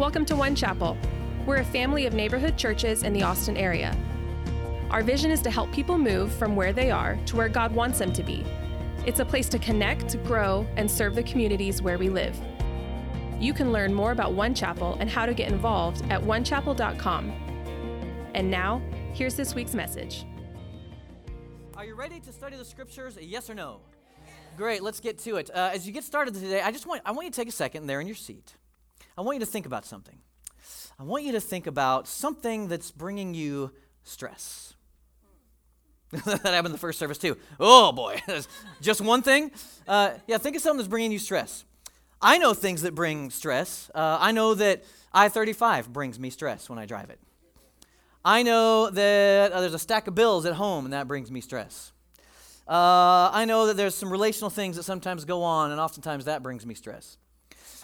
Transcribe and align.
Welcome 0.00 0.24
to 0.24 0.34
One 0.34 0.54
Chapel. 0.54 0.96
We're 1.44 1.56
a 1.56 1.64
family 1.64 2.06
of 2.06 2.14
neighborhood 2.14 2.56
churches 2.56 3.02
in 3.02 3.12
the 3.12 3.22
Austin 3.22 3.58
area. 3.58 3.94
Our 4.90 5.02
vision 5.02 5.30
is 5.30 5.42
to 5.42 5.50
help 5.50 5.70
people 5.72 5.98
move 5.98 6.32
from 6.32 6.56
where 6.56 6.72
they 6.72 6.90
are 6.90 7.18
to 7.26 7.36
where 7.36 7.50
God 7.50 7.74
wants 7.74 7.98
them 7.98 8.10
to 8.14 8.22
be. 8.22 8.42
It's 9.04 9.20
a 9.20 9.26
place 9.26 9.46
to 9.50 9.58
connect, 9.58 10.24
grow, 10.24 10.66
and 10.76 10.90
serve 10.90 11.14
the 11.14 11.22
communities 11.22 11.82
where 11.82 11.98
we 11.98 12.08
live. 12.08 12.34
You 13.38 13.52
can 13.52 13.72
learn 13.72 13.92
more 13.92 14.12
about 14.12 14.32
One 14.32 14.54
Chapel 14.54 14.96
and 15.00 15.10
how 15.10 15.26
to 15.26 15.34
get 15.34 15.52
involved 15.52 16.02
at 16.10 16.22
onechapel.com. 16.22 17.30
And 18.32 18.50
now, 18.50 18.80
here's 19.12 19.34
this 19.34 19.54
week's 19.54 19.74
message. 19.74 20.24
Are 21.76 21.84
you 21.84 21.94
ready 21.94 22.20
to 22.20 22.32
study 22.32 22.56
the 22.56 22.64
scriptures? 22.64 23.18
Yes 23.20 23.50
or 23.50 23.54
no? 23.54 23.80
Great, 24.56 24.82
let's 24.82 25.00
get 25.00 25.18
to 25.18 25.36
it. 25.36 25.50
Uh, 25.52 25.68
as 25.74 25.86
you 25.86 25.92
get 25.92 26.04
started 26.04 26.32
today, 26.32 26.62
I 26.62 26.72
just 26.72 26.86
want 26.86 27.02
I 27.04 27.12
want 27.12 27.26
you 27.26 27.30
to 27.30 27.36
take 27.36 27.48
a 27.48 27.52
second 27.52 27.86
there 27.86 28.00
in 28.00 28.06
your 28.06 28.16
seat. 28.16 28.54
I 29.16 29.22
want 29.22 29.36
you 29.36 29.40
to 29.40 29.50
think 29.50 29.66
about 29.66 29.84
something. 29.84 30.18
I 30.98 31.02
want 31.02 31.24
you 31.24 31.32
to 31.32 31.40
think 31.40 31.66
about 31.66 32.06
something 32.06 32.68
that's 32.68 32.90
bringing 32.90 33.34
you 33.34 33.72
stress. 34.04 34.74
that 36.12 36.44
happened 36.44 36.74
the 36.74 36.78
first 36.78 36.98
service 36.98 37.18
too. 37.18 37.36
Oh 37.58 37.92
boy, 37.92 38.20
just 38.80 39.00
one 39.00 39.22
thing. 39.22 39.52
Uh, 39.86 40.12
yeah, 40.26 40.38
think 40.38 40.56
of 40.56 40.62
something 40.62 40.78
that's 40.78 40.88
bringing 40.88 41.12
you 41.12 41.18
stress. 41.18 41.64
I 42.20 42.38
know 42.38 42.52
things 42.52 42.82
that 42.82 42.94
bring 42.94 43.30
stress. 43.30 43.90
Uh, 43.94 44.18
I 44.20 44.32
know 44.32 44.54
that 44.54 44.84
I-35 45.12 45.88
brings 45.88 46.18
me 46.18 46.28
stress 46.28 46.68
when 46.68 46.78
I 46.78 46.84
drive 46.84 47.08
it. 47.10 47.18
I 48.24 48.42
know 48.42 48.90
that 48.90 49.52
uh, 49.52 49.60
there's 49.60 49.72
a 49.72 49.78
stack 49.78 50.06
of 50.06 50.14
bills 50.14 50.44
at 50.44 50.54
home, 50.54 50.84
and 50.84 50.92
that 50.92 51.08
brings 51.08 51.30
me 51.30 51.40
stress. 51.40 51.92
Uh, 52.68 53.30
I 53.32 53.46
know 53.46 53.66
that 53.66 53.76
there's 53.76 53.94
some 53.94 54.10
relational 54.10 54.50
things 54.50 54.76
that 54.76 54.82
sometimes 54.82 55.24
go 55.24 55.42
on, 55.42 55.70
and 55.70 55.80
oftentimes 55.80 56.26
that 56.26 56.42
brings 56.42 56.66
me 56.66 56.74
stress. 56.74 57.16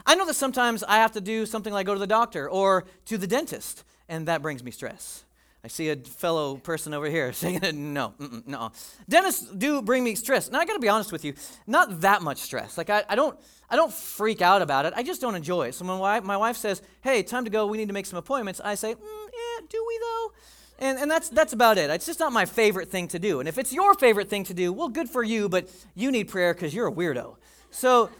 I 0.05 0.14
know 0.14 0.27
that 0.27 0.34
sometimes 0.34 0.82
I 0.84 0.96
have 0.96 1.12
to 1.12 1.20
do 1.20 1.47
something 1.47 1.72
like 1.72 1.86
go 1.86 1.94
to 1.94 2.00
the 2.00 2.06
doctor 2.06 2.48
or 2.48 2.84
to 3.06 3.16
the 3.16 3.27
dentist, 3.27 3.84
and 4.08 4.28
that 4.28 4.42
brings 4.42 4.62
me 4.62 4.70
stress. 4.70 5.25
I 5.66 5.69
see 5.69 5.88
a 5.88 5.97
fellow 5.97 6.58
person 6.58 6.94
over 6.94 7.11
here 7.11 7.33
saying, 7.33 7.61
no, 7.92 8.14
no. 8.47 8.70
Dentists 9.08 9.50
do 9.50 9.83
bring 9.83 10.05
me 10.05 10.14
stress. 10.14 10.48
Now, 10.48 10.61
I 10.61 10.64
gotta 10.64 10.78
be 10.78 10.88
honest 10.88 11.11
with 11.11 11.25
you, 11.25 11.34
not 11.66 12.03
that 12.03 12.22
much 12.22 12.38
stress. 12.38 12.78
Like, 12.78 12.88
I, 12.88 13.03
I, 13.08 13.16
don't, 13.16 13.36
I 13.69 13.75
don't 13.75 13.92
freak 13.92 14.42
out 14.42 14.62
about 14.62 14.86
it. 14.86 14.92
I 14.94 15.03
just 15.03 15.20
don't 15.20 15.34
enjoy 15.34 15.69
it. 15.69 15.75
So 15.75 15.84
when 15.84 16.25
my 16.25 16.36
wife, 16.36 16.56
says, 16.56 16.83
hey, 17.03 17.25
time 17.25 17.44
to 17.44 17.50
go, 17.50 17.66
we 17.66 17.78
need 17.78 17.88
to 17.88 17.94
make 17.94 18.06
some 18.06 18.19
appointments, 18.19 18.60
I 18.62 18.77
say, 18.77 18.94
mm, 18.94 18.98
yeah, 19.00 19.66
do 19.69 19.84
we 19.88 19.98
though? 19.98 20.33
And, 20.78 20.98
and 20.98 21.10
that's, 21.10 21.31
that's 21.31 21.53
about 21.53 21.78
it. 21.78 21.91
It's 21.91 22.06
just 22.06 22.20
not 22.20 22.33
my 22.33 22.44
favorite 22.44 22.88
thing 22.88 23.08
to 23.08 23.19
do. 23.19 23.41
And 23.41 23.48
if 23.48 23.58
it's 23.58 23.72
your 23.72 23.94
favorite 23.94 24.28
thing 24.28 24.44
to 24.44 24.55
do, 24.55 24.72
well, 24.72 24.88
good 24.88 25.08
for 25.08 25.25
you, 25.25 25.48
but 25.48 25.69
you 25.97 26.12
need 26.12 26.28
prayer 26.28 26.55
because 26.55 26.75
you're 26.75 26.86
a 26.86 26.92
weirdo. 26.92 27.36
So, 27.70 28.10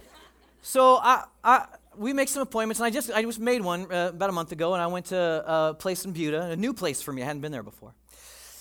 so 0.67 0.97
I, 0.97 1.22
I, 1.45 1.67
we 1.97 2.12
make 2.12 2.28
some 2.28 2.42
appointments, 2.42 2.81
and 2.81 2.86
I 2.89 2.91
just 2.91 3.09
I 3.12 3.22
just 3.22 3.39
made 3.39 3.62
one 3.62 3.86
uh, 3.91 4.09
about 4.09 4.31
a 4.31 4.33
month 4.33 4.50
ago, 4.50 4.75
and 4.75 4.83
I 4.83 4.89
went 4.89 5.06
to 5.06 5.45
a 5.47 5.75
place 5.75 6.05
in 6.05 6.11
Buda, 6.12 6.50
a 6.50 6.56
new 6.56 6.75
place 6.75 7.00
for 7.00 7.12
me. 7.12 7.23
I 7.23 7.25
hadn't 7.25 7.42
been 7.42 7.53
there 7.53 7.62
before. 7.62 7.95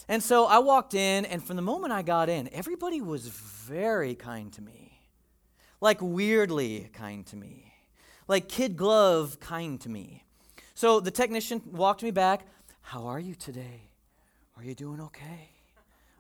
And 0.07 0.21
so 0.21 0.45
I 0.45 0.59
walked 0.59 0.93
in, 0.93 1.25
and 1.25 1.43
from 1.43 1.55
the 1.55 1.63
moment 1.63 1.93
I 1.93 2.03
got 2.03 2.29
in, 2.29 2.47
everybody 2.53 3.01
was 3.01 3.27
very 3.27 4.13
kind 4.13 4.53
to 4.53 4.61
me. 4.61 4.99
Like 5.81 5.97
weirdly 5.99 6.91
kind 6.93 7.25
to 7.25 7.35
me. 7.35 7.73
Like 8.27 8.49
kid 8.49 8.77
glove 8.77 9.39
kind 9.39 9.81
to 9.81 9.89
me. 9.89 10.25
So 10.75 10.99
the 10.99 11.09
technician 11.09 11.59
walked 11.71 12.03
me 12.03 12.11
back. 12.11 12.45
How 12.81 13.07
are 13.07 13.19
you 13.19 13.33
today? 13.33 13.89
Are 14.57 14.63
you 14.63 14.75
doing 14.75 15.01
okay? 15.01 15.49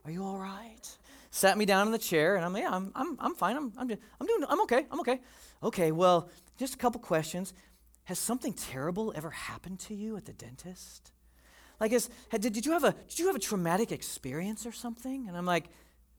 Are 0.03 0.09
you 0.09 0.23
all 0.23 0.39
right? 0.39 0.81
Sat 1.29 1.59
me 1.59 1.65
down 1.65 1.85
in 1.85 1.91
the 1.91 1.99
chair, 1.99 2.37
and 2.37 2.43
I'm, 2.43 2.57
yeah, 2.57 2.71
I'm, 2.71 2.91
I'm, 2.95 3.17
I'm 3.19 3.35
fine. 3.35 3.55
I'm, 3.55 3.71
I'm, 3.77 3.91
I'm 4.19 4.25
doing, 4.25 4.45
I'm 4.49 4.61
okay. 4.61 4.87
I'm 4.89 4.99
okay. 5.01 5.19
Okay, 5.63 5.91
well, 5.91 6.29
just 6.57 6.75
a 6.75 6.77
couple 6.77 7.01
questions. 7.01 7.53
Has 8.05 8.19
something 8.19 8.53
terrible 8.53 9.13
ever 9.15 9.31
happened 9.31 9.79
to 9.81 9.95
you 9.95 10.15
at 10.15 10.25
the 10.25 10.33
dentist? 10.33 11.11
Like, 11.79 11.91
is, 11.91 12.09
did, 12.31 12.65
you 12.65 12.71
have 12.71 12.83
a, 12.83 12.93
did 13.09 13.19
you 13.19 13.27
have 13.27 13.35
a 13.35 13.39
traumatic 13.39 13.91
experience 13.91 14.65
or 14.65 14.71
something? 14.71 15.27
And 15.27 15.35
I'm 15.35 15.45
like, 15.45 15.65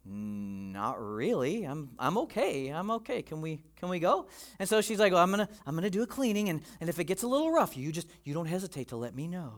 not 0.05 1.01
really. 1.01 1.65
I'm, 1.65 1.91
I'm 1.99 2.19
okay. 2.19 2.69
I'm 2.69 2.91
okay. 2.93 3.23
Can 3.23 3.41
we, 3.41 3.61
can 3.77 3.89
we 3.89 3.99
go? 3.99 4.27
And 4.59 4.69
so 4.69 4.81
she's 4.81 4.99
like, 4.99 5.13
well, 5.13 5.23
I'm 5.23 5.33
going 5.33 5.47
to 5.47 5.53
I'm 5.67 5.75
gonna 5.75 5.91
do 5.91 6.03
a 6.03 6.07
cleaning, 6.07 6.49
and, 6.49 6.63
and 6.81 6.89
if 6.89 6.99
it 6.99 7.05
gets 7.05 7.23
a 7.23 7.27
little 7.27 7.51
rough, 7.51 7.77
you 7.77 7.91
just, 7.91 8.09
you 8.25 8.35
don't 8.35 8.47
hesitate 8.47 8.89
to 8.89 8.97
let 8.97 9.15
me 9.15 9.27
know. 9.27 9.55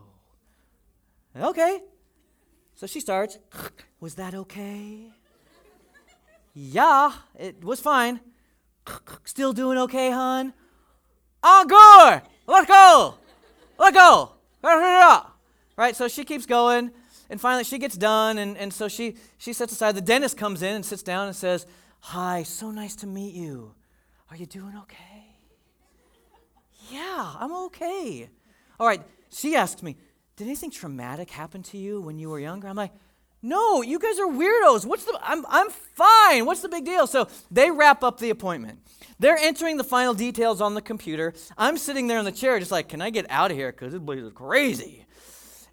Okay. 1.35 1.81
So 2.75 2.87
she 2.87 2.99
starts, 2.99 3.37
was 3.99 4.15
that 4.15 4.33
okay? 4.33 5.11
yeah, 6.53 7.11
it 7.37 7.63
was 7.63 7.79
fine. 7.79 8.19
Still 9.23 9.53
doing 9.53 9.77
okay, 9.77 10.11
hon? 10.11 10.53
Oh, 11.43 11.65
good. 11.65 12.29
Let's 12.47 12.67
go. 12.67 13.15
Let 13.77 13.93
go. 13.93 14.31
Right? 15.77 15.95
So 15.95 16.07
she 16.07 16.25
keeps 16.25 16.45
going, 16.45 16.91
and 17.29 17.39
finally 17.39 17.63
she 17.63 17.77
gets 17.77 17.95
done, 17.95 18.37
and, 18.37 18.57
and 18.57 18.73
so 18.73 18.87
she, 18.87 19.15
she 19.37 19.53
sets 19.53 19.71
aside. 19.71 19.95
The 19.95 20.01
dentist 20.01 20.37
comes 20.37 20.61
in 20.61 20.75
and 20.75 20.85
sits 20.85 21.03
down 21.03 21.27
and 21.27 21.35
says, 21.35 21.65
Hi, 22.01 22.43
so 22.43 22.71
nice 22.71 22.95
to 22.97 23.07
meet 23.07 23.33
you. 23.33 23.73
Are 24.29 24.35
you 24.35 24.45
doing 24.45 24.73
okay? 24.83 25.25
Yeah, 26.91 27.33
I'm 27.39 27.53
okay. 27.65 28.29
All 28.79 28.87
right, 28.87 29.01
she 29.31 29.55
asks 29.55 29.83
me, 29.83 29.95
Did 30.35 30.47
anything 30.47 30.71
traumatic 30.71 31.29
happen 31.29 31.63
to 31.63 31.77
you 31.77 32.01
when 32.01 32.19
you 32.19 32.29
were 32.29 32.39
younger? 32.39 32.67
I'm 32.67 32.75
like, 32.75 32.91
no, 33.41 33.81
you 33.81 33.99
guys 33.99 34.19
are 34.19 34.27
weirdos. 34.27 34.85
What's 34.85 35.05
the 35.05 35.17
I'm 35.21 35.45
I'm 35.47 35.69
fine. 35.69 36.45
What's 36.45 36.61
the 36.61 36.69
big 36.69 36.85
deal? 36.85 37.07
So 37.07 37.27
they 37.49 37.71
wrap 37.71 38.03
up 38.03 38.19
the 38.19 38.29
appointment. 38.29 38.79
They're 39.19 39.37
entering 39.37 39.77
the 39.77 39.83
final 39.83 40.13
details 40.13 40.61
on 40.61 40.73
the 40.73 40.81
computer. 40.81 41.33
I'm 41.57 41.77
sitting 41.77 42.07
there 42.07 42.19
in 42.19 42.25
the 42.25 42.31
chair 42.31 42.59
just 42.59 42.71
like, 42.71 42.89
"Can 42.89 43.01
I 43.01 43.09
get 43.09 43.25
out 43.29 43.51
of 43.51 43.57
here 43.57 43.71
cuz 43.71 43.93
this 43.93 44.01
place 44.01 44.19
is 44.19 44.33
crazy." 44.33 45.05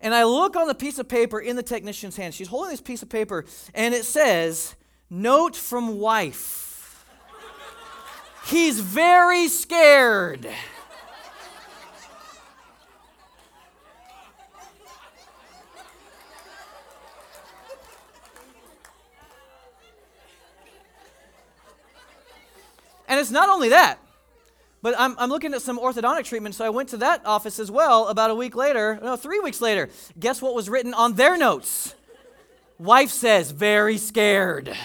And 0.01 0.15
I 0.15 0.25
look 0.25 0.57
on 0.57 0.67
the 0.69 0.75
piece 0.75 0.99
of 0.99 1.09
paper 1.09 1.41
in 1.41 1.57
the 1.57 1.63
technician's 1.63 2.17
hand. 2.17 2.35
She's 2.35 2.49
holding 2.49 2.71
this 2.71 2.81
piece 2.81 3.03
of 3.03 3.09
paper 3.09 3.45
and 3.75 3.95
it 3.95 4.05
says, 4.05 4.75
"Note 5.11 5.57
from 5.57 5.99
wife." 5.99 7.05
He's 8.47 8.79
very 8.79 9.49
scared. 9.49 10.49
And 23.09 23.21
it's 23.21 23.31
not 23.31 23.49
only 23.49 23.69
that, 23.71 23.99
but 24.83 24.95
I'm, 24.99 25.17
I'm 25.19 25.31
looking 25.31 25.55
at 25.55 25.63
some 25.63 25.79
orthodontic 25.79 26.25
treatment, 26.25 26.55
so 26.55 26.65
I 26.65 26.69
went 26.69 26.91
to 26.91 26.97
that 26.99 27.25
office 27.27 27.59
as 27.59 27.71
well 27.71 28.09
about 28.09 28.31
a 28.31 28.35
week 28.35 28.55
later, 28.55 28.99
no, 29.03 29.17
three 29.17 29.41
weeks 29.41 29.61
later. 29.61 29.89
Guess 30.19 30.43
what 30.43 30.55
was 30.55 30.69
written 30.69 30.95
on 30.95 31.15
their 31.15 31.37
notes? 31.37 31.95
Wife 32.79 33.11
says, 33.11 33.51
very 33.51 33.97
scared. 33.97 34.77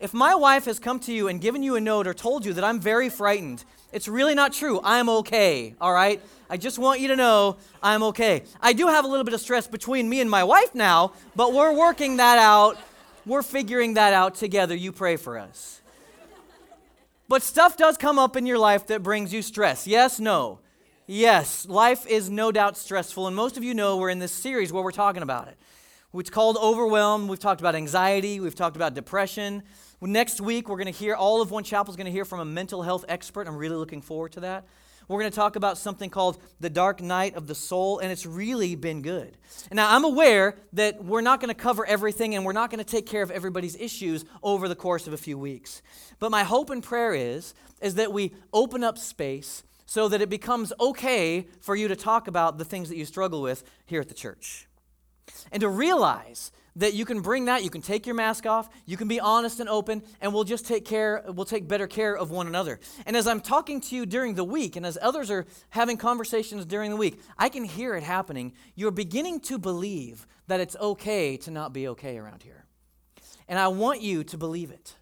If 0.00 0.14
my 0.14 0.34
wife 0.34 0.64
has 0.64 0.78
come 0.78 0.98
to 1.00 1.12
you 1.12 1.28
and 1.28 1.40
given 1.40 1.62
you 1.62 1.76
a 1.76 1.80
note 1.80 2.06
or 2.06 2.14
told 2.14 2.46
you 2.46 2.54
that 2.54 2.64
I'm 2.64 2.80
very 2.80 3.10
frightened, 3.10 3.64
it's 3.92 4.08
really 4.08 4.34
not 4.34 4.52
true. 4.52 4.80
I'm 4.82 5.08
okay, 5.08 5.74
all 5.80 5.92
right? 5.92 6.22
I 6.48 6.56
just 6.56 6.78
want 6.78 7.00
you 7.00 7.08
to 7.08 7.16
know 7.16 7.58
I'm 7.82 8.02
okay. 8.04 8.44
I 8.60 8.72
do 8.72 8.86
have 8.86 9.04
a 9.04 9.08
little 9.08 9.24
bit 9.24 9.34
of 9.34 9.40
stress 9.40 9.66
between 9.66 10.08
me 10.08 10.20
and 10.20 10.30
my 10.30 10.42
wife 10.42 10.74
now, 10.74 11.12
but 11.36 11.52
we're 11.52 11.76
working 11.76 12.16
that 12.16 12.38
out. 12.38 12.78
We're 13.26 13.42
figuring 13.42 13.94
that 13.94 14.14
out 14.14 14.36
together. 14.36 14.74
You 14.74 14.90
pray 14.90 15.16
for 15.16 15.38
us. 15.38 15.79
But 17.30 17.44
stuff 17.44 17.76
does 17.76 17.96
come 17.96 18.18
up 18.18 18.36
in 18.36 18.44
your 18.44 18.58
life 18.58 18.88
that 18.88 19.04
brings 19.04 19.32
you 19.32 19.40
stress. 19.40 19.86
Yes, 19.86 20.18
no. 20.18 20.58
Yes, 21.06 21.64
life 21.64 22.04
is 22.08 22.28
no 22.28 22.50
doubt 22.50 22.76
stressful, 22.76 23.28
and 23.28 23.36
most 23.36 23.56
of 23.56 23.62
you 23.62 23.72
know 23.72 23.98
we're 23.98 24.10
in 24.10 24.18
this 24.18 24.32
series 24.32 24.72
where 24.72 24.82
we're 24.82 24.90
talking 24.90 25.22
about 25.22 25.46
it. 25.46 25.56
It's 26.12 26.28
called 26.28 26.56
Overwhelm. 26.60 27.28
We've 27.28 27.38
talked 27.38 27.60
about 27.60 27.76
anxiety, 27.76 28.40
we've 28.40 28.56
talked 28.56 28.74
about 28.74 28.94
depression. 28.94 29.62
Next 30.00 30.40
week, 30.40 30.68
we're 30.68 30.76
going 30.76 30.92
to 30.92 30.98
hear, 30.98 31.14
all 31.14 31.40
of 31.40 31.52
One 31.52 31.62
Chapel 31.62 31.92
is 31.92 31.96
going 31.96 32.06
to 32.06 32.10
hear 32.10 32.24
from 32.24 32.40
a 32.40 32.44
mental 32.44 32.82
health 32.82 33.04
expert. 33.08 33.46
I'm 33.46 33.56
really 33.56 33.76
looking 33.76 34.02
forward 34.02 34.32
to 34.32 34.40
that. 34.40 34.64
We're 35.10 35.18
going 35.18 35.32
to 35.32 35.36
talk 35.36 35.56
about 35.56 35.76
something 35.76 36.08
called 36.08 36.40
the 36.60 36.70
dark 36.70 37.02
night 37.02 37.34
of 37.34 37.48
the 37.48 37.54
soul, 37.56 37.98
and 37.98 38.12
it's 38.12 38.24
really 38.24 38.76
been 38.76 39.02
good. 39.02 39.36
Now, 39.72 39.92
I'm 39.92 40.04
aware 40.04 40.54
that 40.74 41.04
we're 41.04 41.20
not 41.20 41.40
going 41.40 41.52
to 41.52 41.60
cover 41.60 41.84
everything 41.84 42.36
and 42.36 42.44
we're 42.44 42.52
not 42.52 42.70
going 42.70 42.78
to 42.78 42.88
take 42.88 43.06
care 43.06 43.20
of 43.20 43.32
everybody's 43.32 43.74
issues 43.74 44.24
over 44.40 44.68
the 44.68 44.76
course 44.76 45.08
of 45.08 45.12
a 45.12 45.16
few 45.16 45.36
weeks. 45.36 45.82
But 46.20 46.30
my 46.30 46.44
hope 46.44 46.70
and 46.70 46.80
prayer 46.80 47.12
is, 47.12 47.54
is 47.82 47.96
that 47.96 48.12
we 48.12 48.32
open 48.52 48.84
up 48.84 48.98
space 48.98 49.64
so 49.84 50.06
that 50.06 50.20
it 50.20 50.30
becomes 50.30 50.72
okay 50.78 51.48
for 51.60 51.74
you 51.74 51.88
to 51.88 51.96
talk 51.96 52.28
about 52.28 52.58
the 52.58 52.64
things 52.64 52.88
that 52.88 52.96
you 52.96 53.04
struggle 53.04 53.42
with 53.42 53.64
here 53.86 54.00
at 54.00 54.06
the 54.06 54.14
church. 54.14 54.68
And 55.50 55.60
to 55.60 55.68
realize 55.68 56.52
that 56.76 56.94
you 56.94 57.04
can 57.04 57.20
bring 57.20 57.46
that, 57.46 57.64
you 57.64 57.70
can 57.70 57.82
take 57.82 58.06
your 58.06 58.14
mask 58.14 58.46
off, 58.46 58.68
you 58.86 58.96
can 58.96 59.08
be 59.08 59.20
honest 59.20 59.60
and 59.60 59.68
open, 59.68 60.02
and 60.20 60.32
we'll 60.32 60.44
just 60.44 60.66
take 60.66 60.84
care, 60.84 61.24
we'll 61.28 61.44
take 61.44 61.68
better 61.68 61.86
care 61.86 62.16
of 62.16 62.30
one 62.30 62.46
another. 62.46 62.78
And 63.06 63.16
as 63.16 63.26
I'm 63.26 63.40
talking 63.40 63.80
to 63.82 63.96
you 63.96 64.06
during 64.06 64.34
the 64.34 64.44
week, 64.44 64.76
and 64.76 64.86
as 64.86 64.98
others 65.00 65.30
are 65.30 65.46
having 65.70 65.96
conversations 65.96 66.64
during 66.64 66.90
the 66.90 66.96
week, 66.96 67.20
I 67.38 67.48
can 67.48 67.64
hear 67.64 67.94
it 67.94 68.02
happening. 68.02 68.52
You're 68.74 68.90
beginning 68.90 69.40
to 69.40 69.58
believe 69.58 70.26
that 70.46 70.60
it's 70.60 70.76
okay 70.76 71.36
to 71.38 71.50
not 71.50 71.72
be 71.72 71.88
okay 71.88 72.18
around 72.18 72.42
here. 72.42 72.64
And 73.48 73.58
I 73.58 73.68
want 73.68 74.00
you 74.00 74.24
to 74.24 74.38
believe 74.38 74.70
it. 74.70 74.94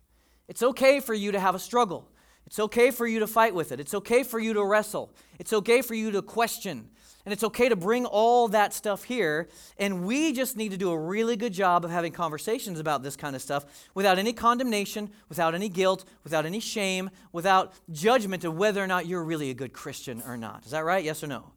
It's 0.48 0.62
okay 0.62 1.00
for 1.00 1.12
you 1.14 1.32
to 1.32 1.40
have 1.40 1.54
a 1.54 1.58
struggle. 1.58 2.08
It's 2.46 2.58
okay 2.58 2.90
for 2.90 3.06
you 3.06 3.20
to 3.20 3.26
fight 3.26 3.54
with 3.54 3.72
it. 3.72 3.80
It's 3.80 3.92
okay 3.92 4.22
for 4.22 4.38
you 4.38 4.54
to 4.54 4.64
wrestle. 4.64 5.12
It's 5.38 5.52
okay 5.52 5.82
for 5.82 5.94
you 5.94 6.10
to 6.12 6.22
question. 6.22 6.88
And 7.28 7.32
it's 7.34 7.44
okay 7.44 7.68
to 7.68 7.76
bring 7.76 8.06
all 8.06 8.48
that 8.48 8.72
stuff 8.72 9.04
here. 9.04 9.50
And 9.76 10.06
we 10.06 10.32
just 10.32 10.56
need 10.56 10.70
to 10.70 10.78
do 10.78 10.90
a 10.90 10.98
really 10.98 11.36
good 11.36 11.52
job 11.52 11.84
of 11.84 11.90
having 11.90 12.10
conversations 12.10 12.80
about 12.80 13.02
this 13.02 13.16
kind 13.16 13.36
of 13.36 13.42
stuff 13.42 13.66
without 13.92 14.18
any 14.18 14.32
condemnation, 14.32 15.10
without 15.28 15.54
any 15.54 15.68
guilt, 15.68 16.06
without 16.24 16.46
any 16.46 16.58
shame, 16.58 17.10
without 17.30 17.74
judgment 17.92 18.44
of 18.44 18.56
whether 18.56 18.82
or 18.82 18.86
not 18.86 19.04
you're 19.04 19.22
really 19.22 19.50
a 19.50 19.54
good 19.54 19.74
Christian 19.74 20.22
or 20.26 20.38
not. 20.38 20.64
Is 20.64 20.70
that 20.70 20.86
right? 20.86 21.04
Yes 21.04 21.22
or 21.22 21.26
no? 21.26 21.52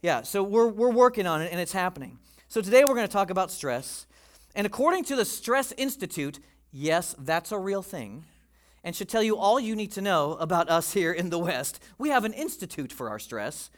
Yeah, 0.00 0.22
so 0.22 0.42
we're, 0.42 0.68
we're 0.68 0.90
working 0.90 1.26
on 1.26 1.42
it 1.42 1.52
and 1.52 1.60
it's 1.60 1.72
happening. 1.72 2.18
So 2.48 2.62
today 2.62 2.86
we're 2.86 2.94
going 2.94 3.06
to 3.06 3.12
talk 3.12 3.28
about 3.28 3.50
stress. 3.50 4.06
And 4.54 4.66
according 4.66 5.04
to 5.04 5.16
the 5.16 5.26
Stress 5.26 5.74
Institute, 5.76 6.38
yes, 6.72 7.14
that's 7.18 7.52
a 7.52 7.58
real 7.58 7.82
thing 7.82 8.24
and 8.82 8.96
should 8.96 9.10
tell 9.10 9.22
you 9.22 9.36
all 9.36 9.60
you 9.60 9.76
need 9.76 9.92
to 9.92 10.00
know 10.00 10.38
about 10.40 10.70
us 10.70 10.94
here 10.94 11.12
in 11.12 11.28
the 11.28 11.38
West. 11.38 11.78
We 11.98 12.08
have 12.08 12.24
an 12.24 12.32
institute 12.32 12.90
for 12.90 13.10
our 13.10 13.18
stress. 13.18 13.68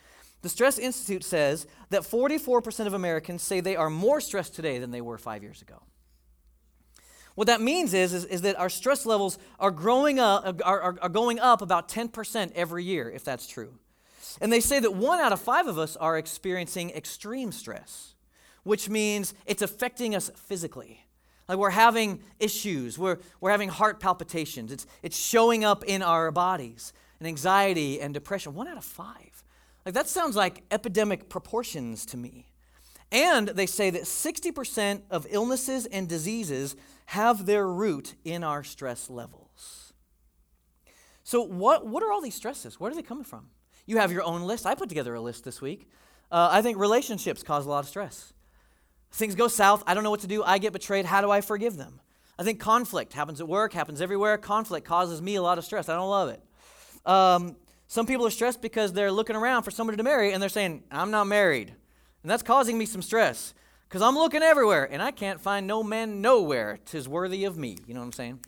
The 0.42 0.48
Stress 0.48 0.78
Institute 0.78 1.24
says 1.24 1.66
that 1.90 2.02
44% 2.02 2.86
of 2.86 2.94
Americans 2.94 3.42
say 3.42 3.60
they 3.60 3.76
are 3.76 3.88
more 3.88 4.20
stressed 4.20 4.54
today 4.54 4.78
than 4.78 4.90
they 4.90 5.00
were 5.00 5.16
five 5.16 5.42
years 5.42 5.62
ago. 5.62 5.82
What 7.34 7.46
that 7.46 7.60
means 7.60 7.94
is, 7.94 8.12
is, 8.12 8.24
is 8.26 8.42
that 8.42 8.58
our 8.58 8.68
stress 8.68 9.06
levels 9.06 9.38
are, 9.58 9.70
growing 9.70 10.18
up, 10.18 10.60
are, 10.64 10.80
are, 10.80 10.98
are 11.00 11.08
going 11.08 11.38
up 11.38 11.62
about 11.62 11.88
10% 11.88 12.52
every 12.54 12.84
year, 12.84 13.10
if 13.10 13.24
that's 13.24 13.46
true. 13.46 13.78
And 14.40 14.52
they 14.52 14.60
say 14.60 14.80
that 14.80 14.94
one 14.94 15.20
out 15.20 15.32
of 15.32 15.40
five 15.40 15.66
of 15.66 15.78
us 15.78 15.96
are 15.96 16.18
experiencing 16.18 16.90
extreme 16.90 17.52
stress, 17.52 18.14
which 18.64 18.88
means 18.88 19.34
it's 19.46 19.62
affecting 19.62 20.14
us 20.14 20.30
physically. 20.34 21.06
Like 21.48 21.58
we're 21.58 21.70
having 21.70 22.20
issues, 22.38 22.98
we're, 22.98 23.18
we're 23.40 23.50
having 23.50 23.68
heart 23.68 24.00
palpitations, 24.00 24.72
it's, 24.72 24.86
it's 25.02 25.16
showing 25.16 25.64
up 25.64 25.84
in 25.84 26.02
our 26.02 26.30
bodies, 26.30 26.92
and 27.18 27.28
anxiety 27.28 28.00
and 28.00 28.12
depression. 28.12 28.54
One 28.54 28.68
out 28.68 28.76
of 28.76 28.84
five. 28.84 29.41
Like 29.84 29.94
that 29.94 30.08
sounds 30.08 30.36
like 30.36 30.62
epidemic 30.70 31.28
proportions 31.28 32.06
to 32.06 32.16
me. 32.16 32.52
And 33.10 33.48
they 33.48 33.66
say 33.66 33.90
that 33.90 34.04
60% 34.04 35.02
of 35.10 35.26
illnesses 35.28 35.86
and 35.86 36.08
diseases 36.08 36.76
have 37.06 37.44
their 37.44 37.68
root 37.68 38.14
in 38.24 38.42
our 38.42 38.64
stress 38.64 39.10
levels. 39.10 39.92
So, 41.24 41.42
what, 41.42 41.86
what 41.86 42.02
are 42.02 42.10
all 42.10 42.22
these 42.22 42.34
stresses? 42.34 42.80
Where 42.80 42.90
are 42.90 42.94
they 42.94 43.02
coming 43.02 43.24
from? 43.24 43.48
You 43.86 43.98
have 43.98 44.12
your 44.12 44.22
own 44.22 44.42
list. 44.42 44.66
I 44.66 44.74
put 44.74 44.88
together 44.88 45.14
a 45.14 45.20
list 45.20 45.44
this 45.44 45.60
week. 45.60 45.88
Uh, 46.30 46.48
I 46.50 46.62
think 46.62 46.78
relationships 46.78 47.42
cause 47.42 47.66
a 47.66 47.68
lot 47.68 47.80
of 47.80 47.88
stress. 47.88 48.32
Things 49.12 49.34
go 49.34 49.46
south. 49.46 49.82
I 49.86 49.92
don't 49.92 50.04
know 50.04 50.10
what 50.10 50.20
to 50.20 50.26
do. 50.26 50.42
I 50.42 50.56
get 50.58 50.72
betrayed. 50.72 51.04
How 51.04 51.20
do 51.20 51.30
I 51.30 51.42
forgive 51.42 51.76
them? 51.76 52.00
I 52.38 52.44
think 52.44 52.60
conflict 52.60 53.12
happens 53.12 53.40
at 53.40 53.48
work, 53.48 53.74
happens 53.74 54.00
everywhere. 54.00 54.38
Conflict 54.38 54.86
causes 54.86 55.20
me 55.20 55.34
a 55.34 55.42
lot 55.42 55.58
of 55.58 55.64
stress. 55.64 55.88
I 55.90 55.94
don't 55.94 56.08
love 56.08 56.30
it. 56.30 56.42
Um, 57.04 57.56
some 57.92 58.06
people 58.06 58.26
are 58.26 58.30
stressed 58.30 58.62
because 58.62 58.94
they're 58.94 59.12
looking 59.12 59.36
around 59.36 59.64
for 59.64 59.70
somebody 59.70 59.98
to 59.98 60.02
marry 60.02 60.32
and 60.32 60.40
they're 60.40 60.48
saying, 60.48 60.82
I'm 60.90 61.10
not 61.10 61.26
married. 61.26 61.74
And 62.22 62.30
that's 62.30 62.42
causing 62.42 62.78
me 62.78 62.86
some 62.86 63.02
stress 63.02 63.52
because 63.86 64.00
I'm 64.00 64.14
looking 64.14 64.40
everywhere 64.40 64.88
and 64.90 65.02
I 65.02 65.10
can't 65.10 65.38
find 65.38 65.66
no 65.66 65.82
man 65.82 66.22
nowhere 66.22 66.78
tis 66.86 67.06
worthy 67.06 67.44
of 67.44 67.58
me. 67.58 67.76
You 67.86 67.92
know 67.92 68.00
what 68.00 68.06
I'm 68.06 68.12
saying? 68.14 68.40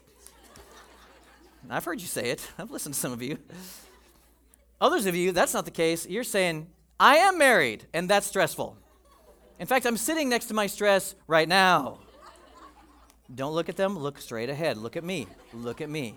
I've 1.69 1.85
heard 1.85 2.00
you 2.00 2.06
say 2.06 2.31
it, 2.31 2.50
I've 2.56 2.70
listened 2.70 2.94
to 2.94 3.00
some 3.02 3.12
of 3.12 3.20
you. 3.20 3.37
Others 4.81 5.05
of 5.05 5.14
you, 5.14 5.31
that's 5.31 5.52
not 5.52 5.67
the 5.67 5.70
case. 5.70 6.08
You're 6.08 6.25
saying, 6.25 6.67
I 6.99 7.17
am 7.17 7.37
married, 7.37 7.85
and 7.93 8.08
that's 8.08 8.26
stressful. 8.26 8.79
In 9.58 9.67
fact, 9.67 9.85
I'm 9.85 9.99
sitting 9.99 10.31
next 10.31 10.46
to 10.46 10.55
my 10.55 10.69
stress 10.69 11.14
right 11.26 11.46
now. 11.46 11.99
Don't 13.35 13.52
look 13.52 13.69
at 13.69 13.76
them, 13.76 13.99
look 13.99 14.19
straight 14.20 14.49
ahead. 14.49 14.79
Look 14.79 14.96
at 14.96 15.05
me. 15.05 15.26
Look 15.52 15.82
at 15.82 15.91
me. 15.91 16.14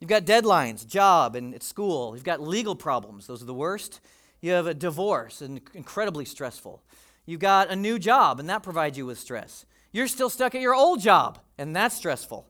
You've 0.00 0.10
got 0.10 0.24
deadlines, 0.24 0.86
job, 0.86 1.36
and 1.36 1.54
at 1.54 1.62
school. 1.62 2.14
You've 2.14 2.24
got 2.24 2.40
legal 2.40 2.74
problems. 2.74 3.26
Those 3.26 3.42
are 3.42 3.46
the 3.46 3.54
worst. 3.54 4.00
You 4.40 4.52
have 4.52 4.66
a 4.66 4.74
divorce, 4.74 5.40
and 5.40 5.60
incredibly 5.74 6.24
stressful. 6.24 6.82
You've 7.24 7.40
got 7.40 7.70
a 7.70 7.76
new 7.76 7.98
job, 7.98 8.38
and 8.38 8.48
that 8.50 8.62
provides 8.62 8.98
you 8.98 9.06
with 9.06 9.18
stress. 9.18 9.64
You're 9.92 10.08
still 10.08 10.28
stuck 10.28 10.54
at 10.54 10.60
your 10.60 10.74
old 10.74 11.00
job, 11.00 11.38
and 11.56 11.74
that's 11.74 11.96
stressful. 11.96 12.46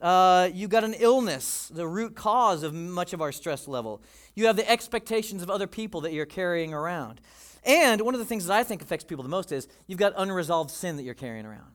Uh, 0.00 0.48
you've 0.52 0.70
got 0.70 0.84
an 0.84 0.94
illness, 0.98 1.70
the 1.72 1.86
root 1.86 2.14
cause 2.14 2.62
of 2.62 2.74
much 2.74 3.12
of 3.12 3.22
our 3.22 3.32
stress 3.32 3.68
level. 3.68 4.02
You 4.34 4.46
have 4.46 4.56
the 4.56 4.68
expectations 4.68 5.42
of 5.42 5.50
other 5.50 5.66
people 5.66 6.02
that 6.02 6.12
you're 6.12 6.26
carrying 6.26 6.74
around. 6.74 7.20
And 7.64 8.00
one 8.02 8.14
of 8.14 8.20
the 8.20 8.26
things 8.26 8.46
that 8.46 8.54
I 8.54 8.62
think 8.62 8.82
affects 8.82 9.04
people 9.04 9.22
the 9.22 9.28
most 9.28 9.52
is 9.52 9.68
you've 9.86 9.98
got 9.98 10.12
unresolved 10.16 10.70
sin 10.70 10.96
that 10.96 11.02
you're 11.02 11.14
carrying 11.14 11.46
around, 11.46 11.72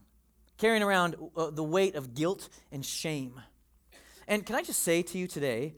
carrying 0.58 0.84
around 0.84 1.16
uh, 1.36 1.50
the 1.50 1.64
weight 1.64 1.96
of 1.96 2.14
guilt 2.14 2.50
and 2.72 2.86
shame. 2.86 3.42
And 4.28 4.46
can 4.46 4.56
I 4.56 4.64
just 4.64 4.84
say 4.84 5.02
to 5.04 5.18
you 5.18 5.28
today, 5.28 5.76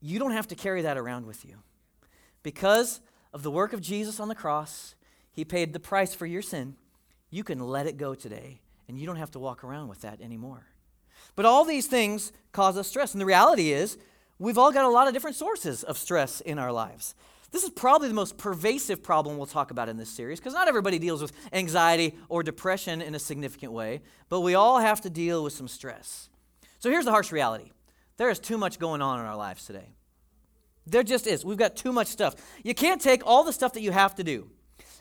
you 0.00 0.18
don't 0.18 0.32
have 0.32 0.48
to 0.48 0.54
carry 0.54 0.82
that 0.82 0.96
around 0.96 1.26
with 1.26 1.44
you. 1.44 1.56
Because 2.42 3.00
of 3.32 3.42
the 3.42 3.50
work 3.50 3.72
of 3.72 3.80
Jesus 3.80 4.20
on 4.20 4.28
the 4.28 4.34
cross, 4.34 4.94
He 5.32 5.44
paid 5.44 5.72
the 5.72 5.80
price 5.80 6.14
for 6.14 6.26
your 6.26 6.42
sin. 6.42 6.76
You 7.30 7.42
can 7.42 7.58
let 7.58 7.86
it 7.86 7.96
go 7.96 8.14
today, 8.14 8.60
and 8.86 8.98
you 8.98 9.06
don't 9.06 9.16
have 9.16 9.30
to 9.32 9.38
walk 9.38 9.64
around 9.64 9.88
with 9.88 10.02
that 10.02 10.20
anymore. 10.20 10.66
But 11.36 11.46
all 11.46 11.64
these 11.64 11.86
things 11.86 12.32
cause 12.52 12.76
us 12.76 12.88
stress. 12.88 13.12
And 13.12 13.20
the 13.20 13.26
reality 13.26 13.72
is, 13.72 13.98
we've 14.38 14.58
all 14.58 14.72
got 14.72 14.84
a 14.84 14.88
lot 14.88 15.08
of 15.08 15.14
different 15.14 15.36
sources 15.36 15.82
of 15.82 15.98
stress 15.98 16.40
in 16.40 16.58
our 16.58 16.70
lives. 16.70 17.14
This 17.50 17.64
is 17.64 17.70
probably 17.70 18.08
the 18.08 18.14
most 18.14 18.36
pervasive 18.36 19.02
problem 19.02 19.36
we'll 19.36 19.46
talk 19.46 19.70
about 19.70 19.88
in 19.88 19.96
this 19.96 20.10
series 20.10 20.40
because 20.40 20.54
not 20.54 20.66
everybody 20.66 20.98
deals 20.98 21.22
with 21.22 21.32
anxiety 21.52 22.16
or 22.28 22.42
depression 22.42 23.00
in 23.00 23.14
a 23.14 23.18
significant 23.20 23.72
way, 23.72 24.02
but 24.28 24.40
we 24.40 24.54
all 24.54 24.80
have 24.80 25.00
to 25.02 25.10
deal 25.10 25.44
with 25.44 25.52
some 25.52 25.68
stress. 25.68 26.28
So 26.84 26.90
here's 26.90 27.06
the 27.06 27.12
harsh 27.12 27.32
reality 27.32 27.70
there 28.18 28.28
is 28.28 28.38
too 28.38 28.58
much 28.58 28.78
going 28.78 29.00
on 29.00 29.18
in 29.18 29.24
our 29.24 29.36
lives 29.36 29.64
today. 29.64 29.94
There 30.86 31.02
just 31.02 31.26
is. 31.26 31.42
We've 31.42 31.56
got 31.56 31.76
too 31.76 31.94
much 31.94 32.08
stuff. 32.08 32.34
You 32.62 32.74
can't 32.74 33.00
take 33.00 33.22
all 33.24 33.42
the 33.42 33.54
stuff 33.54 33.72
that 33.72 33.80
you 33.80 33.90
have 33.90 34.16
to 34.16 34.22
do 34.22 34.50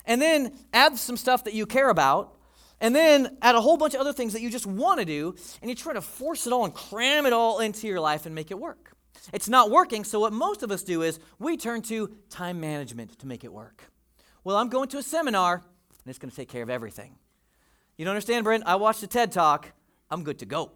and 0.06 0.22
then 0.22 0.58
add 0.72 0.98
some 0.98 1.18
stuff 1.18 1.44
that 1.44 1.54
you 1.54 1.66
care 1.66 1.90
about 1.90 2.38
and 2.80 2.96
then 2.96 3.38
add 3.42 3.56
a 3.56 3.60
whole 3.60 3.76
bunch 3.76 3.96
of 3.96 4.00
other 4.00 4.14
things 4.14 4.32
that 4.32 4.42
you 4.42 4.50
just 4.50 4.66
want 4.66 5.02
to 5.02 5.06
do 5.06 5.36
and 5.62 5.70
you 5.70 5.76
try 5.76 5.92
to 5.92 6.00
force 6.00 6.48
it 6.48 6.54
all 6.54 6.64
and 6.64 6.74
cram 6.74 7.26
it 7.26 7.34
all 7.34 7.60
into 7.60 7.86
your 7.86 8.00
life 8.00 8.26
and 8.26 8.34
make 8.34 8.50
it 8.50 8.58
work. 8.58 8.96
It's 9.34 9.50
not 9.50 9.70
working, 9.70 10.06
so 10.06 10.22
what 10.22 10.32
most 10.32 10.64
of 10.64 10.72
us 10.72 10.84
do 10.84 11.02
is 11.02 11.20
we 11.38 11.58
turn 11.58 11.82
to 11.82 12.16
time 12.30 12.62
management 12.62 13.20
to 13.20 13.28
make 13.28 13.44
it 13.44 13.52
work. 13.52 13.84
Well, 14.46 14.56
I'm 14.56 14.70
going 14.70 14.88
to 14.88 15.00
a 15.00 15.04
seminar 15.04 15.56
and 15.56 16.10
it's 16.10 16.18
going 16.18 16.30
to 16.30 16.36
take 16.36 16.48
care 16.48 16.64
of 16.64 16.70
everything. 16.70 17.18
You 17.98 18.06
don't 18.06 18.14
understand, 18.14 18.46
Brent? 18.46 18.64
I 18.66 18.78
watched 18.78 19.04
a 19.04 19.08
TED 19.08 19.34
talk. 19.34 19.74
I'm 20.10 20.24
good 20.24 20.40
to 20.40 20.46
go. 20.46 20.72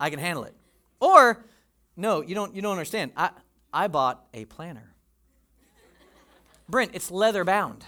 I 0.00 0.10
can 0.10 0.18
handle 0.18 0.44
it. 0.44 0.54
Or 1.00 1.44
no, 1.96 2.20
you 2.20 2.34
don't, 2.34 2.54
you 2.54 2.62
don't 2.62 2.72
understand. 2.72 3.12
I, 3.16 3.30
I 3.72 3.88
bought 3.88 4.26
a 4.34 4.44
planner. 4.44 4.94
Brent, 6.68 6.92
it's 6.94 7.10
leather 7.10 7.44
bound. 7.44 7.84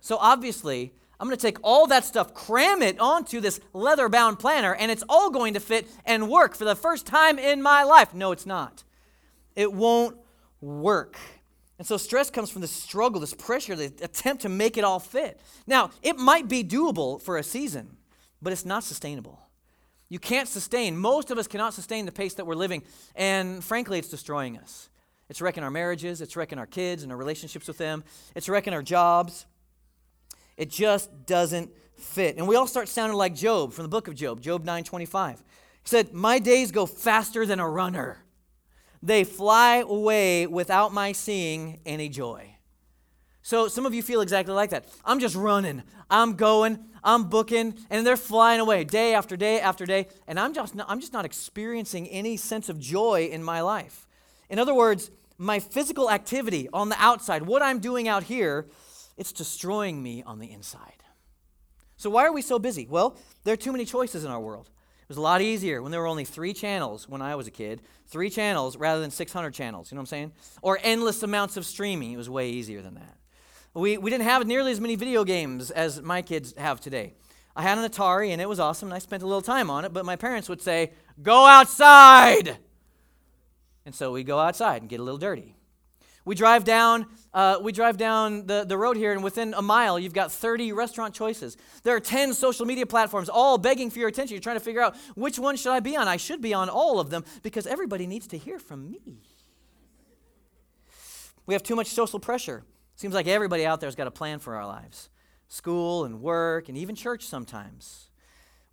So 0.00 0.16
obviously, 0.20 0.92
I'm 1.18 1.26
going 1.26 1.36
to 1.36 1.42
take 1.42 1.58
all 1.62 1.86
that 1.88 2.04
stuff, 2.04 2.34
cram 2.34 2.82
it 2.82 3.00
onto 3.00 3.40
this 3.40 3.58
leather 3.72 4.08
bound 4.08 4.38
planner, 4.38 4.74
and 4.74 4.90
it's 4.90 5.02
all 5.08 5.30
going 5.30 5.54
to 5.54 5.60
fit 5.60 5.88
and 6.04 6.28
work 6.28 6.54
for 6.54 6.64
the 6.64 6.76
first 6.76 7.06
time 7.06 7.38
in 7.38 7.62
my 7.62 7.82
life. 7.82 8.14
No, 8.14 8.32
it's 8.32 8.46
not. 8.46 8.84
It 9.54 9.72
won't 9.72 10.16
work. 10.60 11.16
And 11.78 11.86
so 11.86 11.96
stress 11.96 12.30
comes 12.30 12.50
from 12.50 12.62
this 12.62 12.70
struggle, 12.70 13.20
this 13.20 13.34
pressure, 13.34 13.76
the 13.76 13.86
attempt 14.02 14.42
to 14.42 14.48
make 14.48 14.76
it 14.76 14.84
all 14.84 15.00
fit. 15.00 15.40
Now, 15.66 15.90
it 16.02 16.16
might 16.16 16.48
be 16.48 16.62
doable 16.62 17.20
for 17.20 17.36
a 17.36 17.42
season, 17.42 17.96
but 18.40 18.52
it's 18.52 18.64
not 18.64 18.84
sustainable. 18.84 19.40
You 20.08 20.18
can't 20.18 20.48
sustain, 20.48 20.96
most 20.96 21.30
of 21.30 21.38
us 21.38 21.48
cannot 21.48 21.74
sustain 21.74 22.06
the 22.06 22.12
pace 22.12 22.34
that 22.34 22.46
we're 22.46 22.54
living. 22.54 22.82
And 23.14 23.62
frankly, 23.64 23.98
it's 23.98 24.08
destroying 24.08 24.56
us. 24.56 24.88
It's 25.28 25.40
wrecking 25.40 25.64
our 25.64 25.70
marriages, 25.70 26.20
it's 26.20 26.36
wrecking 26.36 26.58
our 26.58 26.66
kids 26.66 27.02
and 27.02 27.10
our 27.10 27.18
relationships 27.18 27.66
with 27.66 27.78
them, 27.78 28.04
it's 28.34 28.48
wrecking 28.48 28.72
our 28.72 28.82
jobs. 28.82 29.46
It 30.56 30.70
just 30.70 31.26
doesn't 31.26 31.70
fit. 31.96 32.36
And 32.36 32.46
we 32.46 32.56
all 32.56 32.66
start 32.66 32.88
sounding 32.88 33.18
like 33.18 33.34
Job 33.34 33.72
from 33.72 33.82
the 33.82 33.88
book 33.88 34.08
of 34.08 34.14
Job, 34.14 34.40
Job 34.40 34.64
9:25. 34.64 35.42
He 35.82 35.88
said, 35.88 36.14
"My 36.14 36.38
days 36.38 36.70
go 36.70 36.86
faster 36.86 37.44
than 37.44 37.60
a 37.60 37.68
runner. 37.68 38.24
They 39.02 39.24
fly 39.24 39.78
away 39.78 40.46
without 40.46 40.92
my 40.92 41.12
seeing 41.12 41.80
any 41.84 42.08
joy." 42.08 42.55
So 43.46 43.68
some 43.68 43.86
of 43.86 43.94
you 43.94 44.02
feel 44.02 44.22
exactly 44.22 44.52
like 44.52 44.70
that. 44.70 44.88
I'm 45.04 45.20
just 45.20 45.36
running. 45.36 45.84
I'm 46.10 46.34
going. 46.34 46.80
I'm 47.04 47.28
booking, 47.28 47.78
and 47.90 48.04
they're 48.04 48.16
flying 48.16 48.58
away 48.58 48.82
day 48.82 49.14
after 49.14 49.36
day 49.36 49.60
after 49.60 49.86
day, 49.86 50.08
and 50.26 50.40
I'm 50.40 50.52
just 50.52 50.74
not, 50.74 50.90
I'm 50.90 50.98
just 50.98 51.12
not 51.12 51.24
experiencing 51.24 52.08
any 52.08 52.36
sense 52.36 52.68
of 52.68 52.80
joy 52.80 53.28
in 53.30 53.44
my 53.44 53.60
life. 53.60 54.08
In 54.50 54.58
other 54.58 54.74
words, 54.74 55.12
my 55.38 55.60
physical 55.60 56.10
activity 56.10 56.68
on 56.72 56.88
the 56.88 56.96
outside, 56.98 57.42
what 57.42 57.62
I'm 57.62 57.78
doing 57.78 58.08
out 58.08 58.24
here, 58.24 58.66
it's 59.16 59.30
destroying 59.30 60.02
me 60.02 60.24
on 60.24 60.40
the 60.40 60.50
inside. 60.50 61.04
So 61.96 62.10
why 62.10 62.26
are 62.26 62.32
we 62.32 62.42
so 62.42 62.58
busy? 62.58 62.88
Well, 62.90 63.16
there 63.44 63.54
are 63.54 63.56
too 63.56 63.70
many 63.70 63.84
choices 63.84 64.24
in 64.24 64.30
our 64.32 64.40
world. 64.40 64.70
It 65.02 65.08
was 65.08 65.18
a 65.18 65.20
lot 65.20 65.40
easier 65.40 65.82
when 65.82 65.92
there 65.92 66.00
were 66.00 66.08
only 66.08 66.24
three 66.24 66.52
channels 66.52 67.08
when 67.08 67.22
I 67.22 67.36
was 67.36 67.46
a 67.46 67.52
kid, 67.52 67.82
three 68.08 68.28
channels 68.28 68.76
rather 68.76 69.00
than 69.00 69.12
600 69.12 69.54
channels, 69.54 69.92
you 69.92 69.94
know 69.94 70.00
what 70.00 70.02
I'm 70.02 70.06
saying? 70.06 70.32
Or 70.62 70.80
endless 70.82 71.22
amounts 71.22 71.56
of 71.56 71.64
streaming. 71.64 72.10
It 72.10 72.16
was 72.16 72.28
way 72.28 72.50
easier 72.50 72.82
than 72.82 72.94
that. 72.94 73.16
We, 73.76 73.98
we 73.98 74.10
didn't 74.10 74.24
have 74.24 74.46
nearly 74.46 74.72
as 74.72 74.80
many 74.80 74.96
video 74.96 75.22
games 75.22 75.70
as 75.70 76.00
my 76.00 76.22
kids 76.22 76.54
have 76.56 76.80
today. 76.80 77.12
I 77.54 77.60
had 77.60 77.76
an 77.76 77.84
Atari 77.84 78.30
and 78.30 78.40
it 78.40 78.48
was 78.48 78.58
awesome 78.58 78.88
and 78.88 78.94
I 78.94 78.98
spent 78.98 79.22
a 79.22 79.26
little 79.26 79.42
time 79.42 79.68
on 79.68 79.84
it, 79.84 79.92
but 79.92 80.06
my 80.06 80.16
parents 80.16 80.48
would 80.48 80.62
say, 80.62 80.92
Go 81.22 81.44
outside! 81.44 82.56
And 83.84 83.94
so 83.94 84.12
we 84.12 84.24
go 84.24 84.38
outside 84.38 84.80
and 84.80 84.88
get 84.88 84.98
a 84.98 85.02
little 85.02 85.18
dirty. 85.18 85.56
We 86.24 86.34
drive 86.34 86.64
down, 86.64 87.04
uh, 87.34 87.58
we 87.60 87.70
drive 87.70 87.98
down 87.98 88.46
the, 88.46 88.64
the 88.64 88.78
road 88.78 88.96
here, 88.96 89.12
and 89.12 89.22
within 89.22 89.52
a 89.52 89.62
mile, 89.62 89.98
you've 89.98 90.14
got 90.14 90.32
30 90.32 90.72
restaurant 90.72 91.14
choices. 91.14 91.58
There 91.82 91.94
are 91.94 92.00
10 92.00 92.32
social 92.32 92.64
media 92.64 92.86
platforms, 92.86 93.28
all 93.28 93.58
begging 93.58 93.90
for 93.90 93.98
your 93.98 94.08
attention. 94.08 94.34
You're 94.34 94.42
trying 94.42 94.56
to 94.56 94.64
figure 94.64 94.80
out 94.80 94.96
which 95.14 95.38
one 95.38 95.54
should 95.56 95.72
I 95.72 95.80
be 95.80 95.96
on. 95.98 96.08
I 96.08 96.16
should 96.16 96.40
be 96.40 96.54
on 96.54 96.70
all 96.70 96.98
of 96.98 97.10
them 97.10 97.26
because 97.42 97.66
everybody 97.66 98.06
needs 98.06 98.26
to 98.28 98.38
hear 98.38 98.58
from 98.58 98.90
me. 98.90 99.20
We 101.44 101.52
have 101.52 101.62
too 101.62 101.76
much 101.76 101.88
social 101.88 102.18
pressure. 102.18 102.64
Seems 102.96 103.14
like 103.14 103.26
everybody 103.26 103.66
out 103.66 103.80
there 103.80 103.86
has 103.86 103.94
got 103.94 104.06
a 104.06 104.10
plan 104.10 104.38
for 104.38 104.56
our 104.56 104.66
lives 104.66 105.10
school 105.48 106.04
and 106.04 106.20
work 106.20 106.68
and 106.68 106.76
even 106.76 106.96
church 106.96 107.24
sometimes. 107.24 108.10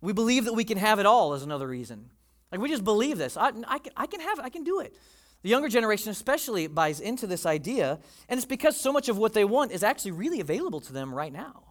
We 0.00 0.12
believe 0.12 0.46
that 0.46 0.54
we 0.54 0.64
can 0.64 0.76
have 0.76 0.98
it 0.98 1.06
all, 1.06 1.34
is 1.34 1.44
another 1.44 1.68
reason. 1.68 2.10
Like, 2.50 2.60
we 2.60 2.68
just 2.68 2.82
believe 2.82 3.16
this. 3.16 3.36
I, 3.36 3.52
I, 3.68 3.78
can, 3.78 3.92
I 3.96 4.06
can 4.06 4.20
have 4.20 4.38
it, 4.40 4.44
I 4.44 4.48
can 4.48 4.64
do 4.64 4.80
it. 4.80 4.96
The 5.42 5.50
younger 5.50 5.68
generation, 5.68 6.10
especially, 6.10 6.66
buys 6.66 7.00
into 7.00 7.26
this 7.26 7.46
idea, 7.46 8.00
and 8.28 8.38
it's 8.38 8.46
because 8.46 8.80
so 8.80 8.92
much 8.92 9.08
of 9.08 9.18
what 9.18 9.34
they 9.34 9.44
want 9.44 9.72
is 9.72 9.82
actually 9.82 10.12
really 10.12 10.40
available 10.40 10.80
to 10.80 10.92
them 10.92 11.14
right 11.14 11.32
now. 11.32 11.63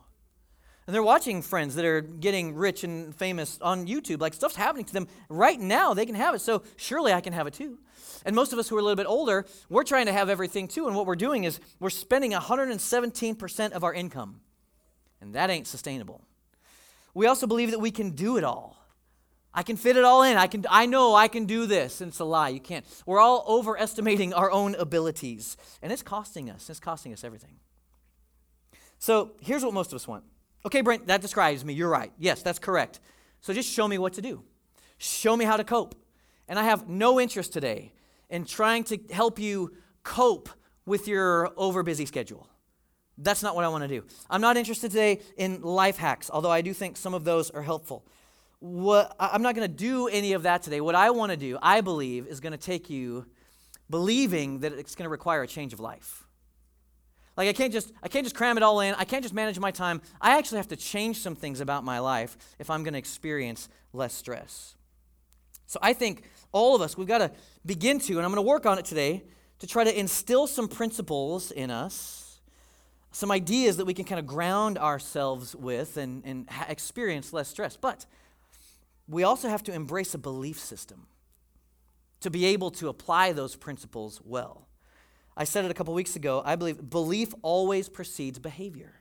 And 0.86 0.94
they're 0.94 1.04
watching 1.04 1.42
friends 1.42 1.75
that 1.75 1.86
are 1.86 2.02
getting 2.02 2.56
rich 2.56 2.84
and 2.84 3.16
famous 3.16 3.58
on 3.62 3.88
YouTube. 3.88 4.20
Like 4.20 4.34
stuff's 4.34 4.56
happening 4.56 4.86
to 4.86 4.94
them 4.94 5.08
right 5.30 5.60
now. 5.60 5.94
They 5.94 6.06
can 6.06 6.16
have 6.16 6.36
it. 6.36 6.40
So 6.40 6.63
surely 6.75 7.13
I 7.13 7.22
can 7.22 7.32
have 7.32 7.48
it 7.48 7.54
too. 7.54 7.80
And 8.25 8.36
most 8.36 8.52
of 8.52 8.60
us 8.60 8.68
who 8.68 8.75
are 8.75 8.80
a 8.80 8.84
little 8.84 8.98
bit 8.98 9.08
older, 9.08 9.46
we're 9.70 9.84
trying 9.84 10.08
to 10.08 10.13
have 10.13 10.30
everything 10.30 10.68
too. 10.68 10.88
And 10.88 10.96
what 10.96 11.06
we're 11.06 11.16
doing 11.16 11.46
is 11.46 11.60
we're 11.80 11.90
spending 11.90 12.32
117% 12.32 13.72
of 13.72 13.84
our 13.84 13.94
income. 13.94 14.42
And 15.22 15.36
that 15.36 15.50
ain't 15.50 15.68
sustainable. 15.68 16.22
We 17.13 17.28
also 17.28 17.48
believe 17.48 17.72
that 17.72 17.80
we 17.80 17.92
can 17.92 18.12
do 18.12 18.38
it 18.38 18.44
all. 18.44 18.78
I 19.54 19.63
can 19.63 19.78
fit 19.78 19.96
it 19.96 20.04
all 20.04 20.24
in. 20.24 20.36
I 20.36 20.48
can 20.48 20.66
I 20.70 20.86
know 20.86 21.16
I 21.16 21.28
can 21.28 21.46
do 21.46 21.66
this. 21.66 22.02
And 22.02 22.10
it's 22.10 22.20
a 22.20 22.25
lie. 22.25 22.50
You 22.50 22.60
can't. 22.60 22.86
We're 23.06 23.20
all 23.20 23.46
overestimating 23.48 24.34
our 24.34 24.52
own 24.52 24.75
abilities. 24.75 25.56
And 25.82 25.94
it's 25.94 26.04
costing 26.04 26.50
us. 26.50 26.70
It's 26.70 26.80
costing 26.80 27.13
us 27.13 27.24
everything. 27.24 27.60
So 28.98 29.32
here's 29.42 29.63
what 29.63 29.74
most 29.74 29.92
of 29.92 29.96
us 29.96 30.08
want. 30.08 30.24
Okay, 30.65 30.82
Brent, 30.82 31.08
that 31.08 31.22
describes 31.22 31.63
me. 31.65 31.74
You're 31.74 31.89
right. 31.89 32.12
Yes, 32.17 32.41
that's 32.41 32.60
correct. 32.60 33.00
So 33.41 33.53
just 33.53 33.70
show 33.70 33.88
me 33.88 33.98
what 33.98 34.13
to 34.13 34.22
do. 34.22 34.43
Show 34.98 35.36
me 35.36 35.46
how 35.46 35.58
to 35.58 35.63
cope. 35.63 35.96
And 36.48 36.58
I 36.58 36.63
have 36.63 36.88
no 36.88 37.20
interest 37.20 37.53
today 37.53 37.93
in 38.29 38.46
trying 38.46 38.84
to 38.86 38.98
help 39.12 39.39
you 39.39 39.74
cope 40.03 40.50
with 40.86 41.08
your 41.08 41.50
overbusy 41.58 42.08
schedule. 42.08 42.48
That's 43.17 43.43
not 43.43 43.55
what 43.55 43.63
I 43.63 43.67
want 43.70 43.84
to 43.84 43.88
do. 43.88 44.05
I'm 44.29 44.41
not 44.41 44.58
interested 44.58 44.91
today 44.91 45.20
in 45.38 45.62
life 45.62 45.98
hacks, 45.98 46.29
although 46.32 46.51
I 46.51 46.62
do 46.62 46.74
think 46.74 46.98
some 46.98 47.13
of 47.13 47.24
those 47.24 47.50
are 47.51 47.62
helpful 47.62 48.05
what 48.63 49.13
I'm 49.20 49.41
not 49.41 49.55
going 49.55 49.70
to 49.70 49.74
do 49.74 50.08
any 50.08 50.32
of 50.32 50.43
that 50.43 50.63
today. 50.63 50.79
What 50.79 50.96
I 50.96 51.10
want 51.10 51.32
to 51.32 51.38
do, 51.38 51.60
I 51.62 51.82
believe, 51.82 52.27
is 52.27 52.39
going 52.39 52.53
to 52.53 52.58
take 52.58 52.89
you 52.89 53.25
believing 53.89 54.60
that 54.60 54.72
it's 54.72 54.96
going 54.96 55.03
to 55.03 55.10
require 55.10 55.43
a 55.43 55.48
change 55.48 55.74
of 55.74 55.82
life. 55.82 56.23
Like 57.36 57.50
I 57.50 57.54
can't 57.54 57.74
just 57.74 57.92
I 58.04 58.08
can't 58.08 58.25
just 58.25 58.36
cram 58.36 58.58
it 58.58 58.63
all 58.63 58.80
in. 58.80 58.94
I 58.96 59.06
can't 59.06 59.24
just 59.24 59.34
manage 59.34 59.60
my 59.60 59.72
time. 59.72 60.02
I 60.22 60.38
actually 60.38 60.58
have 60.58 60.68
to 60.70 60.75
change 60.75 61.20
some 61.20 61.36
things 61.36 61.62
about 61.62 61.84
my 61.84 62.00
life 62.00 62.38
if 62.60 62.70
I'm 62.70 62.84
going 62.84 62.94
to 62.94 63.00
experience 63.00 63.70
less 63.92 64.13
stress. 64.13 64.75
So 65.66 65.80
I 65.82 65.94
think 65.94 66.24
all 66.52 66.75
of 66.75 66.82
us 66.82 66.96
we've 66.96 67.08
got 67.08 67.20
to 67.20 67.32
begin 67.66 68.00
to 68.00 68.13
and 68.13 68.25
I'm 68.25 68.32
going 68.32 68.44
to 68.44 68.48
work 68.48 68.66
on 68.66 68.78
it 68.78 68.86
today 68.86 69.24
to 69.60 69.68
try 69.68 69.84
to 69.84 70.00
instill 70.00 70.46
some 70.46 70.68
principles 70.68 71.50
in 71.50 71.72
us, 71.72 72.42
some 73.12 73.32
ideas 73.32 73.78
that 73.78 73.86
we 73.86 73.94
can 73.94 74.06
kind 74.06 74.20
of 74.20 74.28
ground 74.28 74.78
ourselves 74.78 75.56
with 75.56 75.98
and, 75.98 76.24
and 76.25 76.50
experience 76.68 77.34
less 77.34 77.48
stress. 77.48 77.78
But 77.78 78.06
we 79.08 79.24
also 79.24 79.50
have 79.50 79.63
to 79.63 79.74
embrace 79.74 80.13
a 80.13 80.18
belief 80.18 80.60
system 80.60 81.08
to 82.20 82.30
be 82.30 82.46
able 82.46 82.72
to 82.72 82.88
apply 82.90 83.34
those 83.34 83.56
principles 83.56 84.22
well. 84.24 84.68
I 85.36 85.44
said 85.44 85.66
it 85.66 85.72
a 85.72 85.74
couple 85.74 85.94
weeks 85.94 86.16
ago. 86.16 86.42
I 86.46 86.56
believe 86.56 86.90
belief 86.90 87.34
always 87.42 87.90
precedes 87.90 88.40
behavior. 88.40 88.94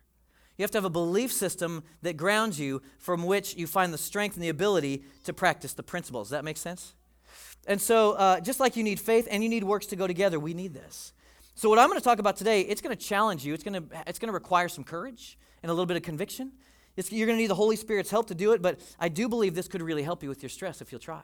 You 0.57 0.63
have 0.63 0.71
to 0.73 0.79
have 0.79 0.85
a 0.85 0.91
belief 0.91 1.33
system 1.33 1.83
that 2.03 2.17
grounds 2.17 2.61
you 2.61 2.83
from 2.99 3.25
which 3.25 3.57
you 3.57 3.67
find 3.67 3.93
the 3.93 3.99
strength 3.99 4.35
and 4.35 4.43
the 4.43 4.49
ability 4.49 5.03
to 5.25 5.33
practice 5.33 5.73
the 5.73 5.83
principles. 5.83 6.29
Does 6.29 6.33
that 6.33 6.45
make 6.45 6.57
sense? 6.57 6.95
And 7.67 7.81
so, 7.81 8.13
uh, 8.13 8.41
just 8.41 8.61
like 8.61 8.77
you 8.77 8.83
need 8.83 9.01
faith 9.01 9.29
and 9.31 9.43
you 9.43 9.49
need 9.49 9.65
works 9.65 9.87
to 9.87 9.97
go 9.97 10.07
together, 10.07 10.39
we 10.39 10.53
need 10.53 10.75
this. 10.75 11.13
So, 11.55 11.69
what 11.69 11.79
I'm 11.79 11.89
going 11.89 11.99
to 11.99 12.05
talk 12.05 12.19
about 12.19 12.37
today, 12.37 12.63
it's 12.63 12.81
going 12.81 12.97
to 12.97 13.03
challenge 13.03 13.45
you. 13.45 13.55
It's 13.55 13.65
going 13.65 13.75
to, 13.75 14.03
it's 14.07 14.19
going 14.19 14.29
to 14.29 14.33
require 14.33 14.69
some 14.69 14.85
courage 14.85 15.39
and 15.63 15.71
a 15.71 15.73
little 15.73 15.87
bit 15.87 15.97
of 15.97 16.03
conviction. 16.03 16.53
It's, 16.97 17.11
you're 17.11 17.27
going 17.27 17.39
to 17.39 17.43
need 17.43 17.51
the 17.51 17.55
Holy 17.55 17.77
Spirit's 17.77 18.11
help 18.11 18.29
to 18.29 18.35
do 18.35 18.53
it, 18.53 18.61
but 18.61 18.81
I 18.99 19.09
do 19.09 19.29
believe 19.29 19.55
this 19.55 19.69
could 19.69 19.81
really 19.81 20.03
help 20.03 20.23
you 20.23 20.29
with 20.29 20.43
your 20.43 20.51
stress 20.51 20.83
if 20.83 20.93
you'll 20.93 21.01
try. 21.01 21.23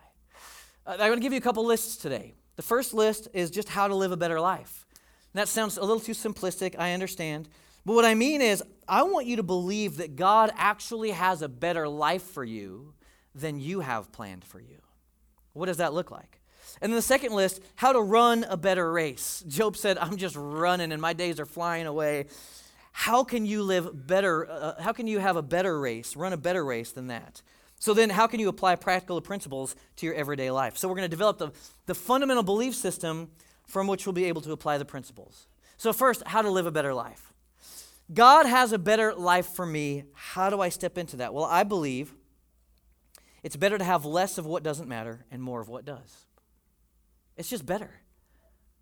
Uh, 0.86 0.92
I'm 0.92 0.98
going 0.98 1.18
to 1.18 1.20
give 1.20 1.32
you 1.32 1.38
a 1.38 1.42
couple 1.42 1.64
lists 1.64 1.96
today. 1.96 2.34
The 2.56 2.62
first 2.62 2.94
list 2.94 3.28
is 3.34 3.50
just 3.50 3.68
how 3.68 3.88
to 3.88 3.94
live 3.94 4.10
a 4.10 4.16
better 4.16 4.40
life. 4.40 4.86
That 5.34 5.48
sounds 5.48 5.76
a 5.76 5.80
little 5.80 6.00
too 6.00 6.12
simplistic, 6.12 6.74
I 6.78 6.92
understand. 6.92 7.48
But 7.84 7.94
what 7.94 8.04
I 8.04 8.14
mean 8.14 8.42
is, 8.42 8.62
I 8.88 9.02
want 9.02 9.26
you 9.26 9.36
to 9.36 9.42
believe 9.42 9.98
that 9.98 10.16
God 10.16 10.50
actually 10.56 11.10
has 11.10 11.42
a 11.42 11.48
better 11.48 11.88
life 11.88 12.22
for 12.22 12.44
you 12.44 12.94
than 13.34 13.60
you 13.60 13.80
have 13.80 14.12
planned 14.12 14.44
for 14.44 14.60
you. 14.60 14.78
What 15.52 15.66
does 15.66 15.76
that 15.76 15.94
look 15.94 16.10
like? 16.10 16.40
And 16.80 16.92
then 16.92 16.96
the 16.96 17.02
second 17.02 17.32
list, 17.32 17.62
how 17.76 17.92
to 17.92 18.00
run 18.00 18.44
a 18.44 18.56
better 18.56 18.90
race. 18.90 19.42
Job 19.48 19.76
said, 19.76 19.98
I'm 19.98 20.16
just 20.16 20.36
running 20.36 20.92
and 20.92 21.00
my 21.00 21.12
days 21.12 21.40
are 21.40 21.46
flying 21.46 21.86
away 21.86 22.26
how 22.98 23.22
can 23.22 23.46
you 23.46 23.62
live 23.62 24.08
better? 24.08 24.50
Uh, 24.50 24.82
how 24.82 24.92
can 24.92 25.06
you 25.06 25.20
have 25.20 25.36
a 25.36 25.42
better 25.42 25.78
race, 25.78 26.16
run 26.16 26.32
a 26.32 26.36
better 26.36 26.64
race 26.64 26.90
than 26.90 27.06
that? 27.06 27.42
So 27.78 27.94
then, 27.94 28.10
how 28.10 28.26
can 28.26 28.40
you 28.40 28.48
apply 28.48 28.74
practical 28.74 29.20
principles 29.20 29.76
to 29.98 30.06
your 30.06 30.16
everyday 30.16 30.50
life? 30.50 30.76
So 30.76 30.88
we're 30.88 30.96
going 30.96 31.04
to 31.04 31.08
develop 31.08 31.38
the, 31.38 31.52
the 31.86 31.94
fundamental 31.94 32.42
belief 32.42 32.74
system 32.74 33.30
from 33.68 33.86
which 33.86 34.06
we'll 34.06 34.14
be 34.14 34.24
able 34.24 34.40
to 34.42 34.52
apply 34.52 34.78
the 34.78 34.84
principles. 34.84 35.46
So, 35.76 35.92
first, 35.92 36.24
how 36.26 36.42
to 36.42 36.50
live 36.50 36.66
a 36.66 36.72
better 36.72 36.92
life. 36.92 37.32
God 38.12 38.46
has 38.46 38.72
a 38.72 38.78
better 38.78 39.14
life 39.14 39.46
for 39.46 39.66
me. 39.66 40.04
How 40.14 40.50
do 40.50 40.60
I 40.60 40.70
step 40.70 40.98
into 40.98 41.18
that? 41.18 41.32
Well, 41.32 41.44
I 41.44 41.62
believe 41.62 42.14
it's 43.42 43.54
better 43.54 43.78
to 43.78 43.84
have 43.84 44.04
less 44.04 44.38
of 44.38 44.46
what 44.46 44.62
doesn't 44.62 44.88
matter 44.88 45.24
and 45.30 45.42
more 45.42 45.60
of 45.60 45.68
what 45.68 45.84
does. 45.84 46.24
It's 47.36 47.50
just 47.50 47.66
better. 47.66 47.90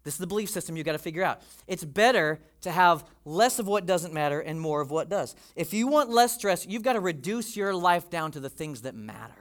This 0.05 0.15
is 0.15 0.19
the 0.19 0.27
belief 0.29 0.49
system 0.49 0.77
you've 0.77 0.87
got 0.87 0.93
to 0.93 0.99
figure 0.99 1.25
out. 1.25 1.43
It's 1.67 1.85
better 1.85 2.41
to 2.61 2.71
have 2.71 3.05
less 3.25 3.59
of 3.59 3.67
what 3.67 3.87
doesn't 3.87 4.15
matter 4.15 4.39
and 4.39 4.61
more 4.61 4.81
of 4.81 4.93
what 4.93 5.09
does. 5.09 5.35
If 5.57 5.75
you 5.75 5.89
want 5.89 6.11
less 6.11 6.33
stress, 6.33 6.65
you've 6.65 6.85
got 6.85 6.93
to 6.93 7.01
reduce 7.01 7.57
your 7.57 7.75
life 7.75 8.09
down 8.09 8.31
to 8.31 8.41
the 8.41 8.49
things 8.49 8.83
that 8.83 8.95
matter. 8.95 9.35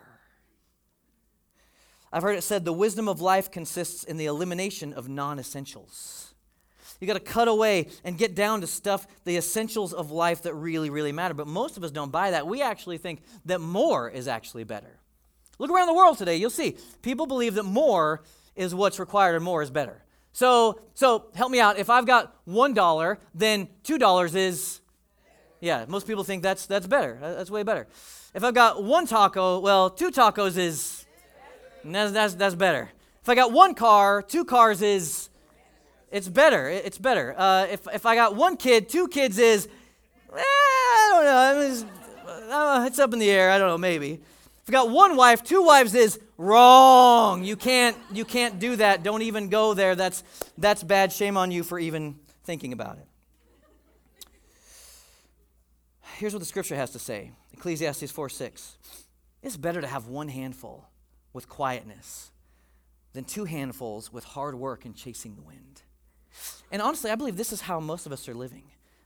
I've 2.11 2.23
heard 2.23 2.37
it 2.37 2.43
said 2.43 2.65
the 2.65 2.73
wisdom 2.73 3.07
of 3.07 3.21
life 3.21 3.51
consists 3.51 4.03
in 4.03 4.17
the 4.17 4.25
elimination 4.25 4.93
of 4.93 5.09
non 5.09 5.39
essentials. 5.39 6.33
You 7.01 7.07
got 7.07 7.13
to 7.13 7.19
cut 7.19 7.47
away 7.47 7.87
and 8.03 8.17
get 8.17 8.35
down 8.35 8.61
to 8.61 8.67
stuff, 8.67 9.05
the 9.25 9.37
essentials 9.37 9.93
of 9.93 10.11
life 10.11 10.43
that 10.43 10.53
really, 10.53 10.89
really 10.89 11.11
matter. 11.11 11.33
But 11.33 11.47
most 11.47 11.77
of 11.77 11.83
us 11.83 11.91
don't 11.91 12.11
buy 12.11 12.31
that. 12.31 12.47
We 12.47 12.61
actually 12.61 12.97
think 12.97 13.21
that 13.45 13.59
more 13.59 14.09
is 14.09 14.27
actually 14.27 14.63
better. 14.63 14.99
Look 15.59 15.69
around 15.69 15.87
the 15.87 15.93
world 15.93 16.17
today, 16.17 16.37
you'll 16.37 16.49
see 16.49 16.77
people 17.01 17.27
believe 17.27 17.55
that 17.55 17.63
more 17.63 18.23
is 18.55 18.73
what's 18.73 18.99
required 18.99 19.35
and 19.35 19.43
more 19.43 19.61
is 19.61 19.69
better. 19.69 20.03
So, 20.33 20.81
so 20.93 21.27
help 21.33 21.49
me 21.51 21.59
out. 21.59 21.77
If 21.77 21.89
I've 21.89 22.05
got 22.05 22.35
one 22.43 22.73
dollar, 22.73 23.19
then 23.33 23.69
two 23.83 23.97
dollars 23.97 24.35
is, 24.35 24.81
yeah. 25.61 25.85
Most 25.87 26.07
people 26.07 26.23
think 26.23 26.43
that's 26.43 26.65
that's 26.65 26.87
better. 26.87 27.17
That's 27.21 27.49
way 27.49 27.63
better. 27.63 27.87
If 28.33 28.43
I've 28.43 28.53
got 28.53 28.83
one 28.83 29.07
taco, 29.07 29.59
well, 29.59 29.89
two 29.89 30.11
tacos 30.11 30.57
is, 30.57 31.04
that's 31.93 32.11
that's, 32.11 32.35
that's 32.35 32.55
better. 32.55 32.89
If 33.21 33.29
I 33.29 33.35
got 33.35 33.51
one 33.51 33.75
car, 33.75 34.21
two 34.21 34.45
cars 34.45 34.81
is, 34.81 35.29
it's 36.11 36.27
better. 36.27 36.69
It's 36.69 36.97
better. 36.97 37.33
Uh, 37.37 37.67
if 37.69 37.87
if 37.93 38.05
I 38.05 38.15
got 38.15 38.35
one 38.35 38.57
kid, 38.57 38.87
two 38.87 39.07
kids 39.07 39.37
is, 39.37 39.67
eh, 40.31 40.39
I 40.39 41.09
don't 41.11 41.25
know. 41.25 41.37
I 41.37 41.53
mean, 41.53 41.71
it's, 41.71 42.91
it's 42.91 42.99
up 42.99 43.13
in 43.13 43.19
the 43.19 43.29
air. 43.29 43.51
I 43.51 43.57
don't 43.57 43.67
know. 43.67 43.77
Maybe. 43.77 44.13
If 44.13 44.69
you 44.69 44.71
got 44.71 44.89
one 44.89 45.15
wife, 45.15 45.43
two 45.43 45.63
wives 45.63 45.93
is 45.93 46.19
wrong. 46.37 47.43
You 47.43 47.55
can't 47.55 47.97
you 48.11 48.25
can't 48.25 48.59
do 48.59 48.75
that. 48.77 49.03
Don't 49.03 49.21
even 49.21 49.49
go 49.49 49.73
there. 49.73 49.95
That's 49.95 50.23
that's 50.57 50.83
bad. 50.83 51.11
Shame 51.11 51.37
on 51.37 51.51
you 51.51 51.63
for 51.63 51.77
even 51.77 52.15
thinking 52.43 52.73
about 52.73 52.97
it. 52.97 53.07
Here's 56.17 56.33
what 56.33 56.39
the 56.39 56.45
scripture 56.45 56.75
has 56.75 56.91
to 56.91 56.99
say. 56.99 57.31
Ecclesiastes 57.53 58.09
4 58.11 58.29
6. 58.29 58.77
It's 59.43 59.57
better 59.57 59.81
to 59.81 59.87
have 59.87 60.07
one 60.07 60.29
handful 60.29 60.87
with 61.35 61.49
quietness 61.49 62.31
than 63.11 63.25
two 63.25 63.43
handfuls 63.43 64.11
with 64.11 64.23
hard 64.23 64.55
work 64.55 64.85
and 64.85 64.95
chasing 64.95 65.35
the 65.35 65.41
wind. 65.41 65.81
And 66.71 66.81
honestly, 66.81 67.11
I 67.11 67.15
believe 67.15 67.35
this 67.35 67.51
is 67.51 67.61
how 67.61 67.79
most 67.81 68.05
of 68.05 68.13
us 68.13 68.27
are 68.29 68.33
living. 68.33 68.63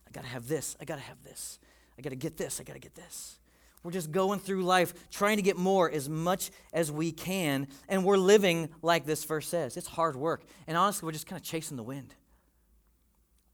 I 0.08 0.12
gotta 0.12 0.28
have 0.28 0.48
this, 0.48 0.78
I 0.80 0.86
gotta 0.86 1.02
have 1.02 1.24
this, 1.24 1.60
I 1.98 2.02
gotta 2.02 2.16
get 2.16 2.38
this, 2.38 2.62
I 2.62 2.64
gotta 2.64 2.80
get 2.80 2.94
this. 2.94 3.40
We're 3.82 3.92
just 3.92 4.12
going 4.12 4.40
through 4.40 4.64
life 4.64 4.94
trying 5.10 5.38
to 5.38 5.42
get 5.42 5.58
more 5.58 5.90
as 5.90 6.08
much 6.08 6.52
as 6.72 6.92
we 6.92 7.12
can. 7.12 7.68
And 7.88 8.04
we're 8.04 8.18
living 8.18 8.70
like 8.82 9.06
this 9.06 9.24
verse 9.24 9.48
says. 9.48 9.78
It's 9.78 9.88
hard 9.88 10.16
work. 10.18 10.44
And 10.68 10.76
honestly, 10.76 11.06
we're 11.06 11.14
just 11.14 11.28
kind 11.28 11.40
of 11.40 11.46
chasing 11.46 11.78
the 11.78 11.84
wind. 11.84 12.14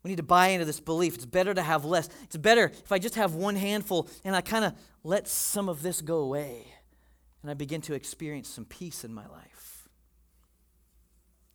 We 0.01 0.09
need 0.09 0.17
to 0.17 0.23
buy 0.23 0.47
into 0.47 0.65
this 0.65 0.79
belief. 0.79 1.15
It's 1.15 1.25
better 1.25 1.53
to 1.53 1.61
have 1.61 1.85
less. 1.85 2.09
It's 2.23 2.37
better 2.37 2.65
if 2.65 2.91
I 2.91 2.97
just 2.97 3.15
have 3.15 3.35
one 3.35 3.55
handful 3.55 4.09
and 4.23 4.35
I 4.35 4.41
kind 4.41 4.65
of 4.65 4.73
let 5.03 5.27
some 5.27 5.69
of 5.69 5.83
this 5.83 6.01
go 6.01 6.17
away 6.17 6.65
and 7.45 7.51
I 7.51 7.53
begin 7.53 7.79
to 7.81 7.93
experience 7.93 8.47
some 8.49 8.65
peace 8.65 9.03
in 9.03 9.13
my 9.13 9.27
life. 9.27 9.87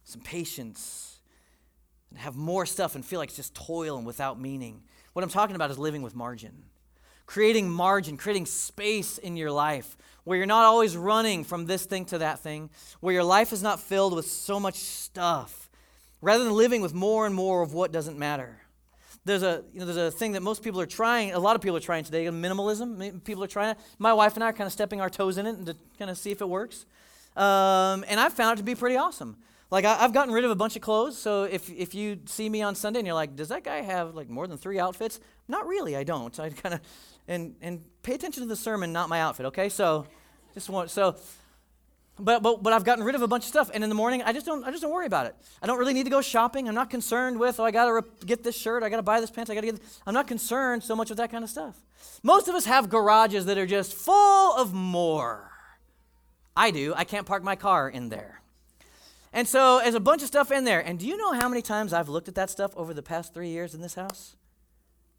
some 0.05 0.21
patience, 0.21 1.19
and 2.11 2.19
have 2.19 2.37
more 2.37 2.65
stuff 2.65 2.95
and 2.95 3.05
feel 3.05 3.19
like 3.19 3.29
it's 3.29 3.37
just 3.37 3.55
toil 3.55 3.97
and 3.97 4.07
without 4.07 4.41
meaning. 4.41 4.83
What 5.13 5.25
I'm 5.25 5.31
talking 5.31 5.57
about 5.57 5.71
is 5.73 5.79
living 5.79 6.03
with 6.03 6.15
margin. 6.15 6.65
Creating 7.27 7.69
margin, 7.69 8.17
creating 8.17 8.47
space 8.47 9.19
in 9.19 9.37
your 9.37 9.51
life 9.51 9.97
where 10.25 10.37
you're 10.37 10.47
not 10.47 10.65
always 10.65 10.97
running 10.97 11.45
from 11.45 11.67
this 11.67 11.87
thing 11.87 12.05
to 12.07 12.19
that 12.19 12.41
thing, 12.41 12.71
where 13.01 13.15
your 13.15 13.25
life 13.25 13.53
is 13.53 13.63
not 13.63 13.81
filled 13.81 14.15
with 14.15 14.27
so 14.27 14.61
much 14.61 14.75
stuff, 14.75 15.71
rather 16.21 16.45
than 16.45 16.53
living 16.53 16.83
with 16.83 16.95
more 16.95 17.27
and 17.27 17.35
more 17.35 17.63
of 17.63 17.73
what 17.73 17.91
doesn't 17.91 18.19
matter. 18.19 18.61
There's 19.25 19.43
a, 19.43 19.63
you 19.73 19.81
know, 19.81 19.87
there's 19.87 19.97
a 19.97 20.11
thing 20.11 20.33
that 20.33 20.43
most 20.43 20.63
people 20.63 20.81
are 20.81 20.87
trying, 20.87 21.33
a 21.33 21.39
lot 21.39 21.55
of 21.55 21.63
people 21.63 21.77
are 21.77 21.81
trying 21.81 22.05
today, 22.05 22.25
minimalism. 22.27 23.23
People 23.25 23.45
are 23.45 23.49
trying 23.49 23.75
to, 23.75 23.81
my 23.99 24.13
wife 24.13 24.35
and 24.35 24.43
I 24.43 24.49
are 24.49 24.53
kind 24.53 24.67
of 24.67 24.73
stepping 24.73 25.01
our 25.01 25.11
toes 25.11 25.37
in 25.37 25.47
it 25.47 25.57
and 25.57 25.67
to 25.67 25.77
kind 25.99 26.11
of 26.11 26.17
see 26.17 26.31
if 26.31 26.41
it 26.41 26.49
works. 26.49 26.87
Um, 27.37 28.05
and 28.09 28.19
I've 28.19 28.33
found 28.33 28.59
it 28.59 28.63
to 28.63 28.65
be 28.65 28.75
pretty 28.75 28.97
awesome. 28.97 29.37
Like 29.71 29.85
I, 29.85 29.95
have 29.97 30.13
gotten 30.13 30.33
rid 30.35 30.45
of 30.45 30.51
a 30.51 30.57
bunch 30.57 30.75
of 30.75 30.83
clothes. 30.83 31.17
So 31.17 31.45
if, 31.45 31.71
if 31.71 31.95
you 31.95 32.19
see 32.25 32.49
me 32.49 32.63
on 32.63 32.75
Sunday 32.75 33.01
and 33.01 33.07
you're 33.07 33.15
like, 33.15 33.37
does 33.37 33.49
that 33.49 33.63
guy 33.63 33.83
have 33.83 34.15
like 34.15 34.29
more 34.29 34.47
than 34.47 34.59
three 34.59 34.81
outfits? 34.81 35.21
Not 35.49 35.67
really. 35.67 35.97
I 35.97 36.03
don't. 36.03 36.39
I 36.41 36.51
kind 36.51 36.75
of 36.75 36.81
and 37.29 37.55
and 37.61 37.85
pay 38.03 38.15
attention 38.15 38.43
to 38.43 38.49
the 38.49 38.57
sermon, 38.57 38.93
not 38.93 39.09
my 39.09 39.21
outfit. 39.21 39.47
Okay. 39.47 39.69
So 39.69 40.07
just 40.55 40.69
want 40.69 40.91
so. 40.91 41.17
But, 42.21 42.43
but, 42.43 42.63
but 42.63 42.73
I've 42.73 42.85
gotten 42.85 43.05
rid 43.05 43.15
of 43.15 43.23
a 43.23 43.29
bunch 43.29 43.45
of 43.45 43.49
stuff, 43.49 43.71
and 43.73 43.83
in 43.83 43.89
the 43.89 43.95
morning 43.95 44.23
I 44.23 44.33
just 44.33 44.47
don't 44.47 44.65
I 44.65 44.71
just 44.71 44.83
don't 44.83 44.93
worry 44.93 45.07
about 45.07 45.27
it. 45.27 45.35
I 45.63 45.67
don't 45.67 45.79
really 45.79 45.95
need 45.95 46.05
to 46.05 46.11
go 46.11 46.21
shopping. 46.21 46.69
I'm 46.69 46.75
not 46.75 46.91
concerned 46.91 47.39
with 47.39 47.59
oh 47.61 47.65
I 47.65 47.71
got 47.71 47.87
to 47.87 48.27
get 48.27 48.43
this 48.43 48.57
shirt, 48.57 48.83
I 48.83 48.89
got 48.89 48.97
to 48.97 49.03
buy 49.03 49.21
this 49.21 49.31
pants, 49.31 49.51
I 49.51 49.55
got 49.55 49.63
to 49.63 49.67
get. 49.67 49.77
This. 49.81 50.01
I'm 50.07 50.15
not 50.15 50.27
concerned 50.27 50.83
so 50.83 50.95
much 50.95 51.09
with 51.09 51.19
that 51.19 51.31
kind 51.31 51.45
of 51.45 51.51
stuff. 51.51 51.77
Most 52.23 52.49
of 52.49 52.55
us 52.55 52.67
have 52.67 52.89
garages 52.89 53.47
that 53.47 53.59
are 53.59 53.67
just 53.67 53.95
full 53.95 54.55
of 54.57 54.73
more. 54.75 55.51
I 56.57 56.71
do. 56.71 56.93
I 56.95 57.05
can't 57.05 57.27
park 57.27 57.43
my 57.43 57.57
car 57.57 57.89
in 57.89 58.09
there. 58.09 58.41
And 59.33 59.47
so 59.47 59.79
there's 59.79 59.95
a 59.95 60.01
bunch 60.01 60.23
of 60.23 60.29
stuff 60.29 60.51
in 60.51 60.65
there. 60.65 60.81
And 60.81 60.99
do 60.99 61.07
you 61.07 61.17
know 61.17 61.33
how 61.33 61.49
many 61.49 61.63
times 61.63 61.93
I've 61.93 62.09
looked 62.09 62.29
at 62.29 62.35
that 62.35 62.51
stuff 62.51 62.73
over 62.77 62.93
the 62.93 63.03
past 63.03 63.33
three 63.33 63.49
years 63.49 63.75
in 63.75 63.81
this 63.81 63.95
house? 63.95 64.37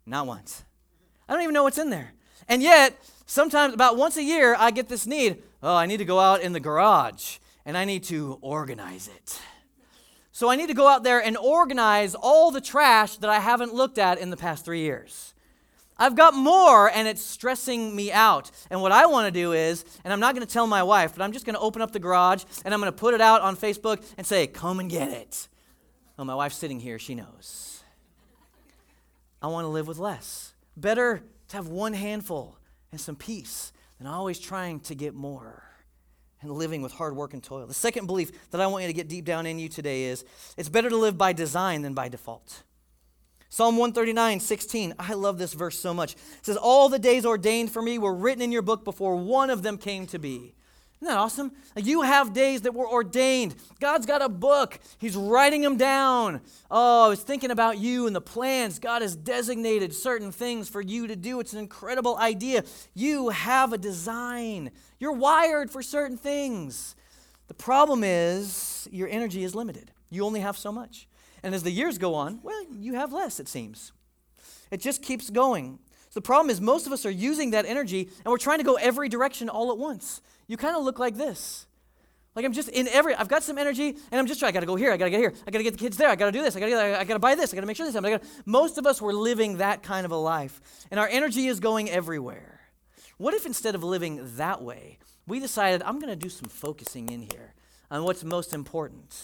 Not 0.06 0.28
once. 0.28 0.64
I 1.30 1.34
don't 1.34 1.44
even 1.44 1.54
know 1.54 1.64
what's 1.64 1.78
in 1.78 1.90
there. 1.90 2.14
And 2.48 2.62
yet, 2.62 3.00
sometimes 3.32 3.74
about 3.74 3.96
once 3.98 4.18
a 4.18 4.24
year, 4.24 4.56
I 4.58 4.72
get 4.72 4.90
this 4.90 5.08
need 5.08 5.42
oh, 5.64 5.76
I 5.76 5.86
need 5.86 5.98
to 5.98 6.06
go 6.06 6.20
out 6.20 6.42
in 6.42 6.54
the 6.54 6.60
garage 6.60 7.38
and 7.66 7.78
I 7.78 7.86
need 7.86 8.04
to 8.06 8.40
organize 8.42 9.08
it. 9.08 9.40
So 10.32 10.50
I 10.50 10.56
need 10.56 10.68
to 10.68 10.74
go 10.74 10.88
out 10.88 11.04
there 11.04 11.24
and 11.24 11.38
organize 11.38 12.16
all 12.16 12.52
the 12.52 12.62
trash 12.62 13.18
that 13.18 13.30
I 13.30 13.40
haven't 13.40 13.74
looked 13.74 13.98
at 13.98 14.18
in 14.18 14.32
the 14.32 14.38
past 14.38 14.66
three 14.66 14.80
years. 14.80 15.34
I've 15.98 16.16
got 16.16 16.34
more 16.34 16.90
and 16.90 17.08
it's 17.08 17.22
stressing 17.22 17.96
me 17.96 18.12
out. 18.12 18.50
And 18.72 18.82
what 18.82 18.92
I 18.92 19.06
want 19.06 19.28
to 19.28 19.32
do 19.32 19.52
is, 19.52 19.86
and 20.04 20.12
I'm 20.12 20.20
not 20.20 20.34
going 20.34 20.46
to 20.46 20.52
tell 20.52 20.66
my 20.66 20.82
wife, 20.82 21.14
but 21.16 21.24
I'm 21.24 21.32
just 21.32 21.46
going 21.46 21.54
to 21.54 21.62
open 21.62 21.82
up 21.82 21.92
the 21.92 22.00
garage 22.00 22.44
and 22.66 22.74
I'm 22.74 22.80
going 22.80 22.92
to 22.92 22.98
put 22.98 23.14
it 23.14 23.22
out 23.22 23.42
on 23.42 23.56
Facebook 23.56 24.04
and 24.18 24.26
say, 24.26 24.48
come 24.48 24.80
and 24.80 24.90
get 24.90 25.10
it. 25.10 25.48
Oh, 26.18 26.24
my 26.24 26.34
wife's 26.34 26.58
sitting 26.58 26.80
here. 26.80 26.98
She 26.98 27.14
knows. 27.14 27.84
I 29.44 29.48
want 29.48 29.66
to 29.66 29.70
live 29.70 29.88
with 29.88 30.00
less. 30.00 30.54
Better 30.76 31.22
to 31.50 31.58
have 31.58 31.68
one 31.68 31.94
handful 31.94 32.58
and 32.92 33.00
some 33.00 33.16
peace 33.16 33.72
than 33.98 34.08
always 34.08 34.40
trying 34.40 34.80
to 34.82 34.96
get 34.96 35.14
more 35.14 35.64
and 36.42 36.52
living 36.52 36.82
with 36.82 36.92
hard 36.92 37.16
work 37.16 37.34
and 37.34 37.44
toil. 37.44 37.66
The 37.66 37.74
second 37.74 38.08
belief 38.08 38.50
that 38.52 38.60
I 38.60 38.68
want 38.68 38.84
you 38.84 38.88
to 38.88 38.94
get 38.94 39.08
deep 39.08 39.26
down 39.26 39.46
in 39.46 39.60
you 39.60 39.70
today 39.70 40.06
is 40.06 40.26
it's 40.58 40.70
better 40.70 40.90
to 40.90 40.98
live 40.98 41.18
by 41.18 41.34
design 41.34 41.84
than 41.84 41.94
by 41.94 42.10
default. 42.10 42.64
Psalm 43.50 43.78
139, 43.78 44.40
16. 44.40 44.96
I 44.98 45.14
love 45.14 45.38
this 45.38 45.54
verse 45.54 45.78
so 45.78 45.94
much. 45.94 46.14
It 46.14 46.46
says, 46.46 46.58
All 46.58 46.90
the 46.90 46.98
days 46.98 47.26
ordained 47.26 47.72
for 47.72 47.82
me 47.82 48.00
were 48.00 48.14
written 48.14 48.42
in 48.42 48.52
your 48.52 48.62
book 48.62 48.84
before 48.86 49.18
one 49.18 49.50
of 49.50 49.62
them 49.62 49.78
came 49.78 50.08
to 50.08 50.20
be. 50.20 50.56
Isn't 51.02 51.16
that 51.16 51.20
awesome? 51.20 51.52
You 51.76 52.04
have 52.04 52.32
days 52.32 52.62
that 52.62 52.76
were 52.76 52.88
ordained. 52.88 53.56
God's 53.80 54.06
got 54.06 54.22
a 54.22 54.30
book, 54.30 54.80
He's 55.00 55.16
writing 55.16 55.62
them 55.62 55.76
down. 55.76 56.42
Oh, 56.70 57.06
I 57.06 57.10
was 57.10 57.24
thinking 57.24 57.50
about 57.50 57.80
you 57.80 58.06
and 58.06 58.16
the 58.16 58.22
plans. 58.22 58.78
God 58.78 59.02
has 59.02 59.16
designated 59.16 59.96
certain 59.96 60.32
things 60.32 60.70
for 60.70 60.80
you 60.80 61.08
to 61.08 61.16
do. 61.16 61.40
It's 61.40 61.54
an 61.54 61.60
incredible 61.60 62.18
idea. 62.18 62.64
You 62.94 63.30
have 63.30 63.74
a 63.74 63.80
design, 63.80 64.70
you're 65.00 65.12
wired 65.12 65.72
for 65.72 65.82
certain 65.82 66.18
things. 66.18 66.96
The 67.48 67.56
problem 67.56 68.04
is 68.04 68.88
your 68.92 69.10
energy 69.10 69.44
is 69.44 69.56
limited, 69.56 69.92
you 70.12 70.24
only 70.24 70.42
have 70.42 70.56
so 70.56 70.72
much. 70.72 71.08
And 71.42 71.56
as 71.56 71.64
the 71.64 71.72
years 71.72 71.98
go 71.98 72.14
on, 72.14 72.42
well, 72.44 72.64
you 72.72 72.94
have 72.94 73.12
less, 73.12 73.40
it 73.40 73.48
seems. 73.48 73.92
It 74.70 74.80
just 74.80 75.02
keeps 75.02 75.32
going. 75.32 75.80
So 76.12 76.20
the 76.20 76.26
problem 76.26 76.50
is, 76.52 76.62
most 76.62 76.86
of 76.86 76.94
us 76.94 77.06
are 77.06 77.12
using 77.12 77.52
that 77.52 77.66
energy 77.66 78.10
and 78.24 78.32
we're 78.32 78.38
trying 78.38 78.60
to 78.60 78.64
go 78.64 78.76
every 78.76 79.10
direction 79.10 79.50
all 79.50 79.72
at 79.72 79.78
once. 79.80 80.22
You 80.52 80.58
kind 80.58 80.76
of 80.76 80.84
look 80.84 81.00
like 81.00 81.16
this. 81.16 81.66
Like 82.36 82.44
I'm 82.44 82.52
just 82.52 82.68
in 82.68 82.90
every, 82.90 83.16
I've 83.16 83.30
got 83.30 83.42
some 83.42 83.58
energy 83.58 83.88
and 83.88 84.20
I'm 84.20 84.28
just 84.28 84.38
trying, 84.38 84.50
I 84.50 84.52
gotta 84.52 84.66
go 84.66 84.76
here, 84.76 84.92
I 84.92 84.98
gotta 84.98 85.10
get 85.10 85.22
here, 85.22 85.34
I 85.48 85.50
gotta 85.50 85.64
get 85.64 85.72
the 85.72 85.80
kids 85.80 85.96
there, 85.96 86.10
I 86.10 86.18
gotta 86.18 86.34
do 86.34 86.42
this, 86.42 86.58
I 86.58 86.60
gotta, 86.60 87.00
I 87.00 87.06
gotta 87.06 87.20
buy 87.20 87.36
this, 87.36 87.54
I 87.54 87.56
gotta 87.56 87.68
make 87.68 87.78
sure 87.78 87.86
this 87.86 87.96
happens. 87.96 88.18
Gotta, 88.18 88.28
most 88.46 88.78
of 88.78 88.86
us 88.86 89.02
were 89.02 89.14
living 89.14 89.60
that 89.60 89.82
kind 89.82 90.04
of 90.04 90.12
a 90.12 90.18
life 90.18 90.60
and 90.92 91.00
our 91.00 91.08
energy 91.08 91.48
is 91.48 91.62
going 91.62 91.90
everywhere. 91.90 92.60
What 93.18 93.34
if 93.34 93.46
instead 93.46 93.76
of 93.76 93.84
living 93.86 94.20
that 94.36 94.62
way, 94.62 95.00
we 95.26 95.40
decided, 95.40 95.84
I'm 95.84 96.02
gonna 96.02 96.18
do 96.18 96.28
some 96.28 96.50
focusing 96.50 97.08
in 97.08 97.22
here 97.22 97.54
on 97.90 98.04
what's 98.04 98.26
most 98.26 98.54
important? 98.54 99.16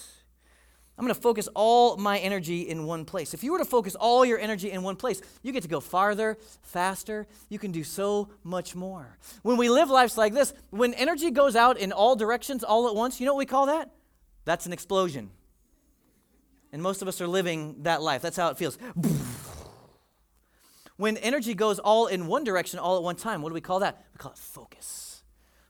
I'm 0.97 1.05
going 1.05 1.13
to 1.13 1.21
focus 1.21 1.47
all 1.53 1.95
my 1.97 2.17
energy 2.17 2.61
in 2.61 2.85
one 2.85 3.05
place. 3.05 3.35
If 3.35 3.43
you 3.43 3.51
were 3.51 3.59
to 3.59 3.65
focus 3.65 3.93
all 3.93 4.25
your 4.25 4.39
energy 4.39 4.71
in 4.71 4.81
one 4.81 4.95
place, 4.95 5.21
you 5.43 5.51
get 5.51 5.61
to 5.61 5.69
go 5.69 5.79
farther, 5.79 6.37
faster. 6.63 7.27
You 7.49 7.59
can 7.59 7.71
do 7.71 7.83
so 7.83 8.29
much 8.43 8.75
more. 8.75 9.17
When 9.43 9.57
we 9.57 9.69
live 9.69 9.91
lives 9.91 10.17
like 10.17 10.33
this, 10.33 10.53
when 10.71 10.95
energy 10.95 11.29
goes 11.29 11.55
out 11.55 11.77
in 11.77 11.91
all 11.91 12.15
directions 12.15 12.63
all 12.63 12.87
at 12.87 12.95
once, 12.95 13.19
you 13.19 13.27
know 13.27 13.33
what 13.33 13.39
we 13.39 13.45
call 13.45 13.67
that? 13.67 13.91
That's 14.45 14.65
an 14.65 14.73
explosion. 14.73 15.29
And 16.71 16.81
most 16.81 17.03
of 17.03 17.07
us 17.07 17.21
are 17.21 17.27
living 17.27 17.83
that 17.83 18.01
life. 18.01 18.23
That's 18.23 18.37
how 18.37 18.49
it 18.49 18.57
feels. 18.57 18.79
When 20.95 21.17
energy 21.17 21.53
goes 21.53 21.77
all 21.77 22.07
in 22.07 22.25
one 22.25 22.43
direction 22.43 22.79
all 22.79 22.97
at 22.97 23.03
one 23.03 23.15
time, 23.15 23.43
what 23.43 23.49
do 23.49 23.53
we 23.53 23.61
call 23.61 23.81
that? 23.81 24.03
We 24.13 24.17
call 24.17 24.31
it 24.31 24.37
focus 24.39 25.06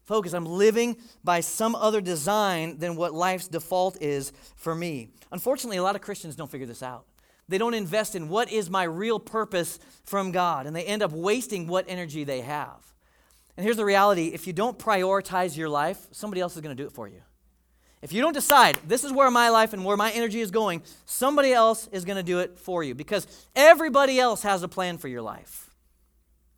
focus. 0.08 0.34
I'm 0.34 0.46
living 0.46 0.98
by 1.24 1.42
some 1.42 1.76
other 1.76 2.02
design 2.02 2.80
than 2.80 2.96
what 2.96 3.14
life's 3.14 3.48
default 3.48 4.02
is 4.02 4.32
for 4.56 4.74
me. 4.74 5.10
Unfortunately, 5.32 5.78
a 5.78 5.84
lot 5.84 5.96
of 5.96 6.02
Christians 6.02 6.36
don't 6.36 6.50
figure 6.50 6.66
this 6.66 6.82
out. 6.82 7.06
They 7.50 7.58
don't 7.58 7.74
invest 7.74 8.16
in 8.16 8.30
what 8.30 8.52
is 8.52 8.70
my 8.70 8.84
real 8.84 9.20
purpose 9.20 9.80
from 10.04 10.32
God, 10.32 10.66
and 10.66 10.76
they 10.76 10.84
end 10.84 11.04
up 11.04 11.12
wasting 11.12 11.68
what 11.68 11.86
energy 11.88 12.24
they 12.24 12.42
have. 12.42 12.94
And 13.56 13.64
here's 13.64 13.78
the 13.78 13.86
reality 13.86 14.28
if 14.28 14.48
you 14.48 14.54
don't 14.54 14.80
prioritize 14.80 15.58
your 15.58 15.70
life, 15.70 16.08
somebody 16.12 16.42
else 16.42 16.56
is 16.56 16.62
going 16.62 16.76
to 16.76 16.82
do 16.82 16.88
it 16.88 16.94
for 16.94 17.08
you. 17.08 17.22
If 18.02 18.14
you 18.14 18.22
don't 18.22 18.34
decide, 18.34 18.78
this 18.88 19.04
is 19.04 19.12
where 19.12 19.32
my 19.32 19.50
life 19.50 19.74
and 19.74 19.84
where 19.84 19.98
my 19.98 20.12
energy 20.12 20.40
is 20.40 20.52
going, 20.52 20.84
somebody 21.06 21.52
else 21.52 21.88
is 21.92 22.06
going 22.06 22.18
to 22.18 22.24
do 22.24 22.40
it 22.40 22.60
for 22.60 22.84
you 22.84 22.94
because 22.94 23.28
everybody 23.56 24.20
else 24.20 24.44
has 24.44 24.62
a 24.62 24.68
plan 24.68 24.98
for 24.98 25.08
your 25.08 25.24
life. 25.24 25.72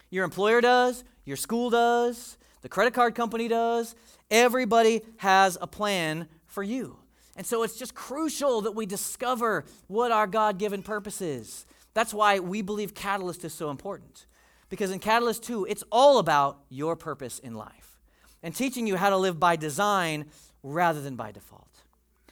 Your 0.09 0.25
employer 0.25 0.59
does, 0.59 1.03
your 1.23 1.37
school 1.37 1.69
does, 1.69 2.37
the 2.61 2.69
credit 2.69 2.93
card 2.93 3.15
company 3.15 3.47
does. 3.47 3.95
Everybody 4.29 5.01
has 5.17 5.57
a 5.61 5.67
plan 5.67 6.27
for 6.47 6.63
you. 6.63 6.97
And 7.35 7.45
so 7.45 7.63
it's 7.63 7.77
just 7.77 7.95
crucial 7.95 8.61
that 8.61 8.73
we 8.75 8.85
discover 8.85 9.65
what 9.87 10.11
our 10.11 10.27
God 10.27 10.57
given 10.57 10.83
purpose 10.83 11.21
is. 11.21 11.65
That's 11.93 12.13
why 12.13 12.39
we 12.39 12.61
believe 12.61 12.93
Catalyst 12.93 13.45
is 13.45 13.53
so 13.53 13.69
important. 13.69 14.25
Because 14.69 14.91
in 14.91 14.99
Catalyst 14.99 15.43
2, 15.43 15.65
it's 15.65 15.83
all 15.91 16.19
about 16.19 16.59
your 16.69 16.95
purpose 16.95 17.39
in 17.39 17.55
life 17.55 17.99
and 18.43 18.55
teaching 18.55 18.87
you 18.87 18.95
how 18.95 19.09
to 19.09 19.17
live 19.17 19.39
by 19.39 19.55
design 19.55 20.25
rather 20.63 21.01
than 21.01 21.15
by 21.15 21.31
default. 21.31 21.65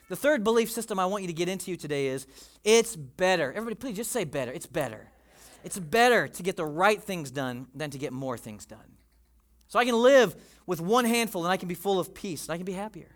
The 0.08 0.16
third 0.16 0.44
belief 0.44 0.70
system 0.70 0.98
I 0.98 1.06
want 1.06 1.22
you 1.22 1.28
to 1.28 1.34
get 1.34 1.48
into 1.48 1.76
today 1.76 2.06
is 2.08 2.26
it's 2.64 2.96
better. 2.96 3.52
Everybody, 3.52 3.74
please 3.74 3.96
just 3.96 4.12
say 4.12 4.24
better. 4.24 4.52
It's 4.52 4.66
better. 4.66 5.08
It's 5.64 5.78
better 5.78 6.28
to 6.28 6.42
get 6.42 6.56
the 6.56 6.64
right 6.64 7.02
things 7.02 7.30
done 7.30 7.66
than 7.74 7.90
to 7.90 7.98
get 7.98 8.12
more 8.12 8.38
things 8.38 8.64
done. 8.64 8.97
So 9.68 9.78
I 9.78 9.84
can 9.84 9.94
live 9.94 10.34
with 10.66 10.80
one 10.80 11.04
handful 11.04 11.44
and 11.44 11.52
I 11.52 11.56
can 11.56 11.68
be 11.68 11.74
full 11.74 12.00
of 12.00 12.14
peace 12.14 12.46
and 12.46 12.54
I 12.54 12.56
can 12.56 12.66
be 12.66 12.72
happier. 12.72 13.08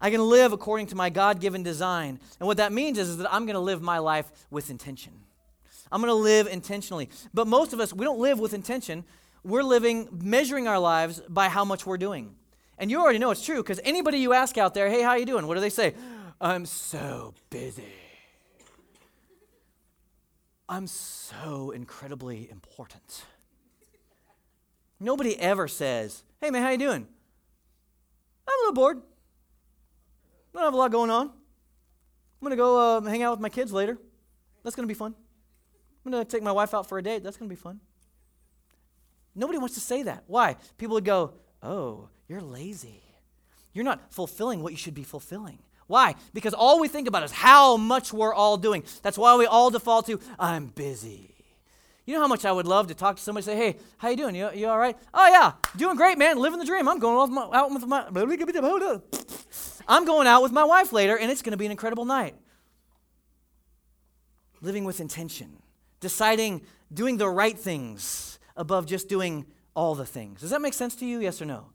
I 0.00 0.10
can 0.10 0.20
live 0.20 0.52
according 0.52 0.86
to 0.88 0.94
my 0.94 1.10
God 1.10 1.40
given 1.40 1.62
design. 1.62 2.20
And 2.38 2.46
what 2.46 2.58
that 2.58 2.72
means 2.72 2.98
is, 2.98 3.08
is 3.08 3.16
that 3.18 3.32
I'm 3.32 3.46
going 3.46 3.54
to 3.54 3.60
live 3.60 3.82
my 3.82 3.98
life 3.98 4.30
with 4.50 4.70
intention. 4.70 5.12
I'm 5.90 6.00
going 6.00 6.10
to 6.10 6.14
live 6.14 6.46
intentionally. 6.46 7.08
But 7.34 7.46
most 7.46 7.72
of 7.72 7.80
us, 7.80 7.92
we 7.92 8.04
don't 8.04 8.20
live 8.20 8.38
with 8.38 8.54
intention. 8.54 9.04
We're 9.42 9.62
living, 9.62 10.08
measuring 10.22 10.68
our 10.68 10.78
lives 10.78 11.20
by 11.28 11.48
how 11.48 11.64
much 11.64 11.84
we're 11.84 11.98
doing. 11.98 12.34
And 12.78 12.90
you 12.90 13.00
already 13.00 13.18
know 13.18 13.30
it's 13.32 13.44
true 13.44 13.56
because 13.56 13.80
anybody 13.82 14.18
you 14.18 14.32
ask 14.32 14.56
out 14.56 14.74
there, 14.74 14.88
hey, 14.88 15.02
how 15.02 15.14
you 15.14 15.26
doing? 15.26 15.46
What 15.46 15.54
do 15.54 15.60
they 15.60 15.70
say? 15.70 15.94
I'm 16.40 16.66
so 16.66 17.34
busy. 17.50 17.82
I'm 20.68 20.86
so 20.86 21.70
incredibly 21.72 22.48
important. 22.50 23.24
Nobody 25.00 25.38
ever 25.38 25.68
says, 25.68 26.22
"Hey 26.40 26.50
man, 26.50 26.62
how 26.62 26.70
you 26.70 26.78
doing?" 26.78 27.06
I'm 28.46 28.58
a 28.58 28.60
little 28.62 28.74
bored. 28.74 29.02
I 30.54 30.58
don't 30.58 30.64
have 30.64 30.74
a 30.74 30.76
lot 30.76 30.90
going 30.90 31.10
on. 31.10 31.26
I'm 31.28 32.42
gonna 32.42 32.56
go 32.56 32.98
uh, 32.98 33.00
hang 33.02 33.22
out 33.22 33.32
with 33.32 33.40
my 33.40 33.48
kids 33.48 33.72
later. 33.72 33.98
That's 34.62 34.74
gonna 34.74 34.88
be 34.88 34.94
fun. 34.94 35.14
I'm 36.04 36.12
gonna 36.12 36.24
take 36.24 36.42
my 36.42 36.52
wife 36.52 36.74
out 36.74 36.88
for 36.88 36.98
a 36.98 37.02
date. 37.02 37.22
That's 37.22 37.36
gonna 37.36 37.48
be 37.48 37.56
fun. 37.56 37.80
Nobody 39.34 39.58
wants 39.58 39.74
to 39.74 39.80
say 39.80 40.02
that. 40.04 40.24
Why? 40.26 40.56
People 40.78 40.94
would 40.94 41.04
go, 41.04 41.34
"Oh, 41.62 42.08
you're 42.26 42.40
lazy. 42.40 43.02
You're 43.72 43.84
not 43.84 44.12
fulfilling 44.12 44.62
what 44.62 44.72
you 44.72 44.78
should 44.78 44.94
be 44.94 45.04
fulfilling." 45.04 45.58
Why? 45.86 46.16
Because 46.34 46.54
all 46.54 46.80
we 46.80 46.88
think 46.88 47.08
about 47.08 47.22
is 47.22 47.32
how 47.32 47.76
much 47.76 48.12
we're 48.12 48.34
all 48.34 48.58
doing. 48.58 48.84
That's 49.02 49.16
why 49.16 49.34
we 49.36 49.46
all 49.46 49.70
default 49.70 50.06
to, 50.06 50.20
I'm 50.38 50.66
busy. 50.66 51.37
You 52.08 52.14
know 52.14 52.20
how 52.20 52.26
much 52.26 52.46
I 52.46 52.52
would 52.52 52.66
love 52.66 52.86
to 52.86 52.94
talk 52.94 53.16
to 53.16 53.22
somebody 53.22 53.44
say, 53.44 53.54
hey, 53.54 53.76
how 53.98 54.08
you 54.08 54.16
doing? 54.16 54.34
You, 54.34 54.50
you 54.54 54.66
all 54.66 54.78
right? 54.78 54.96
Oh, 55.12 55.28
yeah, 55.28 55.52
doing 55.76 55.94
great, 55.94 56.16
man. 56.16 56.38
Living 56.38 56.58
the 56.58 56.64
dream. 56.64 56.88
I'm 56.88 56.98
going 56.98 57.30
my, 57.34 57.50
out 57.52 57.70
with 57.70 57.84
my... 57.84 58.08
I'm 59.88 60.06
going 60.06 60.26
out 60.26 60.42
with 60.42 60.50
my 60.50 60.64
wife 60.64 60.90
later, 60.90 61.18
and 61.18 61.30
it's 61.30 61.42
going 61.42 61.50
to 61.50 61.58
be 61.58 61.66
an 61.66 61.70
incredible 61.70 62.06
night. 62.06 62.34
Living 64.62 64.84
with 64.84 65.00
intention. 65.00 65.58
Deciding, 66.00 66.62
doing 66.90 67.18
the 67.18 67.28
right 67.28 67.58
things 67.58 68.38
above 68.56 68.86
just 68.86 69.10
doing 69.10 69.44
all 69.76 69.94
the 69.94 70.06
things. 70.06 70.40
Does 70.40 70.48
that 70.48 70.62
make 70.62 70.72
sense 70.72 70.94
to 70.96 71.04
you? 71.04 71.20
Yes 71.20 71.42
or 71.42 71.44
no? 71.44 71.66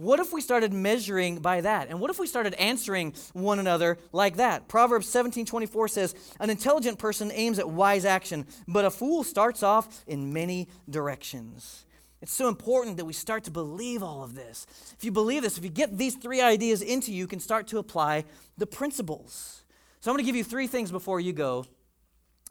What 0.00 0.18
if 0.18 0.32
we 0.32 0.40
started 0.40 0.72
measuring 0.72 1.40
by 1.40 1.60
that? 1.60 1.90
And 1.90 2.00
what 2.00 2.10
if 2.10 2.18
we 2.18 2.26
started 2.26 2.54
answering 2.54 3.12
one 3.34 3.58
another 3.58 3.98
like 4.12 4.36
that? 4.36 4.66
Proverbs 4.66 5.06
17 5.06 5.44
24 5.44 5.88
says, 5.88 6.14
An 6.40 6.48
intelligent 6.48 6.98
person 6.98 7.30
aims 7.34 7.58
at 7.58 7.68
wise 7.68 8.06
action, 8.06 8.46
but 8.66 8.86
a 8.86 8.90
fool 8.90 9.22
starts 9.24 9.62
off 9.62 10.02
in 10.06 10.32
many 10.32 10.68
directions. 10.88 11.84
It's 12.22 12.32
so 12.32 12.48
important 12.48 12.96
that 12.96 13.04
we 13.04 13.12
start 13.12 13.44
to 13.44 13.50
believe 13.50 14.02
all 14.02 14.22
of 14.24 14.34
this. 14.34 14.66
If 14.96 15.04
you 15.04 15.12
believe 15.12 15.42
this, 15.42 15.58
if 15.58 15.64
you 15.64 15.70
get 15.70 15.98
these 15.98 16.14
three 16.14 16.40
ideas 16.40 16.80
into 16.80 17.12
you, 17.12 17.18
you 17.18 17.26
can 17.26 17.38
start 17.38 17.66
to 17.66 17.76
apply 17.76 18.24
the 18.56 18.66
principles. 18.66 19.64
So 20.00 20.10
I'm 20.10 20.16
going 20.16 20.24
to 20.24 20.26
give 20.26 20.36
you 20.36 20.44
three 20.44 20.66
things 20.66 20.90
before 20.90 21.20
you 21.20 21.34
go 21.34 21.66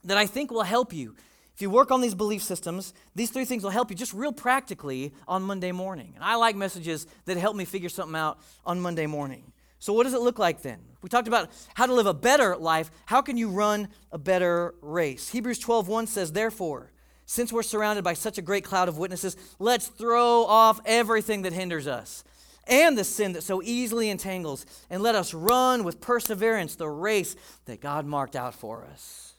that 0.04 0.16
I 0.16 0.26
think 0.26 0.52
will 0.52 0.62
help 0.62 0.92
you 0.92 1.16
if 1.60 1.62
you 1.62 1.68
work 1.68 1.90
on 1.90 2.00
these 2.00 2.14
belief 2.14 2.42
systems, 2.42 2.94
these 3.14 3.28
three 3.28 3.44
things 3.44 3.62
will 3.62 3.70
help 3.70 3.90
you 3.90 3.94
just 3.94 4.14
real 4.14 4.32
practically 4.32 5.12
on 5.28 5.42
Monday 5.42 5.72
morning. 5.72 6.12
And 6.14 6.24
I 6.24 6.36
like 6.36 6.56
messages 6.56 7.06
that 7.26 7.36
help 7.36 7.54
me 7.54 7.66
figure 7.66 7.90
something 7.90 8.16
out 8.16 8.38
on 8.64 8.80
Monday 8.80 9.04
morning. 9.04 9.52
So, 9.78 9.92
what 9.92 10.04
does 10.04 10.14
it 10.14 10.22
look 10.22 10.38
like 10.38 10.62
then? 10.62 10.78
We 11.02 11.10
talked 11.10 11.28
about 11.28 11.50
how 11.74 11.84
to 11.84 11.92
live 11.92 12.06
a 12.06 12.14
better 12.14 12.56
life. 12.56 12.90
How 13.04 13.20
can 13.20 13.36
you 13.36 13.50
run 13.50 13.88
a 14.10 14.16
better 14.16 14.74
race? 14.80 15.28
Hebrews 15.28 15.62
12:1 15.62 16.08
says, 16.08 16.32
Therefore, 16.32 16.92
since 17.26 17.52
we're 17.52 17.62
surrounded 17.62 18.04
by 18.04 18.14
such 18.14 18.38
a 18.38 18.42
great 18.42 18.64
cloud 18.64 18.88
of 18.88 18.96
witnesses, 18.96 19.36
let's 19.58 19.88
throw 19.88 20.46
off 20.46 20.80
everything 20.86 21.42
that 21.42 21.52
hinders 21.52 21.86
us 21.86 22.24
and 22.66 22.96
the 22.96 23.04
sin 23.04 23.34
that 23.34 23.42
so 23.42 23.60
easily 23.62 24.08
entangles, 24.08 24.64
and 24.88 25.02
let 25.02 25.14
us 25.14 25.34
run 25.34 25.84
with 25.84 26.00
perseverance 26.00 26.76
the 26.76 26.88
race 26.88 27.36
that 27.66 27.82
God 27.82 28.06
marked 28.06 28.34
out 28.34 28.54
for 28.54 28.86
us. 28.90 29.34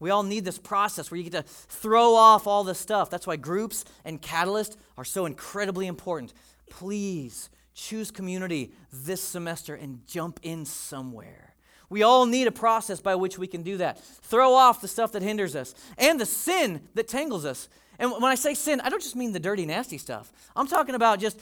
We 0.00 0.10
all 0.10 0.22
need 0.22 0.44
this 0.44 0.58
process 0.58 1.10
where 1.10 1.18
you 1.18 1.28
get 1.28 1.46
to 1.46 1.50
throw 1.50 2.14
off 2.14 2.46
all 2.46 2.64
the 2.64 2.74
stuff. 2.74 3.10
That's 3.10 3.26
why 3.26 3.36
groups 3.36 3.84
and 4.04 4.20
catalyst 4.20 4.76
are 4.98 5.04
so 5.04 5.26
incredibly 5.26 5.86
important. 5.86 6.34
Please 6.68 7.48
choose 7.74 8.10
community 8.10 8.72
this 8.92 9.20
semester 9.20 9.74
and 9.74 10.06
jump 10.06 10.40
in 10.42 10.64
somewhere. 10.64 11.54
We 11.88 12.02
all 12.02 12.26
need 12.26 12.46
a 12.46 12.52
process 12.52 13.00
by 13.00 13.14
which 13.14 13.38
we 13.38 13.46
can 13.46 13.62
do 13.62 13.76
that. 13.76 14.02
Throw 14.02 14.54
off 14.54 14.80
the 14.80 14.88
stuff 14.88 15.12
that 15.12 15.22
hinders 15.22 15.54
us 15.54 15.74
and 15.98 16.20
the 16.20 16.26
sin 16.26 16.88
that 16.94 17.08
tangles 17.08 17.44
us. 17.44 17.68
And 17.98 18.10
when 18.10 18.24
I 18.24 18.34
say 18.34 18.54
sin, 18.54 18.80
I 18.80 18.88
don't 18.88 19.02
just 19.02 19.16
mean 19.16 19.32
the 19.32 19.40
dirty, 19.40 19.66
nasty 19.66 19.98
stuff. 19.98 20.32
I'm 20.56 20.66
talking 20.66 20.94
about 20.94 21.20
just 21.20 21.40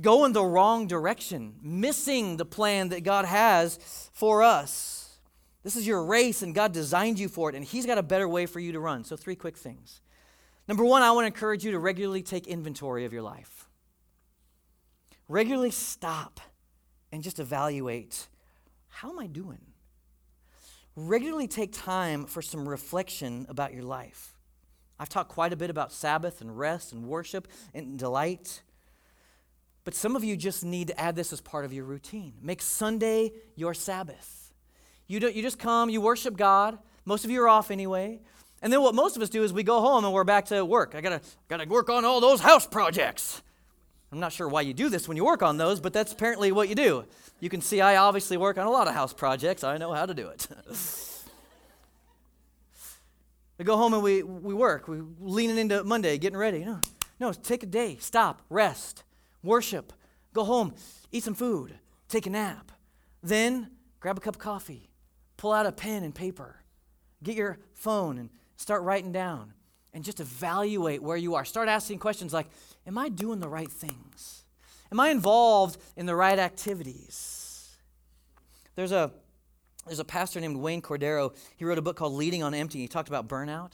going 0.00 0.32
the 0.32 0.44
wrong 0.44 0.86
direction, 0.86 1.54
missing 1.62 2.36
the 2.36 2.44
plan 2.44 2.88
that 2.88 3.04
God 3.04 3.26
has 3.26 3.78
for 4.12 4.42
us. 4.42 5.01
This 5.62 5.76
is 5.76 5.86
your 5.86 6.04
race, 6.04 6.42
and 6.42 6.54
God 6.54 6.72
designed 6.72 7.18
you 7.18 7.28
for 7.28 7.48
it, 7.48 7.54
and 7.54 7.64
He's 7.64 7.86
got 7.86 7.98
a 7.98 8.02
better 8.02 8.28
way 8.28 8.46
for 8.46 8.60
you 8.60 8.72
to 8.72 8.80
run. 8.80 9.04
So, 9.04 9.16
three 9.16 9.36
quick 9.36 9.56
things. 9.56 10.00
Number 10.68 10.84
one, 10.84 11.02
I 11.02 11.10
want 11.12 11.24
to 11.24 11.26
encourage 11.26 11.64
you 11.64 11.72
to 11.72 11.78
regularly 11.78 12.22
take 12.22 12.46
inventory 12.46 13.04
of 13.04 13.12
your 13.12 13.22
life. 13.22 13.68
Regularly 15.28 15.70
stop 15.70 16.40
and 17.10 17.22
just 17.22 17.38
evaluate 17.38 18.28
how 18.88 19.10
am 19.10 19.18
I 19.18 19.26
doing? 19.26 19.58
Regularly 20.94 21.48
take 21.48 21.72
time 21.72 22.26
for 22.26 22.42
some 22.42 22.68
reflection 22.68 23.46
about 23.48 23.72
your 23.72 23.82
life. 23.82 24.36
I've 25.00 25.08
talked 25.08 25.30
quite 25.30 25.52
a 25.52 25.56
bit 25.56 25.70
about 25.70 25.92
Sabbath 25.92 26.42
and 26.42 26.56
rest 26.56 26.92
and 26.92 27.06
worship 27.06 27.48
and 27.72 27.98
delight. 27.98 28.62
But 29.84 29.94
some 29.94 30.14
of 30.14 30.22
you 30.22 30.36
just 30.36 30.62
need 30.62 30.88
to 30.88 31.00
add 31.00 31.16
this 31.16 31.32
as 31.32 31.40
part 31.40 31.64
of 31.64 31.72
your 31.72 31.84
routine. 31.84 32.34
Make 32.42 32.60
Sunday 32.60 33.32
your 33.56 33.72
Sabbath. 33.72 34.41
You, 35.12 35.20
do, 35.20 35.28
you 35.28 35.42
just 35.42 35.58
come, 35.58 35.90
you 35.90 36.00
worship 36.00 36.38
God. 36.38 36.78
Most 37.04 37.26
of 37.26 37.30
you 37.30 37.42
are 37.42 37.48
off 37.48 37.70
anyway. 37.70 38.20
And 38.62 38.72
then 38.72 38.80
what 38.80 38.94
most 38.94 39.14
of 39.14 39.20
us 39.20 39.28
do 39.28 39.42
is 39.42 39.52
we 39.52 39.62
go 39.62 39.78
home 39.82 40.06
and 40.06 40.14
we're 40.14 40.24
back 40.24 40.46
to 40.46 40.64
work. 40.64 40.94
I 40.94 41.02
gotta, 41.02 41.20
gotta 41.48 41.68
work 41.68 41.90
on 41.90 42.06
all 42.06 42.18
those 42.18 42.40
house 42.40 42.66
projects. 42.66 43.42
I'm 44.10 44.20
not 44.20 44.32
sure 44.32 44.48
why 44.48 44.62
you 44.62 44.72
do 44.72 44.88
this 44.88 45.06
when 45.06 45.18
you 45.18 45.24
work 45.26 45.42
on 45.42 45.58
those, 45.58 45.80
but 45.80 45.92
that's 45.92 46.14
apparently 46.14 46.50
what 46.50 46.70
you 46.70 46.74
do. 46.74 47.04
You 47.40 47.50
can 47.50 47.60
see 47.60 47.82
I 47.82 47.96
obviously 47.96 48.38
work 48.38 48.56
on 48.56 48.66
a 48.66 48.70
lot 48.70 48.88
of 48.88 48.94
house 48.94 49.12
projects. 49.12 49.62
I 49.62 49.76
know 49.76 49.92
how 49.92 50.06
to 50.06 50.14
do 50.14 50.28
it. 50.28 50.48
we 53.58 53.66
go 53.66 53.76
home 53.76 53.92
and 53.92 54.02
we, 54.02 54.22
we 54.22 54.54
work. 54.54 54.88
We're 54.88 55.04
leaning 55.20 55.58
into 55.58 55.84
Monday, 55.84 56.16
getting 56.16 56.38
ready. 56.38 56.64
No, 56.64 56.80
no, 57.20 57.34
take 57.34 57.62
a 57.62 57.66
day, 57.66 57.98
stop, 58.00 58.40
rest, 58.48 59.04
worship, 59.42 59.92
go 60.32 60.44
home, 60.44 60.72
eat 61.10 61.22
some 61.22 61.34
food, 61.34 61.74
take 62.08 62.24
a 62.24 62.30
nap. 62.30 62.72
Then 63.22 63.72
grab 64.00 64.16
a 64.16 64.20
cup 64.22 64.36
of 64.36 64.40
coffee, 64.40 64.88
pull 65.42 65.52
out 65.52 65.66
a 65.66 65.72
pen 65.72 66.04
and 66.04 66.14
paper, 66.14 66.54
get 67.20 67.34
your 67.34 67.58
phone 67.74 68.16
and 68.16 68.30
start 68.54 68.80
writing 68.84 69.10
down 69.10 69.52
and 69.92 70.04
just 70.04 70.20
evaluate 70.20 71.02
where 71.02 71.16
you 71.16 71.34
are. 71.34 71.44
Start 71.44 71.68
asking 71.68 71.98
questions 71.98 72.32
like 72.32 72.46
Am 72.86 72.96
I 72.96 73.08
doing 73.08 73.40
the 73.40 73.48
right 73.48 73.70
things? 73.70 74.44
Am 74.92 75.00
I 75.00 75.08
involved 75.08 75.78
in 75.96 76.06
the 76.06 76.14
right 76.14 76.38
activities? 76.38 77.76
There's 78.76 78.92
a, 78.92 79.10
there's 79.84 79.98
a 79.98 80.04
pastor 80.04 80.38
named 80.38 80.58
Wayne 80.58 80.80
Cordeiro. 80.80 81.34
He 81.56 81.64
wrote 81.64 81.78
a 81.78 81.82
book 81.82 81.96
called 81.96 82.12
Leading 82.12 82.44
on 82.44 82.54
Empty. 82.54 82.78
He 82.78 82.86
talked 82.86 83.08
about 83.08 83.26
burnout. 83.26 83.72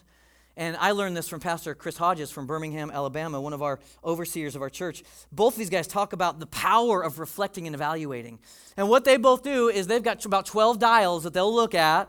And 0.59 0.77
I 0.79 0.91
learned 0.91 1.17
this 1.17 1.29
from 1.29 1.39
Pastor 1.39 1.73
Chris 1.77 1.97
Hodges 1.97 2.33
from 2.33 2.49
Birmingham, 2.49 2.91
Alabama, 2.91 3.41
one 3.41 3.53
of 3.53 3.63
our 3.63 3.79
overseers 4.05 4.57
of 4.57 4.61
our 4.61 4.69
church. 4.69 5.05
Both 5.31 5.55
these 5.55 5.71
guys 5.71 5.87
talk 5.87 6.13
about 6.13 6.41
the 6.41 6.47
power 6.47 7.01
of 7.01 7.21
reflecting 7.21 7.69
and 7.69 7.77
evaluating. 7.77 8.41
And 8.77 8.89
what 8.89 9.05
they 9.05 9.19
both 9.19 9.45
do 9.45 9.69
is 9.69 9.87
they've 9.87 10.03
got 10.03 10.25
about 10.25 10.47
12 10.47 10.81
dials 10.81 11.23
that 11.23 11.33
they'll 11.33 11.55
look 11.55 11.77
at, 11.77 12.09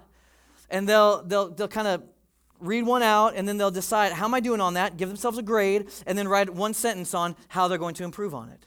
and 0.68 0.90
they'll, 0.90 1.22
they'll, 1.22 1.50
they'll 1.50 1.68
kind 1.68 1.88
of 1.88 2.02
read 2.60 2.88
one 2.88 3.04
out, 3.04 3.36
and 3.36 3.48
then 3.48 3.60
they'll 3.60 3.70
decide, 3.70 4.14
how 4.14 4.26
am 4.26 4.34
I 4.34 4.40
doing 4.40 4.62
on 4.62 4.74
that? 4.74 4.98
Give 4.98 5.10
themselves 5.10 5.38
a 5.38 5.44
grade, 5.44 5.88
and 6.08 6.18
then 6.18 6.28
write 6.28 6.50
one 6.50 6.74
sentence 6.74 7.14
on 7.14 7.36
how 7.50 7.68
they're 7.68 7.78
going 7.78 7.94
to 7.96 8.04
improve 8.04 8.34
on 8.34 8.50
it. 8.50 8.66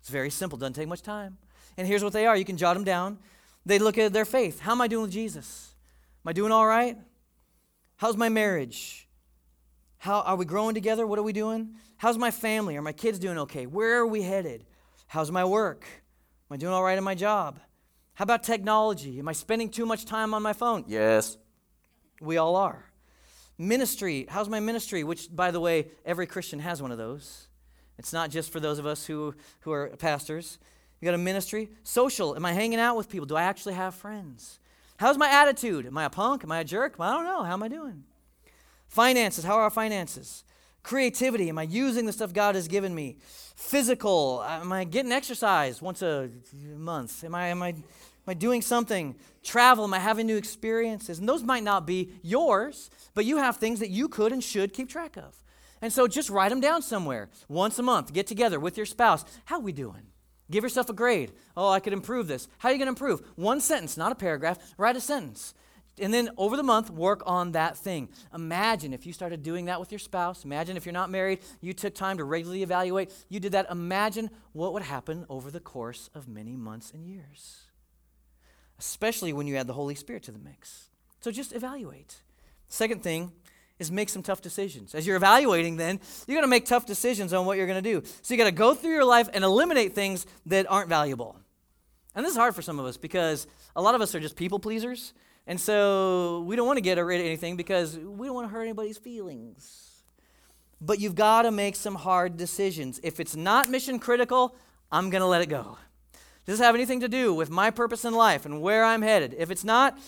It's 0.00 0.08
very 0.08 0.30
simple, 0.30 0.56
doesn't 0.56 0.72
take 0.72 0.88
much 0.88 1.02
time. 1.02 1.36
And 1.76 1.86
here's 1.86 2.02
what 2.02 2.14
they 2.14 2.24
are 2.24 2.34
you 2.34 2.46
can 2.46 2.56
jot 2.56 2.76
them 2.76 2.84
down. 2.84 3.18
They 3.66 3.78
look 3.78 3.98
at 3.98 4.14
their 4.14 4.24
faith. 4.24 4.60
How 4.60 4.72
am 4.72 4.80
I 4.80 4.88
doing 4.88 5.02
with 5.02 5.12
Jesus? 5.12 5.74
Am 6.24 6.30
I 6.30 6.32
doing 6.32 6.50
all 6.50 6.66
right? 6.66 6.96
How's 8.02 8.16
my 8.16 8.28
marriage? 8.28 9.06
How 9.98 10.22
are 10.22 10.34
we 10.34 10.44
growing 10.44 10.74
together? 10.74 11.06
What 11.06 11.20
are 11.20 11.22
we 11.22 11.32
doing? 11.32 11.76
How's 11.98 12.18
my 12.18 12.32
family? 12.32 12.76
Are 12.76 12.82
my 12.82 12.90
kids 12.90 13.20
doing 13.20 13.38
okay? 13.38 13.66
Where 13.66 14.00
are 14.00 14.06
we 14.08 14.22
headed? 14.22 14.64
How's 15.06 15.30
my 15.30 15.44
work? 15.44 15.84
Am 16.50 16.54
I 16.54 16.56
doing 16.56 16.72
all 16.72 16.82
right 16.82 16.98
in 16.98 17.04
my 17.04 17.14
job? 17.14 17.60
How 18.14 18.24
about 18.24 18.42
technology? 18.42 19.20
Am 19.20 19.28
I 19.28 19.32
spending 19.32 19.68
too 19.68 19.86
much 19.86 20.04
time 20.04 20.34
on 20.34 20.42
my 20.42 20.52
phone? 20.52 20.82
Yes. 20.88 21.38
We 22.20 22.38
all 22.38 22.56
are. 22.56 22.86
Ministry. 23.56 24.26
How's 24.28 24.48
my 24.48 24.58
ministry? 24.58 25.04
Which, 25.04 25.28
by 25.32 25.52
the 25.52 25.60
way, 25.60 25.86
every 26.04 26.26
Christian 26.26 26.58
has 26.58 26.82
one 26.82 26.90
of 26.90 26.98
those. 26.98 27.46
It's 27.98 28.12
not 28.12 28.30
just 28.30 28.50
for 28.50 28.58
those 28.58 28.80
of 28.80 28.86
us 28.86 29.06
who, 29.06 29.32
who 29.60 29.70
are 29.70 29.90
pastors. 29.90 30.58
You 31.00 31.06
got 31.06 31.14
a 31.14 31.18
ministry. 31.18 31.70
Social. 31.84 32.34
Am 32.34 32.44
I 32.44 32.52
hanging 32.52 32.80
out 32.80 32.96
with 32.96 33.08
people? 33.08 33.26
Do 33.26 33.36
I 33.36 33.44
actually 33.44 33.74
have 33.74 33.94
friends? 33.94 34.58
How's 35.02 35.18
my 35.18 35.28
attitude? 35.28 35.84
Am 35.84 35.98
I 35.98 36.04
a 36.04 36.10
punk? 36.10 36.44
Am 36.44 36.52
I 36.52 36.60
a 36.60 36.64
jerk? 36.64 36.94
I 37.00 37.12
don't 37.12 37.24
know. 37.24 37.42
How 37.42 37.54
am 37.54 37.62
I 37.64 37.66
doing? 37.66 38.04
Finances. 38.86 39.42
How 39.42 39.54
are 39.54 39.62
our 39.62 39.70
finances? 39.70 40.44
Creativity. 40.84 41.48
Am 41.48 41.58
I 41.58 41.64
using 41.64 42.06
the 42.06 42.12
stuff 42.12 42.32
God 42.32 42.54
has 42.54 42.68
given 42.68 42.94
me? 42.94 43.16
Physical. 43.56 44.44
Am 44.46 44.70
I 44.72 44.84
getting 44.84 45.10
exercise 45.10 45.82
once 45.82 46.02
a 46.02 46.30
month? 46.76 47.24
Am 47.24 47.34
I, 47.34 47.48
am 47.48 47.64
I, 47.64 47.70
am 47.70 47.82
I 48.28 48.34
doing 48.34 48.62
something? 48.62 49.16
Travel. 49.42 49.82
Am 49.82 49.92
I 49.92 49.98
having 49.98 50.28
new 50.28 50.36
experiences? 50.36 51.18
And 51.18 51.28
those 51.28 51.42
might 51.42 51.64
not 51.64 51.84
be 51.84 52.12
yours, 52.22 52.88
but 53.14 53.24
you 53.24 53.38
have 53.38 53.56
things 53.56 53.80
that 53.80 53.90
you 53.90 54.06
could 54.06 54.32
and 54.32 54.42
should 54.42 54.72
keep 54.72 54.88
track 54.88 55.16
of. 55.16 55.34
And 55.80 55.92
so 55.92 56.06
just 56.06 56.30
write 56.30 56.50
them 56.50 56.60
down 56.60 56.80
somewhere. 56.80 57.28
Once 57.48 57.76
a 57.80 57.82
month, 57.82 58.12
get 58.12 58.28
together 58.28 58.60
with 58.60 58.76
your 58.76 58.86
spouse. 58.86 59.24
How 59.46 59.56
are 59.56 59.62
we 59.62 59.72
doing? 59.72 60.11
Give 60.52 60.62
yourself 60.62 60.90
a 60.90 60.92
grade. 60.92 61.32
Oh, 61.56 61.70
I 61.70 61.80
could 61.80 61.94
improve 61.94 62.28
this. 62.28 62.46
How 62.58 62.68
are 62.68 62.72
you 62.72 62.78
going 62.78 62.86
to 62.86 62.90
improve? 62.90 63.22
One 63.36 63.60
sentence, 63.60 63.96
not 63.96 64.12
a 64.12 64.14
paragraph. 64.14 64.58
Write 64.76 64.96
a 64.96 65.00
sentence. 65.00 65.54
And 65.98 66.12
then 66.12 66.30
over 66.36 66.56
the 66.56 66.62
month, 66.62 66.90
work 66.90 67.22
on 67.26 67.52
that 67.52 67.76
thing. 67.76 68.10
Imagine 68.34 68.92
if 68.92 69.06
you 69.06 69.14
started 69.14 69.42
doing 69.42 69.64
that 69.64 69.80
with 69.80 69.90
your 69.90 69.98
spouse. 69.98 70.44
Imagine 70.44 70.76
if 70.76 70.84
you're 70.84 70.92
not 70.92 71.10
married, 71.10 71.40
you 71.62 71.72
took 71.72 71.94
time 71.94 72.18
to 72.18 72.24
regularly 72.24 72.62
evaluate. 72.62 73.12
You 73.30 73.40
did 73.40 73.52
that. 73.52 73.70
Imagine 73.70 74.30
what 74.52 74.74
would 74.74 74.82
happen 74.82 75.24
over 75.30 75.50
the 75.50 75.60
course 75.60 76.10
of 76.14 76.28
many 76.28 76.54
months 76.54 76.90
and 76.92 77.06
years, 77.06 77.62
especially 78.78 79.32
when 79.32 79.46
you 79.46 79.56
add 79.56 79.66
the 79.66 79.72
Holy 79.72 79.94
Spirit 79.94 80.22
to 80.24 80.32
the 80.32 80.38
mix. 80.38 80.90
So 81.20 81.30
just 81.30 81.54
evaluate. 81.54 82.22
Second 82.68 83.02
thing 83.02 83.32
is 83.82 83.92
make 83.92 84.08
some 84.08 84.22
tough 84.22 84.40
decisions. 84.40 84.94
As 84.94 85.06
you're 85.06 85.16
evaluating, 85.16 85.76
then, 85.76 86.00
you're 86.26 86.36
going 86.36 86.44
to 86.44 86.48
make 86.48 86.64
tough 86.64 86.86
decisions 86.86 87.34
on 87.34 87.44
what 87.44 87.58
you're 87.58 87.66
going 87.66 87.82
to 87.82 87.92
do. 87.92 88.02
So 88.22 88.32
you 88.32 88.38
got 88.38 88.44
to 88.44 88.52
go 88.52 88.74
through 88.74 88.92
your 88.92 89.04
life 89.04 89.28
and 89.34 89.44
eliminate 89.44 89.94
things 89.94 90.24
that 90.46 90.70
aren't 90.70 90.88
valuable. 90.88 91.36
And 92.14 92.24
this 92.24 92.32
is 92.32 92.38
hard 92.38 92.54
for 92.54 92.62
some 92.62 92.78
of 92.78 92.86
us 92.86 92.96
because 92.96 93.46
a 93.74 93.82
lot 93.82 93.94
of 93.94 94.00
us 94.00 94.14
are 94.14 94.20
just 94.20 94.36
people 94.36 94.58
pleasers. 94.58 95.12
And 95.46 95.60
so 95.60 96.40
we 96.46 96.56
don't 96.56 96.66
want 96.66 96.76
to 96.76 96.82
get 96.82 96.98
rid 96.98 97.20
of 97.20 97.26
anything 97.26 97.56
because 97.56 97.98
we 97.98 98.26
don't 98.26 98.34
want 98.34 98.48
to 98.48 98.52
hurt 98.52 98.62
anybody's 98.62 98.98
feelings. 98.98 100.02
But 100.80 101.00
you've 101.00 101.14
got 101.14 101.42
to 101.42 101.50
make 101.50 101.76
some 101.76 101.94
hard 101.94 102.36
decisions. 102.36 103.00
If 103.02 103.20
it's 103.20 103.36
not 103.36 103.68
mission 103.68 103.98
critical, 103.98 104.54
I'm 104.90 105.10
going 105.10 105.20
to 105.20 105.26
let 105.26 105.42
it 105.42 105.48
go. 105.48 105.78
Does 106.44 106.58
this 106.58 106.66
have 106.66 106.74
anything 106.74 107.00
to 107.00 107.08
do 107.08 107.32
with 107.32 107.50
my 107.50 107.70
purpose 107.70 108.04
in 108.04 108.14
life 108.14 108.44
and 108.46 108.60
where 108.60 108.84
I'm 108.84 109.02
headed? 109.02 109.34
If 109.38 109.50
it's 109.50 109.64
not, 109.64 109.98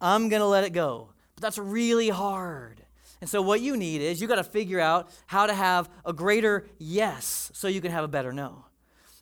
I'm 0.00 0.28
going 0.28 0.40
to 0.40 0.46
let 0.46 0.64
it 0.64 0.72
go. 0.72 1.10
But 1.36 1.42
that's 1.42 1.58
really 1.58 2.08
hard. 2.08 2.83
And 3.20 3.30
so 3.30 3.40
what 3.40 3.60
you 3.60 3.76
need 3.76 4.00
is 4.02 4.20
you 4.20 4.28
got 4.28 4.36
to 4.36 4.44
figure 4.44 4.80
out 4.80 5.08
how 5.26 5.46
to 5.46 5.54
have 5.54 5.88
a 6.04 6.12
greater 6.12 6.66
yes 6.78 7.50
so 7.54 7.68
you 7.68 7.80
can 7.80 7.90
have 7.90 8.04
a 8.04 8.08
better 8.08 8.32
no. 8.32 8.66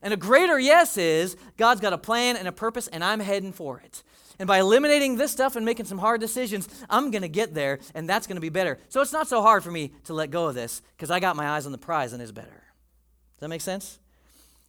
And 0.02 0.12
a 0.12 0.16
greater 0.16 0.58
yes 0.58 0.96
is 0.96 1.36
God's 1.56 1.80
got 1.80 1.92
a 1.92 1.98
plan 1.98 2.36
and 2.36 2.48
a 2.48 2.52
purpose 2.52 2.88
and 2.88 3.04
I'm 3.04 3.20
heading 3.20 3.52
for 3.52 3.80
it. 3.80 4.02
And 4.38 4.46
by 4.48 4.58
eliminating 4.58 5.16
this 5.16 5.30
stuff 5.30 5.54
and 5.54 5.64
making 5.64 5.86
some 5.86 5.98
hard 5.98 6.20
decisions, 6.20 6.68
I'm 6.90 7.10
going 7.12 7.22
to 7.22 7.28
get 7.28 7.54
there 7.54 7.78
and 7.94 8.08
that's 8.08 8.26
going 8.26 8.36
to 8.36 8.40
be 8.40 8.48
better. 8.48 8.78
So 8.88 9.00
it's 9.00 9.12
not 9.12 9.28
so 9.28 9.40
hard 9.42 9.62
for 9.62 9.70
me 9.70 9.92
to 10.04 10.14
let 10.14 10.30
go 10.30 10.48
of 10.48 10.54
this 10.54 10.82
because 10.96 11.10
I 11.10 11.20
got 11.20 11.36
my 11.36 11.48
eyes 11.50 11.66
on 11.66 11.72
the 11.72 11.78
prize 11.78 12.12
and 12.12 12.20
it's 12.20 12.32
better. 12.32 12.48
Does 12.48 13.40
that 13.40 13.48
make 13.48 13.60
sense? 13.60 14.00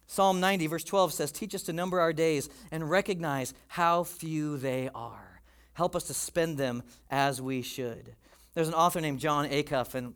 Psalm 0.06 0.38
90, 0.38 0.66
verse 0.66 0.84
12 0.84 1.12
says, 1.12 1.32
Teach 1.32 1.54
us 1.54 1.62
to 1.64 1.72
number 1.72 1.98
our 1.98 2.12
days 2.12 2.48
and 2.70 2.88
recognize 2.88 3.54
how 3.68 4.04
few 4.04 4.58
they 4.58 4.90
are. 4.94 5.40
Help 5.72 5.96
us 5.96 6.04
to 6.04 6.14
spend 6.14 6.56
them 6.58 6.82
as 7.10 7.42
we 7.42 7.62
should. 7.62 8.14
There's 8.54 8.68
an 8.68 8.74
author 8.74 9.00
named 9.00 9.18
Jon 9.18 9.48
Acuff, 9.48 9.94
and 9.94 10.14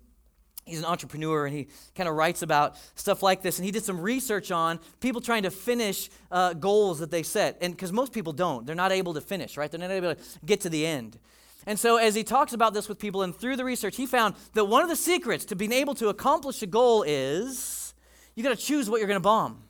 he's 0.64 0.78
an 0.78 0.84
entrepreneur, 0.84 1.46
and 1.46 1.54
he 1.56 1.68
kind 1.94 2.08
of 2.08 2.14
writes 2.14 2.42
about 2.42 2.76
stuff 2.94 3.22
like 3.22 3.42
this. 3.42 3.58
And 3.58 3.64
he 3.64 3.70
did 3.70 3.84
some 3.84 4.00
research 4.00 4.50
on 4.50 4.78
people 5.00 5.20
trying 5.20 5.42
to 5.42 5.50
finish 5.50 6.10
uh, 6.30 6.52
goals 6.54 7.00
that 7.00 7.10
they 7.10 7.22
set. 7.22 7.58
And 7.60 7.74
because 7.74 7.92
most 7.92 8.12
people 8.12 8.32
don't, 8.32 8.66
they're 8.66 8.76
not 8.76 8.92
able 8.92 9.14
to 9.14 9.20
finish, 9.20 9.56
right? 9.56 9.70
They're 9.70 9.80
not 9.80 9.90
able 9.90 10.14
to 10.14 10.20
get 10.44 10.60
to 10.62 10.68
the 10.68 10.86
end. 10.86 11.18
And 11.66 11.78
so, 11.78 11.96
as 11.96 12.14
he 12.14 12.24
talks 12.24 12.52
about 12.52 12.72
this 12.72 12.88
with 12.88 12.98
people, 12.98 13.22
and 13.22 13.34
through 13.34 13.56
the 13.56 13.64
research, 13.64 13.96
he 13.96 14.06
found 14.06 14.34
that 14.54 14.64
one 14.64 14.82
of 14.82 14.88
the 14.88 14.96
secrets 14.96 15.44
to 15.46 15.56
being 15.56 15.72
able 15.72 15.94
to 15.96 16.08
accomplish 16.08 16.62
a 16.62 16.66
goal 16.66 17.02
is 17.02 17.94
you 18.34 18.42
got 18.42 18.56
to 18.56 18.64
choose 18.64 18.88
what 18.88 18.98
you're 18.98 19.08
going 19.08 19.16
to 19.16 19.20
bomb. 19.20 19.64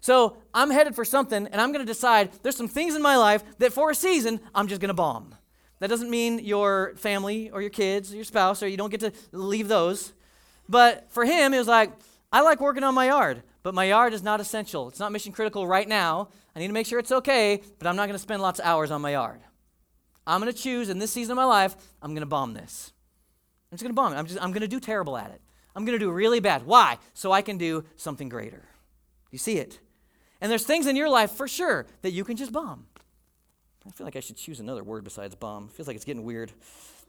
So 0.00 0.38
I'm 0.54 0.70
headed 0.70 0.94
for 0.94 1.04
something, 1.04 1.46
and 1.46 1.60
I'm 1.60 1.72
going 1.72 1.84
to 1.84 1.90
decide 1.90 2.30
there's 2.42 2.56
some 2.56 2.68
things 2.68 2.96
in 2.96 3.02
my 3.02 3.16
life 3.16 3.44
that 3.58 3.72
for 3.72 3.90
a 3.90 3.94
season 3.94 4.40
I'm 4.54 4.66
just 4.66 4.80
going 4.80 4.88
to 4.88 4.94
bomb. 4.94 5.34
That 5.80 5.88
doesn't 5.88 6.10
mean 6.10 6.38
your 6.38 6.94
family 6.96 7.50
or 7.50 7.60
your 7.60 7.70
kids 7.70 8.12
or 8.12 8.16
your 8.16 8.24
spouse, 8.24 8.62
or 8.62 8.68
you 8.68 8.76
don't 8.76 8.90
get 8.90 9.00
to 9.00 9.12
leave 9.32 9.68
those. 9.68 10.12
But 10.68 11.10
for 11.10 11.24
him, 11.24 11.52
it 11.52 11.58
was 11.58 11.68
like, 11.68 11.92
I 12.32 12.42
like 12.42 12.60
working 12.60 12.84
on 12.84 12.94
my 12.94 13.06
yard, 13.06 13.42
but 13.62 13.74
my 13.74 13.84
yard 13.84 14.12
is 14.12 14.22
not 14.22 14.40
essential. 14.40 14.88
It's 14.88 15.00
not 15.00 15.10
mission 15.10 15.32
critical 15.32 15.66
right 15.66 15.88
now. 15.88 16.28
I 16.54 16.60
need 16.60 16.68
to 16.68 16.72
make 16.72 16.86
sure 16.86 16.98
it's 16.98 17.10
okay, 17.10 17.62
but 17.78 17.88
I'm 17.88 17.96
not 17.96 18.06
going 18.06 18.14
to 18.14 18.20
spend 18.20 18.40
lots 18.40 18.60
of 18.60 18.66
hours 18.66 18.90
on 18.90 19.00
my 19.00 19.12
yard. 19.12 19.40
I'm 20.26 20.40
going 20.40 20.52
to 20.52 20.58
choose 20.58 20.88
in 20.88 20.98
this 20.98 21.10
season 21.10 21.32
of 21.32 21.36
my 21.36 21.44
life, 21.44 21.74
I'm 22.02 22.10
going 22.10 22.20
to 22.20 22.26
bomb 22.26 22.54
this. 22.54 22.92
I'm 23.70 23.76
just 23.76 23.82
going 23.82 23.94
to 23.94 24.00
bomb 24.00 24.12
it. 24.12 24.16
I'm, 24.16 24.26
just, 24.26 24.40
I'm 24.40 24.52
going 24.52 24.62
to 24.62 24.68
do 24.68 24.80
terrible 24.80 25.16
at 25.16 25.30
it. 25.30 25.40
I'm 25.74 25.84
going 25.84 25.98
to 25.98 26.04
do 26.04 26.10
really 26.10 26.40
bad. 26.40 26.66
Why? 26.66 26.98
So 27.14 27.32
I 27.32 27.42
can 27.42 27.56
do 27.56 27.84
something 27.96 28.28
greater. 28.28 28.64
You 29.30 29.38
see 29.38 29.58
it? 29.58 29.80
And 30.40 30.50
there's 30.50 30.64
things 30.64 30.86
in 30.86 30.96
your 30.96 31.08
life 31.08 31.32
for 31.32 31.48
sure 31.48 31.86
that 32.02 32.12
you 32.12 32.24
can 32.24 32.36
just 32.36 32.52
bomb. 32.52 32.86
I 33.86 33.90
feel 33.90 34.06
like 34.06 34.16
I 34.16 34.20
should 34.20 34.36
choose 34.36 34.60
another 34.60 34.84
word 34.84 35.04
besides 35.04 35.34
bomb. 35.34 35.68
Feels 35.68 35.86
like 35.86 35.96
it's 35.96 36.04
getting 36.04 36.24
weird. 36.24 36.52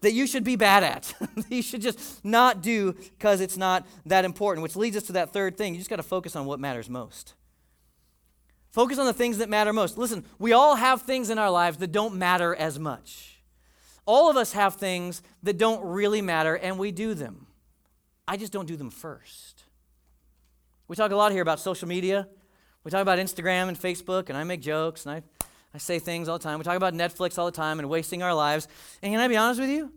That 0.02 0.14
you 0.14 0.26
should 0.26 0.44
be 0.44 0.56
bad 0.56 0.84
at. 0.84 1.14
you 1.50 1.62
should 1.62 1.82
just 1.82 2.24
not 2.24 2.62
do 2.62 2.94
because 2.94 3.42
it's 3.42 3.58
not 3.58 3.86
that 4.06 4.26
important, 4.26 4.64
which 4.64 4.76
leads 4.76 4.98
us 4.98 5.04
to 5.04 5.14
that 5.14 5.34
third 5.34 5.58
thing. 5.58 5.74
You 5.74 5.80
just 5.80 5.90
got 5.90 5.98
to 5.98 6.04
focus 6.04 6.36
on 6.36 6.46
what 6.46 6.60
matters 6.60 6.90
most. 6.90 7.36
Focus 8.72 8.98
on 8.98 9.06
the 9.06 9.14
things 9.14 9.38
that 9.40 9.50
matter 9.50 9.74
most. 9.74 9.98
Listen, 9.98 10.24
we 10.40 10.54
all 10.54 10.76
have 10.76 11.02
things 11.02 11.30
in 11.30 11.38
our 11.38 11.52
lives 11.52 11.78
that 11.78 11.92
don't 11.92 12.16
matter 12.16 12.56
as 12.56 12.80
much. 12.80 13.42
All 14.06 14.30
of 14.30 14.38
us 14.38 14.54
have 14.54 14.76
things 14.76 15.22
that 15.44 15.58
don't 15.58 15.84
really 15.84 16.22
matter, 16.22 16.56
and 16.56 16.80
we 16.80 16.92
do 16.92 17.14
them. 17.14 17.48
I 18.28 18.38
just 18.38 18.54
don't 18.54 18.68
do 18.68 18.78
them 18.78 18.90
first. 18.90 19.66
We 20.88 20.96
talk 20.96 21.12
a 21.12 21.16
lot 21.16 21.32
here 21.32 21.42
about 21.42 21.60
social 21.60 21.88
media. 21.88 22.28
We 22.84 22.92
talk 22.92 23.02
about 23.02 23.20
Instagram 23.20 23.68
and 23.68 23.78
Facebook, 23.80 24.30
and 24.30 24.38
I 24.38 24.44
make 24.44 24.62
jokes, 24.62 25.06
and 25.06 25.16
I, 25.16 25.46
I 25.74 25.78
say 25.78 26.00
things 26.00 26.28
all 26.28 26.38
the 26.38 26.44
time. 26.44 26.60
We 26.60 26.66
talk 26.66 26.76
about 26.76 26.94
Netflix 26.94 27.38
all 27.38 27.46
the 27.46 27.52
time 27.52 27.80
and 27.80 27.90
wasting 27.90 28.22
our 28.24 28.34
lives. 28.34 28.68
And 29.02 29.14
can 29.14 29.22
I 29.22 29.28
be 29.28 29.38
honest 29.38 29.60
with 29.60 29.70
you? 29.70 29.92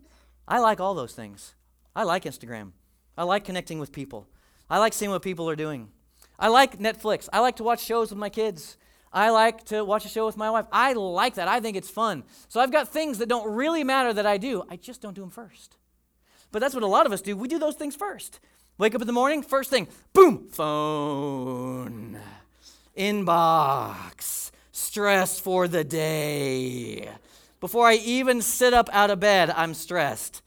I 0.47 0.59
like 0.59 0.79
all 0.79 0.93
those 0.93 1.13
things. 1.13 1.53
I 1.95 2.03
like 2.03 2.23
Instagram. 2.23 2.71
I 3.17 3.23
like 3.23 3.43
connecting 3.43 3.79
with 3.79 3.91
people. 3.91 4.27
I 4.69 4.79
like 4.79 4.93
seeing 4.93 5.11
what 5.11 5.21
people 5.21 5.49
are 5.49 5.55
doing. 5.55 5.89
I 6.39 6.47
like 6.47 6.79
Netflix. 6.79 7.29
I 7.31 7.39
like 7.39 7.57
to 7.57 7.63
watch 7.63 7.83
shows 7.83 8.09
with 8.09 8.19
my 8.19 8.29
kids. 8.29 8.77
I 9.11 9.29
like 9.29 9.63
to 9.65 9.83
watch 9.85 10.05
a 10.05 10.09
show 10.09 10.25
with 10.25 10.35
my 10.35 10.49
wife. 10.49 10.65
I 10.71 10.93
like 10.93 11.35
that. 11.35 11.47
I 11.47 11.61
think 11.61 11.77
it's 11.77 11.89
fun. 11.89 12.23
So 12.49 12.59
I've 12.59 12.71
got 12.71 12.89
things 12.89 13.17
that 13.19 13.29
don't 13.29 13.49
really 13.53 13.83
matter 13.83 14.11
that 14.13 14.25
I 14.25 14.37
do. 14.37 14.63
I 14.69 14.75
just 14.75 15.01
don't 15.01 15.13
do 15.13 15.21
them 15.21 15.29
first. 15.29 15.77
But 16.51 16.59
that's 16.59 16.73
what 16.73 16.83
a 16.83 16.87
lot 16.87 17.05
of 17.05 17.11
us 17.11 17.21
do. 17.21 17.37
We 17.37 17.47
do 17.47 17.59
those 17.59 17.75
things 17.75 17.95
first. 17.95 18.39
Wake 18.77 18.93
up 18.93 19.01
in 19.01 19.07
the 19.07 19.13
morning, 19.13 19.41
first 19.41 19.69
thing, 19.69 19.87
boom, 20.11 20.49
phone 20.49 22.19
inbox, 22.97 24.51
stress 24.75 25.39
for 25.39 25.69
the 25.69 25.85
day. 25.85 27.09
Before 27.61 27.87
I 27.87 27.95
even 27.95 28.41
sit 28.41 28.73
up 28.73 28.89
out 28.91 29.09
of 29.09 29.21
bed, 29.21 29.49
I'm 29.49 29.73
stressed. 29.73 30.41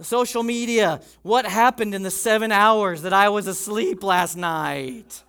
Social 0.00 0.42
media, 0.42 1.00
what 1.22 1.46
happened 1.46 1.94
in 1.94 2.02
the 2.02 2.10
seven 2.10 2.52
hours 2.52 3.02
that 3.02 3.12
I 3.12 3.30
was 3.30 3.46
asleep 3.46 4.02
last 4.02 4.36
night? 4.36 5.22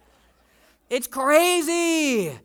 It's 0.90 1.08
crazy. 1.08 2.38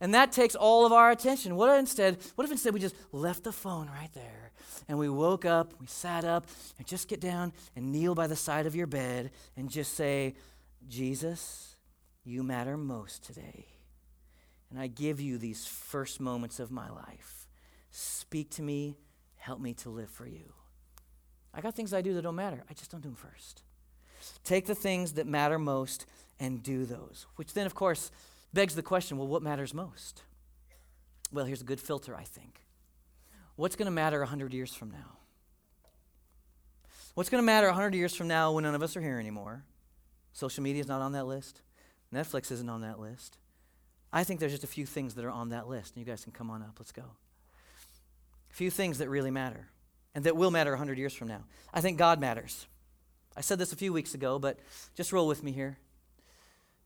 And 0.00 0.14
that 0.14 0.30
takes 0.32 0.54
all 0.54 0.84
of 0.84 0.92
our 0.92 1.10
attention. 1.10 1.56
What 1.56 1.70
if 1.70 1.78
instead, 1.78 2.18
what 2.34 2.44
if 2.44 2.50
instead 2.50 2.74
we 2.74 2.80
just 2.80 2.96
left 3.12 3.44
the 3.44 3.52
phone 3.52 3.88
right 3.88 4.12
there 4.12 4.50
and 4.88 4.98
we 4.98 5.08
woke 5.08 5.44
up, 5.44 5.72
we 5.80 5.86
sat 5.86 6.24
up, 6.24 6.46
and 6.76 6.86
just 6.86 7.08
get 7.08 7.20
down 7.20 7.52
and 7.74 7.92
kneel 7.92 8.14
by 8.14 8.26
the 8.26 8.36
side 8.36 8.66
of 8.66 8.76
your 8.76 8.86
bed 8.86 9.30
and 9.56 9.70
just 9.70 9.94
say, 9.94 10.34
Jesus, 10.88 11.76
you 12.24 12.42
matter 12.42 12.76
most 12.76 13.24
today. 13.24 13.75
And 14.70 14.80
I 14.80 14.86
give 14.88 15.20
you 15.20 15.38
these 15.38 15.66
first 15.66 16.20
moments 16.20 16.58
of 16.58 16.70
my 16.70 16.90
life. 16.90 17.46
Speak 17.90 18.50
to 18.50 18.62
me, 18.62 18.96
help 19.36 19.60
me 19.60 19.74
to 19.74 19.90
live 19.90 20.10
for 20.10 20.26
you. 20.26 20.52
I 21.54 21.60
got 21.60 21.74
things 21.74 21.94
I 21.94 22.02
do 22.02 22.14
that 22.14 22.22
don't 22.22 22.34
matter. 22.34 22.62
I 22.68 22.74
just 22.74 22.90
don't 22.90 23.00
do 23.00 23.08
them 23.08 23.16
first. 23.16 23.62
Take 24.44 24.66
the 24.66 24.74
things 24.74 25.12
that 25.12 25.26
matter 25.26 25.58
most 25.58 26.06
and 26.38 26.62
do 26.62 26.84
those, 26.84 27.26
which 27.36 27.54
then, 27.54 27.66
of 27.66 27.74
course, 27.74 28.10
begs 28.52 28.74
the 28.74 28.82
question 28.82 29.16
well, 29.16 29.28
what 29.28 29.42
matters 29.42 29.72
most? 29.72 30.22
Well, 31.32 31.44
here's 31.44 31.62
a 31.62 31.64
good 31.64 31.80
filter, 31.80 32.14
I 32.14 32.24
think. 32.24 32.62
What's 33.56 33.76
going 33.76 33.86
to 33.86 33.92
matter 33.92 34.18
100 34.18 34.52
years 34.52 34.74
from 34.74 34.90
now? 34.90 35.18
What's 37.14 37.30
going 37.30 37.42
to 37.42 37.46
matter 37.46 37.68
100 37.68 37.94
years 37.94 38.14
from 38.14 38.28
now 38.28 38.52
when 38.52 38.64
none 38.64 38.74
of 38.74 38.82
us 38.82 38.96
are 38.96 39.00
here 39.00 39.18
anymore? 39.18 39.64
Social 40.34 40.62
media 40.62 40.82
is 40.82 40.88
not 40.88 41.00
on 41.00 41.12
that 41.12 41.26
list. 41.26 41.62
Netflix 42.12 42.52
isn't 42.52 42.68
on 42.68 42.82
that 42.82 43.00
list. 43.00 43.38
I 44.16 44.24
think 44.24 44.40
there's 44.40 44.52
just 44.52 44.64
a 44.64 44.68
few 44.68 44.86
things 44.86 45.14
that 45.14 45.26
are 45.26 45.30
on 45.30 45.50
that 45.50 45.68
list. 45.68 45.94
And 45.94 46.00
you 46.04 46.10
guys 46.10 46.24
can 46.24 46.32
come 46.32 46.50
on 46.50 46.62
up. 46.62 46.76
Let's 46.78 46.90
go. 46.90 47.02
A 48.50 48.54
few 48.54 48.70
things 48.70 48.96
that 48.96 49.10
really 49.10 49.30
matter 49.30 49.68
and 50.14 50.24
that 50.24 50.34
will 50.34 50.50
matter 50.50 50.70
100 50.70 50.96
years 50.96 51.12
from 51.12 51.28
now. 51.28 51.44
I 51.74 51.82
think 51.82 51.98
God 51.98 52.18
matters. 52.18 52.66
I 53.36 53.42
said 53.42 53.58
this 53.58 53.74
a 53.74 53.76
few 53.76 53.92
weeks 53.92 54.14
ago, 54.14 54.38
but 54.38 54.58
just 54.94 55.12
roll 55.12 55.28
with 55.28 55.42
me 55.42 55.52
here. 55.52 55.76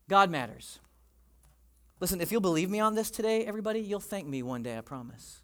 God 0.09 0.29
matters. 0.29 0.79
Listen, 2.01 2.19
if 2.19 2.33
you'll 2.33 2.41
believe 2.41 2.69
me 2.69 2.81
on 2.81 2.95
this 2.95 3.09
today, 3.09 3.45
everybody, 3.45 3.79
you'll 3.79 4.01
thank 4.01 4.27
me 4.27 4.43
one 4.43 4.61
day, 4.61 4.77
I 4.77 4.81
promise. 4.81 5.39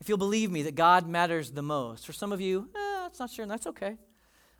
If 0.00 0.08
you'll 0.08 0.16
believe 0.16 0.50
me 0.50 0.62
that 0.62 0.74
God 0.74 1.06
matters 1.06 1.50
the 1.50 1.60
most, 1.60 2.06
for 2.06 2.14
some 2.14 2.32
of 2.32 2.40
you, 2.40 2.70
eh, 2.74 3.00
that's 3.02 3.20
not 3.20 3.28
sure, 3.28 3.42
and 3.42 3.52
that's 3.52 3.66
okay. 3.66 3.98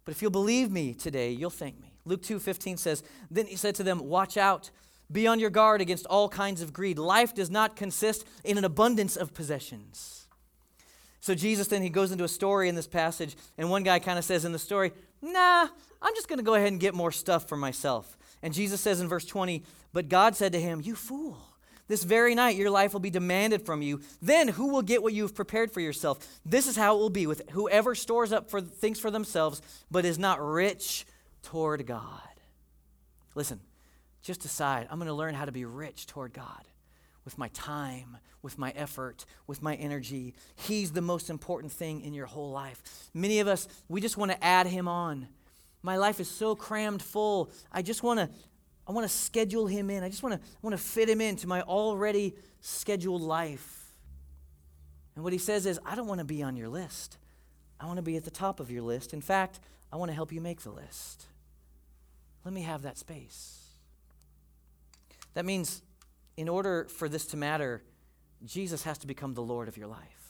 But 0.04 0.12
if 0.12 0.20
you'll 0.20 0.30
believe 0.30 0.70
me 0.70 0.92
today, 0.92 1.30
you'll 1.30 1.48
thank 1.48 1.80
me. 1.80 1.94
Luke 2.04 2.22
2:15 2.22 2.78
says, 2.78 3.02
Then 3.30 3.46
he 3.46 3.56
said 3.56 3.74
to 3.76 3.82
them, 3.82 4.00
Watch 4.00 4.36
out, 4.36 4.70
be 5.10 5.26
on 5.26 5.40
your 5.40 5.50
guard 5.50 5.80
against 5.80 6.06
all 6.06 6.28
kinds 6.28 6.62
of 6.62 6.72
greed. 6.72 6.98
Life 6.98 7.34
does 7.34 7.50
not 7.50 7.76
consist 7.76 8.24
in 8.44 8.58
an 8.58 8.64
abundance 8.64 9.16
of 9.16 9.34
possessions. 9.34 10.26
So 11.20 11.34
Jesus 11.34 11.68
then 11.68 11.82
he 11.82 11.90
goes 11.90 12.12
into 12.12 12.24
a 12.24 12.28
story 12.28 12.68
in 12.68 12.74
this 12.74 12.86
passage, 12.86 13.36
and 13.58 13.70
one 13.70 13.82
guy 13.82 13.98
kind 13.98 14.18
of 14.18 14.24
says 14.24 14.44
in 14.44 14.52
the 14.52 14.58
story, 14.58 14.92
Nah, 15.22 15.68
I'm 16.00 16.14
just 16.14 16.28
going 16.28 16.38
to 16.38 16.44
go 16.44 16.54
ahead 16.54 16.68
and 16.68 16.80
get 16.80 16.94
more 16.94 17.12
stuff 17.12 17.48
for 17.48 17.56
myself. 17.56 18.16
And 18.42 18.54
Jesus 18.54 18.80
says 18.80 19.00
in 19.00 19.08
verse 19.08 19.26
20, 19.26 19.62
But 19.92 20.08
God 20.08 20.34
said 20.34 20.52
to 20.52 20.60
him, 20.60 20.80
You 20.82 20.94
fool. 20.94 21.36
This 21.88 22.04
very 22.04 22.36
night 22.36 22.56
your 22.56 22.70
life 22.70 22.92
will 22.92 23.00
be 23.00 23.10
demanded 23.10 23.66
from 23.66 23.82
you. 23.82 24.00
Then 24.22 24.46
who 24.46 24.68
will 24.68 24.80
get 24.80 25.02
what 25.02 25.12
you 25.12 25.24
have 25.24 25.34
prepared 25.34 25.72
for 25.72 25.80
yourself? 25.80 26.24
This 26.46 26.68
is 26.68 26.76
how 26.76 26.94
it 26.94 27.00
will 27.00 27.10
be 27.10 27.26
with 27.26 27.50
whoever 27.50 27.96
stores 27.96 28.32
up 28.32 28.48
for 28.48 28.60
things 28.60 29.00
for 29.00 29.10
themselves, 29.10 29.60
but 29.90 30.04
is 30.04 30.18
not 30.18 30.40
rich 30.40 31.04
toward 31.42 31.84
God. 31.86 32.20
Listen, 33.34 33.60
just 34.22 34.40
decide 34.40 34.86
I'm 34.90 34.98
going 34.98 35.08
to 35.08 35.14
learn 35.14 35.34
how 35.34 35.44
to 35.44 35.52
be 35.52 35.64
rich 35.64 36.06
toward 36.06 36.32
God 36.32 36.64
with 37.24 37.38
my 37.38 37.48
time, 37.48 38.16
with 38.42 38.58
my 38.58 38.70
effort, 38.70 39.24
with 39.46 39.62
my 39.62 39.74
energy. 39.76 40.34
He's 40.54 40.92
the 40.92 41.02
most 41.02 41.30
important 41.30 41.72
thing 41.72 42.00
in 42.00 42.14
your 42.14 42.26
whole 42.26 42.50
life. 42.50 42.82
Many 43.14 43.40
of 43.40 43.48
us, 43.48 43.68
we 43.88 44.00
just 44.00 44.16
want 44.16 44.32
to 44.32 44.44
add 44.44 44.66
him 44.66 44.88
on. 44.88 45.28
My 45.82 45.96
life 45.96 46.20
is 46.20 46.28
so 46.28 46.54
crammed 46.54 47.02
full. 47.02 47.50
I 47.72 47.82
just 47.82 48.02
want 48.02 48.20
to 48.20 48.28
I 48.90 48.92
want 48.92 49.08
to 49.08 49.14
schedule 49.14 49.68
him 49.68 49.88
in. 49.88 50.02
I 50.02 50.08
just 50.08 50.24
want 50.24 50.34
to, 50.34 50.48
want 50.62 50.76
to 50.76 50.82
fit 50.82 51.08
him 51.08 51.20
into 51.20 51.46
my 51.46 51.62
already 51.62 52.34
scheduled 52.60 53.22
life. 53.22 53.94
And 55.14 55.22
what 55.22 55.32
he 55.32 55.38
says 55.38 55.64
is, 55.64 55.78
I 55.86 55.94
don't 55.94 56.08
want 56.08 56.18
to 56.18 56.24
be 56.24 56.42
on 56.42 56.56
your 56.56 56.68
list. 56.68 57.16
I 57.78 57.86
want 57.86 57.98
to 57.98 58.02
be 58.02 58.16
at 58.16 58.24
the 58.24 58.32
top 58.32 58.58
of 58.58 58.68
your 58.68 58.82
list. 58.82 59.14
In 59.14 59.20
fact, 59.20 59.60
I 59.92 59.96
want 59.96 60.10
to 60.10 60.14
help 60.14 60.32
you 60.32 60.40
make 60.40 60.62
the 60.62 60.70
list. 60.70 61.26
Let 62.44 62.52
me 62.52 62.62
have 62.62 62.82
that 62.82 62.98
space. 62.98 63.59
That 65.34 65.44
means, 65.44 65.82
in 66.36 66.48
order 66.48 66.86
for 66.88 67.08
this 67.08 67.26
to 67.26 67.36
matter, 67.36 67.82
Jesus 68.44 68.84
has 68.84 68.98
to 68.98 69.06
become 69.06 69.34
the 69.34 69.42
Lord 69.42 69.68
of 69.68 69.76
your 69.76 69.86
life. 69.86 70.20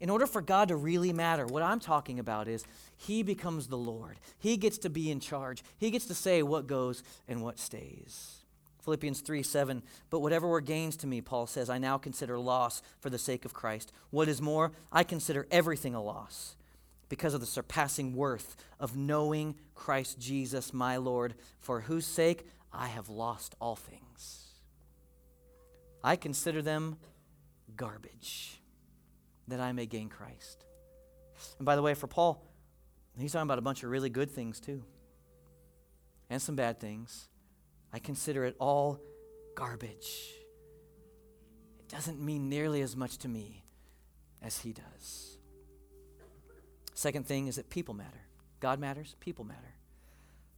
In 0.00 0.10
order 0.10 0.26
for 0.26 0.40
God 0.40 0.68
to 0.68 0.76
really 0.76 1.12
matter, 1.12 1.46
what 1.46 1.62
I'm 1.62 1.80
talking 1.80 2.18
about 2.18 2.48
is 2.48 2.64
He 2.96 3.22
becomes 3.22 3.68
the 3.68 3.78
Lord. 3.78 4.18
He 4.38 4.56
gets 4.56 4.78
to 4.78 4.90
be 4.90 5.10
in 5.10 5.20
charge, 5.20 5.62
He 5.78 5.90
gets 5.90 6.06
to 6.06 6.14
say 6.14 6.42
what 6.42 6.66
goes 6.66 7.02
and 7.28 7.42
what 7.42 7.58
stays. 7.58 8.36
Philippians 8.82 9.20
3 9.20 9.42
7, 9.42 9.82
but 10.08 10.20
whatever 10.20 10.48
were 10.48 10.60
gains 10.60 10.96
to 10.98 11.06
me, 11.06 11.20
Paul 11.20 11.46
says, 11.46 11.68
I 11.68 11.78
now 11.78 11.98
consider 11.98 12.38
loss 12.38 12.82
for 12.98 13.10
the 13.10 13.18
sake 13.18 13.44
of 13.44 13.52
Christ. 13.52 13.92
What 14.10 14.28
is 14.28 14.40
more, 14.40 14.72
I 14.90 15.04
consider 15.04 15.46
everything 15.50 15.94
a 15.94 16.02
loss 16.02 16.56
because 17.10 17.34
of 17.34 17.40
the 17.40 17.46
surpassing 17.46 18.14
worth 18.14 18.56
of 18.78 18.96
knowing 18.96 19.56
Christ 19.74 20.18
Jesus, 20.18 20.72
my 20.72 20.96
Lord, 20.96 21.34
for 21.58 21.82
whose 21.82 22.06
sake 22.06 22.46
I 22.72 22.88
have 22.88 23.08
lost 23.08 23.54
all 23.60 23.76
things. 23.76 24.46
I 26.02 26.16
consider 26.16 26.62
them 26.62 26.96
garbage 27.76 28.60
that 29.48 29.60
I 29.60 29.72
may 29.72 29.86
gain 29.86 30.08
Christ. 30.08 30.64
And 31.58 31.66
by 31.66 31.76
the 31.76 31.82
way, 31.82 31.94
for 31.94 32.06
Paul, 32.06 32.42
he's 33.18 33.32
talking 33.32 33.42
about 33.42 33.58
a 33.58 33.62
bunch 33.62 33.82
of 33.82 33.90
really 33.90 34.10
good 34.10 34.30
things 34.30 34.60
too, 34.60 34.84
and 36.28 36.40
some 36.40 36.56
bad 36.56 36.80
things. 36.80 37.28
I 37.92 37.98
consider 37.98 38.44
it 38.44 38.54
all 38.58 39.00
garbage. 39.54 40.34
It 41.80 41.88
doesn't 41.88 42.20
mean 42.20 42.48
nearly 42.48 42.82
as 42.82 42.96
much 42.96 43.18
to 43.18 43.28
me 43.28 43.64
as 44.40 44.58
he 44.58 44.72
does. 44.72 45.38
Second 46.94 47.26
thing 47.26 47.46
is 47.46 47.56
that 47.56 47.70
people 47.70 47.94
matter. 47.94 48.20
God 48.60 48.78
matters, 48.78 49.16
people 49.20 49.44
matter. 49.44 49.74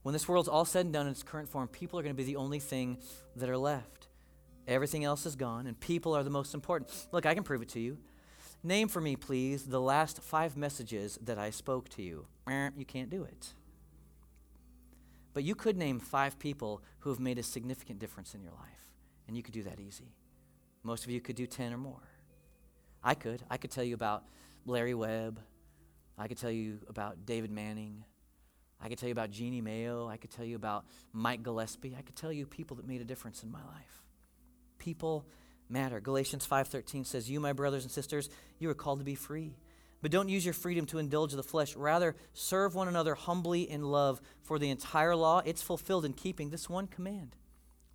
When 0.03 0.13
this 0.13 0.27
world's 0.27 0.49
all 0.49 0.65
said 0.65 0.85
and 0.85 0.93
done 0.93 1.07
in 1.07 1.11
its 1.13 1.23
current 1.23 1.49
form, 1.49 1.67
people 1.67 1.97
are 1.97 2.03
going 2.03 2.15
to 2.15 2.17
be 2.17 2.25
the 2.25 2.35
only 2.35 2.59
thing 2.59 2.97
that 3.35 3.49
are 3.49 3.57
left. 3.57 4.07
Everything 4.67 5.03
else 5.03 5.25
is 5.25 5.35
gone, 5.35 5.65
and 5.65 5.79
people 5.79 6.13
are 6.15 6.23
the 6.23 6.29
most 6.29 6.53
important. 6.53 6.91
Look, 7.11 7.25
I 7.25 7.33
can 7.33 7.43
prove 7.43 7.61
it 7.61 7.69
to 7.69 7.79
you. 7.79 7.97
Name 8.63 8.87
for 8.87 9.01
me, 9.01 9.15
please, 9.15 9.63
the 9.63 9.81
last 9.81 10.21
five 10.21 10.55
messages 10.55 11.17
that 11.23 11.37
I 11.37 11.49
spoke 11.49 11.89
to 11.89 12.01
you. 12.01 12.27
You 12.47 12.85
can't 12.85 13.09
do 13.09 13.23
it. 13.23 13.53
But 15.33 15.43
you 15.43 15.55
could 15.55 15.77
name 15.77 15.99
five 15.99 16.37
people 16.37 16.81
who 16.99 17.09
have 17.09 17.19
made 17.19 17.39
a 17.39 17.43
significant 17.43 17.99
difference 17.99 18.35
in 18.35 18.41
your 18.41 18.51
life, 18.51 18.93
and 19.27 19.35
you 19.35 19.43
could 19.43 19.53
do 19.53 19.63
that 19.63 19.79
easy. 19.79 20.15
Most 20.83 21.05
of 21.05 21.11
you 21.11 21.19
could 21.19 21.35
do 21.35 21.47
10 21.47 21.73
or 21.73 21.77
more. 21.77 22.09
I 23.03 23.15
could. 23.15 23.41
I 23.49 23.57
could 23.57 23.71
tell 23.71 23.83
you 23.83 23.95
about 23.95 24.23
Larry 24.65 24.93
Webb. 24.93 25.39
I 26.17 26.27
could 26.27 26.37
tell 26.37 26.51
you 26.51 26.79
about 26.87 27.25
David 27.25 27.51
Manning. 27.51 28.03
I 28.83 28.89
could 28.89 28.97
tell 28.97 29.07
you 29.07 29.13
about 29.13 29.31
Jeannie 29.31 29.61
Mayo. 29.61 30.09
I 30.09 30.17
could 30.17 30.29
tell 30.29 30.43
you 30.43 30.57
about 30.57 30.85
Mike 31.13 31.41
Gillespie. 31.41 31.95
I 31.97 32.01
could 32.01 32.17
tell 32.17 32.33
you 32.33 32.45
people 32.45 32.75
that 32.77 32.87
made 32.87 32.99
a 32.99 33.05
difference 33.05 33.41
in 33.41 33.49
my 33.49 33.63
life. 33.63 34.03
People 34.77 35.25
matter. 35.69 36.01
Galatians 36.01 36.45
5:13 36.45 37.05
says, 37.05 37.29
"You, 37.29 37.39
my 37.39 37.53
brothers 37.53 37.83
and 37.83 37.91
sisters, 37.91 38.29
you 38.59 38.69
are 38.69 38.75
called 38.75 38.99
to 38.99 39.05
be 39.05 39.15
free. 39.15 39.55
But 40.01 40.11
don't 40.11 40.27
use 40.27 40.43
your 40.43 40.53
freedom 40.53 40.85
to 40.87 40.97
indulge 40.97 41.31
the 41.31 41.41
flesh. 41.41 41.77
Rather, 41.77 42.17
serve 42.33 42.75
one 42.75 42.89
another 42.89 43.15
humbly 43.15 43.69
in 43.69 43.83
love. 43.83 44.19
For 44.41 44.59
the 44.59 44.69
entire 44.69 45.15
law, 45.15 45.41
it's 45.45 45.61
fulfilled 45.61 46.03
in 46.03 46.11
keeping 46.11 46.49
this 46.49 46.69
one 46.69 46.87
command 46.87 47.37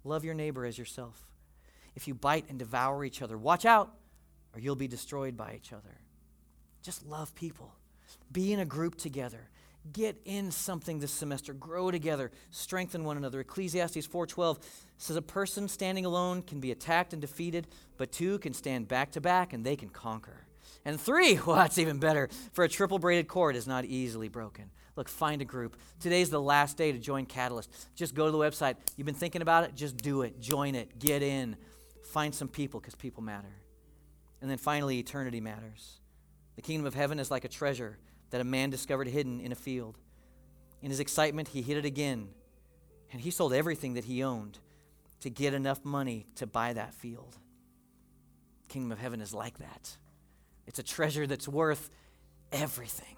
love 0.05 0.25
your 0.25 0.33
neighbor 0.33 0.65
as 0.65 0.79
yourself. 0.79 1.29
If 1.95 2.09
you 2.09 2.15
bite 2.15 2.49
and 2.49 2.59
devour 2.59 3.05
each 3.05 3.21
other, 3.21 3.37
watch 3.37 3.67
out, 3.67 3.95
or 4.55 4.61
you'll 4.61 4.75
be 4.75 4.89
destroyed 4.89 5.37
by 5.37 5.55
each 5.55 5.71
other. 5.73 6.01
Just 6.83 7.05
love 7.05 7.35
people. 7.35 7.75
Be 8.33 8.55
in 8.55 8.61
a 8.61 8.65
group 8.65 8.97
together. 8.97 9.51
Get 9.93 10.21
in 10.25 10.51
something 10.51 10.99
this 10.99 11.13
semester. 11.13 11.53
Grow 11.53 11.91
together. 11.91 12.31
Strengthen 12.51 13.05
one 13.05 13.17
another. 13.17 13.41
Ecclesiastes 13.41 14.07
4:12 14.07 14.59
says 14.97 15.17
a 15.17 15.23
person 15.23 15.69
standing 15.69 16.05
alone 16.05 16.43
can 16.43 16.61
be 16.61 16.73
attacked 16.73 17.13
and 17.13 17.23
defeated, 17.23 17.69
but 17.97 18.11
two 18.11 18.39
can 18.41 18.53
stand 18.53 18.89
back 18.89 19.13
to 19.13 19.21
back 19.21 19.53
and 19.53 19.65
they 19.65 19.77
can 19.77 19.89
conquer. 19.89 20.47
And 20.85 21.01
three, 21.01 21.39
well, 21.47 21.57
that's 21.57 21.79
even 21.79 21.99
better. 21.99 22.29
For 22.53 22.65
a 22.65 22.69
triple 22.69 22.99
braided 22.99 23.29
cord 23.29 23.57
is 23.57 23.67
not 23.67 23.85
easily 23.85 24.29
broken. 24.29 24.71
Look, 24.97 25.09
find 25.09 25.41
a 25.41 25.45
group. 25.45 25.77
Today's 26.01 26.29
the 26.29 26.41
last 26.41 26.77
day 26.77 26.91
to 26.91 26.99
join 26.99 27.25
Catalyst. 27.25 27.71
Just 27.95 28.15
go 28.15 28.27
to 28.27 28.33
the 28.33 28.39
website. 28.39 28.75
You've 28.97 29.07
been 29.07 29.15
thinking 29.15 29.43
about 29.43 29.65
it? 29.65 29.77
Just 29.77 29.97
do 29.99 30.23
it. 30.23 30.41
Join 30.41 30.75
it. 30.75 30.99
Get 30.99 31.23
in. 31.23 31.57
Find 32.03 32.35
some 32.35 32.49
people 32.49 32.81
because 32.81 32.97
people 32.97 33.23
matter. 33.23 33.55
And 34.41 34.51
then 34.51 34.59
finally, 34.59 34.99
eternity 34.99 35.41
matters. 35.41 36.01
The 36.57 36.63
kingdom 36.63 36.87
of 36.87 36.95
heaven 36.95 37.21
is 37.21 37.31
like 37.31 37.45
a 37.45 37.49
treasure 37.49 37.99
that 38.31 38.41
a 38.41 38.45
man 38.45 38.71
discovered 38.71 39.09
hidden 39.09 39.41
in 39.41 39.53
a 39.53 39.57
field. 39.57 39.99
In 40.83 40.91
his 40.91 41.01
excitement, 41.01 41.49
he 41.49 41.63
hid 41.63 41.77
it 41.77 41.85
again, 41.85 42.29
and 43.13 43.21
he 43.21 43.31
sold 43.31 43.53
everything 43.53 43.95
that 43.95 44.05
he 44.05 44.23
owned 44.23 44.59
to 45.21 45.31
get 45.31 45.55
enough 45.55 45.85
money 45.85 46.27
to 46.37 46.47
buy 46.47 46.73
that 46.73 46.95
field. 46.95 47.37
Kingdom 48.69 48.93
of 48.93 48.99
heaven 48.99 49.21
is 49.21 49.35
like 49.35 49.59
that. 49.59 49.97
It's 50.67 50.79
a 50.79 50.83
treasure 50.83 51.27
that's 51.27 51.49
worth 51.49 51.91
everything. 52.53 53.17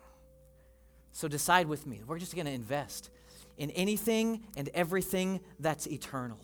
So 1.12 1.28
decide 1.28 1.66
with 1.66 1.86
me. 1.86 2.02
We're 2.06 2.18
just 2.18 2.34
going 2.34 2.46
to 2.46 2.52
invest 2.52 3.10
in 3.58 3.70
anything 3.72 4.44
and 4.56 4.70
everything 4.72 5.40
that's 5.58 5.86
eternal. 5.86 6.38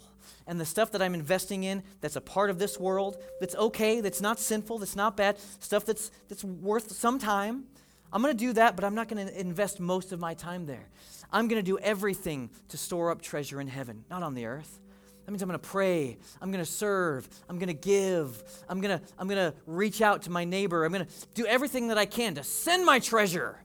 And 0.47 0.61
the 0.61 0.67
stuff 0.67 0.91
that 0.93 1.01
I'm 1.01 1.15
investing 1.15 1.65
in 1.65 1.83
that's 2.01 2.17
a 2.17 2.21
part 2.21 2.51
of 2.51 2.59
this 2.59 2.79
world, 2.79 3.17
that's 3.41 3.55
okay, 3.55 4.01
that's 4.01 4.21
not 4.21 4.39
sinful, 4.39 4.79
that's 4.79 4.97
not 4.97 5.17
bad, 5.17 5.39
stuff 5.61 5.85
that's, 5.85 6.11
that's 6.29 6.45
worth 6.45 6.93
some 6.93 7.19
time, 7.19 7.65
I'm 8.13 8.23
going 8.23 8.37
to 8.37 8.39
do 8.39 8.53
that, 8.55 8.77
but 8.77 8.85
I'm 8.85 8.95
not 8.95 9.09
going 9.09 9.27
to 9.27 9.41
invest 9.41 9.81
most 9.81 10.13
of 10.13 10.21
my 10.21 10.35
time 10.35 10.67
there. 10.67 10.89
I'm 11.31 11.49
going 11.49 11.59
to 11.59 11.71
do 11.71 11.79
everything 11.79 12.51
to 12.69 12.77
store 12.77 13.11
up 13.11 13.21
treasure 13.21 13.61
in 13.61 13.69
heaven, 13.69 14.05
not 14.09 14.23
on 14.23 14.35
the 14.35 14.47
earth. 14.47 14.79
That 15.25 15.33
means 15.33 15.43
I'm 15.43 15.49
going 15.49 15.59
to 15.59 15.69
pray. 15.69 16.19
I'm 16.41 16.53
going 16.53 16.65
to 16.65 16.71
serve. 16.71 17.29
I'm 17.49 17.59
going 17.59 17.67
to 17.69 17.75
give. 17.75 18.43
I'm 18.69 18.81
going 18.81 18.99
to, 18.99 19.05
I'm 19.19 19.27
going 19.27 19.51
to 19.51 19.57
reach 19.67 20.01
out 20.01 20.23
to 20.23 20.31
my 20.31 20.45
neighbor. 20.45 20.85
I'm 20.85 20.93
going 20.93 21.05
to 21.05 21.13
do 21.35 21.45
everything 21.47 21.89
that 21.89 21.99
I 21.99 22.07
can 22.07 22.37
to 22.37 22.45
send 22.45 22.87
my 22.87 23.01
treasure 23.01 23.59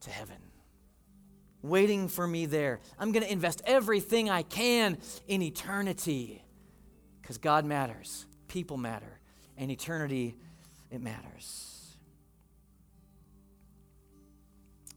to 0.00 0.10
heaven, 0.10 0.38
waiting 1.60 2.08
for 2.08 2.26
me 2.26 2.46
there. 2.46 2.80
I'm 2.98 3.12
going 3.12 3.22
to 3.22 3.30
invest 3.30 3.60
everything 3.66 4.30
I 4.30 4.42
can 4.42 4.96
in 5.28 5.42
eternity 5.42 6.42
because 7.20 7.36
God 7.36 7.66
matters, 7.66 8.24
people 8.48 8.78
matter, 8.78 9.20
and 9.58 9.70
eternity, 9.70 10.36
it 10.90 11.02
matters. 11.02 11.75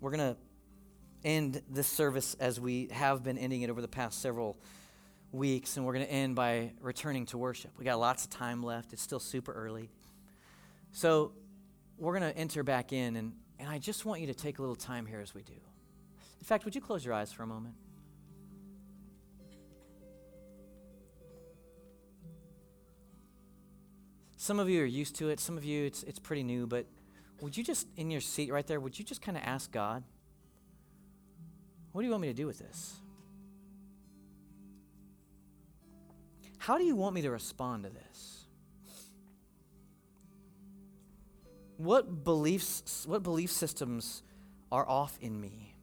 We're 0.02 0.12
going 0.12 0.36
to 0.36 0.38
end 1.26 1.62
this 1.70 1.88
service 1.88 2.36
as 2.40 2.60
we 2.60 2.88
have 2.92 3.24
been 3.24 3.38
ending 3.38 3.64
it 3.64 3.70
over 3.70 3.82
the 3.82 3.88
past 3.88 4.22
several 4.22 4.58
weeks, 5.32 5.76
and 5.76 5.86
we're 5.86 5.94
going 5.94 6.06
to 6.06 6.12
end 6.12 6.36
by 6.36 6.72
returning 6.82 7.26
to 7.28 7.38
worship. 7.38 7.72
We 7.78 7.84
got 7.84 8.00
lots 8.00 8.24
of 8.24 8.30
time 8.30 8.64
left. 8.64 8.94
It's 8.94 9.02
still 9.02 9.20
super 9.20 9.52
early. 9.52 9.90
So 10.94 11.34
we're 11.98 12.18
going 12.18 12.32
to 12.32 12.38
enter 12.38 12.64
back 12.64 12.94
in, 12.94 13.18
and, 13.18 13.34
and 13.60 13.68
I 13.68 13.78
just 13.78 14.06
want 14.06 14.22
you 14.22 14.28
to 14.28 14.34
take 14.34 14.60
a 14.60 14.62
little 14.62 14.76
time 14.76 15.06
here 15.06 15.20
as 15.20 15.36
we 15.36 15.44
do. 15.44 15.54
In 16.40 16.46
fact, 16.46 16.64
would 16.64 16.76
you 16.76 16.82
close 16.82 17.04
your 17.04 17.14
eyes 17.14 17.34
for 17.34 17.44
a 17.44 17.48
moment? 17.48 17.76
Some 24.38 24.60
of 24.60 24.70
you 24.70 24.82
are 24.82 24.86
used 24.86 25.18
to 25.18 25.30
it, 25.30 25.42
some 25.42 25.58
of 25.58 25.66
you, 25.66 25.86
it's, 25.86 26.04
it's 26.04 26.18
pretty 26.18 26.44
new, 26.44 26.66
but 26.66 26.86
would 27.42 27.56
you 27.56 27.64
just, 27.64 27.88
in 27.96 28.12
your 28.12 28.22
seat 28.22 28.52
right 28.52 28.66
there, 28.66 28.80
would 28.80 28.98
you 28.98 29.06
just 29.06 29.22
kind 29.22 29.38
of 29.38 29.44
ask 29.44 29.72
God, 29.72 30.04
what 31.92 32.02
do 32.02 32.06
you 32.06 32.12
want 32.12 32.22
me 32.22 32.28
to 32.28 32.34
do 32.34 32.46
with 32.46 32.60
this? 32.60 32.96
How 36.58 36.78
do 36.78 36.84
you 36.84 36.96
want 36.96 37.16
me 37.16 37.22
to 37.22 37.32
respond 37.32 37.84
to 37.84 37.90
this? 37.90 38.46
What 41.78 42.24
beliefs, 42.24 43.06
what 43.08 43.24
belief 43.24 43.52
systems 43.52 44.22
are 44.72 44.88
off 44.88 45.18
in 45.22 45.40
me? 45.40 45.76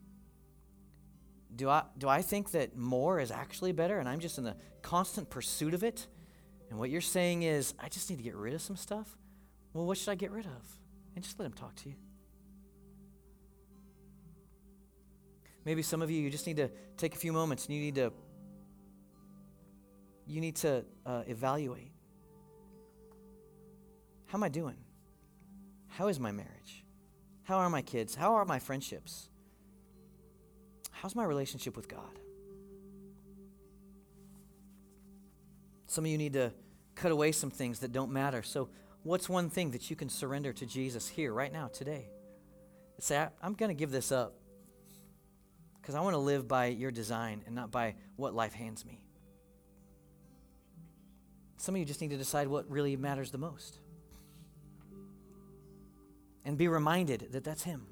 Do 1.55 1.71
I, 1.71 1.85
do 1.97 2.07
I 2.07 2.21
think 2.21 2.51
that 2.51 2.77
more 2.77 3.19
is 3.19 3.31
actually 3.31 3.73
better 3.73 3.99
and 3.99 4.07
I'm 4.07 4.21
just 4.21 4.37
in 4.37 4.45
the 4.45 4.57
constant 4.83 5.31
pursuit 5.31 5.73
of 5.73 5.83
it? 5.83 6.07
And 6.69 6.79
what 6.79 6.91
you're 6.91 7.01
saying 7.01 7.45
is, 7.45 7.73
I 7.79 7.89
just 7.89 8.11
need 8.11 8.17
to 8.17 8.23
get 8.23 8.35
rid 8.35 8.53
of 8.53 8.61
some 8.61 8.77
stuff? 8.77 9.17
Well, 9.73 9.87
what 9.87 9.97
should 9.97 10.11
I 10.11 10.17
get 10.17 10.31
rid 10.31 10.47
of? 10.47 10.77
And 11.17 11.25
just 11.25 11.39
let 11.41 11.47
Him 11.47 11.53
talk 11.53 11.75
to 11.77 11.89
you. 11.89 11.97
Maybe 15.65 15.83
some 15.83 16.01
of 16.01 16.11
you, 16.13 16.23
you 16.23 16.31
just 16.31 16.47
need 16.47 16.59
to 16.59 16.71
take 16.97 17.15
a 17.17 17.19
few 17.19 17.33
moments 17.33 17.67
and 17.67 17.75
you 17.75 17.81
need 17.81 17.97
to 17.97 18.13
you 20.29 20.41
need 20.41 20.57
to 20.57 20.85
uh, 21.05 21.23
evaluate. 21.27 21.93
How 24.27 24.39
am 24.39 24.43
I 24.43 24.49
doing? 24.49 24.77
How 25.87 26.09
is 26.09 26.19
my 26.19 26.33
marriage? 26.33 26.85
How 27.45 27.59
are 27.59 27.71
my 27.71 27.83
kids? 27.83 28.15
How 28.15 28.35
are 28.35 28.45
my 28.45 28.59
friendships? 28.59 29.29
How's 30.91 31.15
my 31.15 31.25
relationship 31.25 31.77
with 31.77 31.89
God? 31.89 32.19
Some 35.87 36.05
of 36.05 36.11
you 36.11 36.19
need 36.19 36.33
to 36.33 36.53
cut 36.97 37.13
away 37.13 37.31
some 37.31 37.51
things 37.51 37.79
that 37.81 37.93
don't 37.93 38.11
matter. 38.11 38.43
So, 38.43 38.69
what's 39.07 39.29
one 39.29 39.49
thing 39.49 39.71
that 39.71 39.89
you 39.89 39.97
can 39.97 40.09
surrender 40.09 40.53
to 40.53 40.67
Jesus 40.67 41.09
here, 41.09 41.33
right 41.33 41.53
now, 41.53 41.69
today? 41.69 42.09
Say, 42.99 43.25
I'm 43.43 43.55
going 43.55 43.69
to 43.69 43.75
give 43.75 43.91
this 43.91 44.11
up 44.11 44.35
because 45.81 45.95
I 45.95 46.01
want 46.01 46.15
to 46.15 46.19
live 46.19 46.49
by 46.49 46.67
your 46.67 46.91
design 46.91 47.43
and 47.47 47.55
not 47.55 47.71
by 47.71 47.95
what 48.17 48.35
life 48.35 48.53
hands 48.53 48.85
me. 48.85 49.01
Some 51.59 51.75
of 51.75 51.79
you 51.79 51.85
just 51.85 52.01
need 52.01 52.11
to 52.11 52.17
decide 52.17 52.49
what 52.49 52.69
really 52.71 52.97
matters 52.97 53.31
the 53.31 53.39
most. 53.39 53.79
And 56.45 56.59
be 56.59 56.69
reminded 56.69 57.29
that 57.33 57.45
that's 57.45 57.63
Him. 57.63 57.87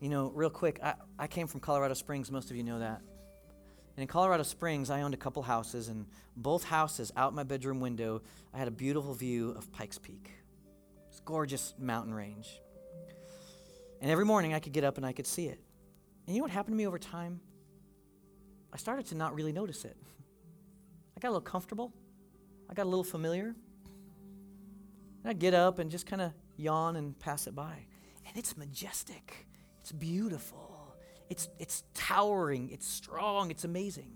You 0.00 0.08
know, 0.08 0.32
real 0.34 0.50
quick, 0.50 0.80
I, 0.82 0.94
I 1.18 1.26
came 1.26 1.46
from 1.46 1.60
Colorado 1.60 1.94
Springs. 1.94 2.30
Most 2.30 2.50
of 2.50 2.56
you 2.56 2.62
know 2.62 2.78
that. 2.78 3.02
And 3.96 4.02
in 4.02 4.06
Colorado 4.06 4.42
Springs, 4.42 4.90
I 4.90 5.02
owned 5.02 5.14
a 5.14 5.18
couple 5.18 5.42
houses, 5.42 5.88
and 5.88 6.06
both 6.36 6.64
houses, 6.64 7.12
out 7.16 7.34
my 7.34 7.42
bedroom 7.42 7.80
window, 7.80 8.22
I 8.54 8.58
had 8.58 8.68
a 8.68 8.72
beautiful 8.72 9.14
view 9.14 9.50
of 9.50 9.70
Pikes 9.72 9.98
Peak. 9.98 10.30
It's 11.08 11.20
gorgeous 11.20 11.74
mountain 11.78 12.14
range. 12.14 12.60
And 14.00 14.10
every 14.10 14.24
morning 14.24 14.54
I 14.54 14.60
could 14.60 14.72
get 14.72 14.84
up 14.84 14.96
and 14.96 15.04
I 15.04 15.12
could 15.12 15.26
see 15.26 15.46
it. 15.46 15.60
And 16.26 16.34
you 16.34 16.40
know 16.40 16.44
what 16.44 16.52
happened 16.52 16.74
to 16.74 16.78
me 16.78 16.86
over 16.86 16.98
time? 16.98 17.40
I 18.72 18.76
started 18.76 19.06
to 19.06 19.14
not 19.14 19.34
really 19.34 19.52
notice 19.52 19.84
it. 19.84 19.96
I 21.16 21.20
got 21.20 21.28
a 21.28 21.32
little 21.32 21.40
comfortable. 21.40 21.92
I 22.70 22.74
got 22.74 22.84
a 22.84 22.88
little 22.88 23.04
familiar. 23.04 23.54
And 25.22 25.30
I'd 25.30 25.38
get 25.38 25.54
up 25.54 25.78
and 25.78 25.90
just 25.90 26.06
kind 26.06 26.22
of 26.22 26.32
yawn 26.56 26.96
and 26.96 27.18
pass 27.18 27.46
it 27.46 27.54
by. 27.54 27.86
And 28.26 28.36
it's 28.36 28.56
majestic. 28.56 29.46
It's 29.80 29.92
beautiful. 29.92 30.69
It's, 31.30 31.48
it's 31.58 31.84
towering. 31.94 32.70
It's 32.70 32.86
strong. 32.86 33.50
It's 33.50 33.64
amazing. 33.64 34.12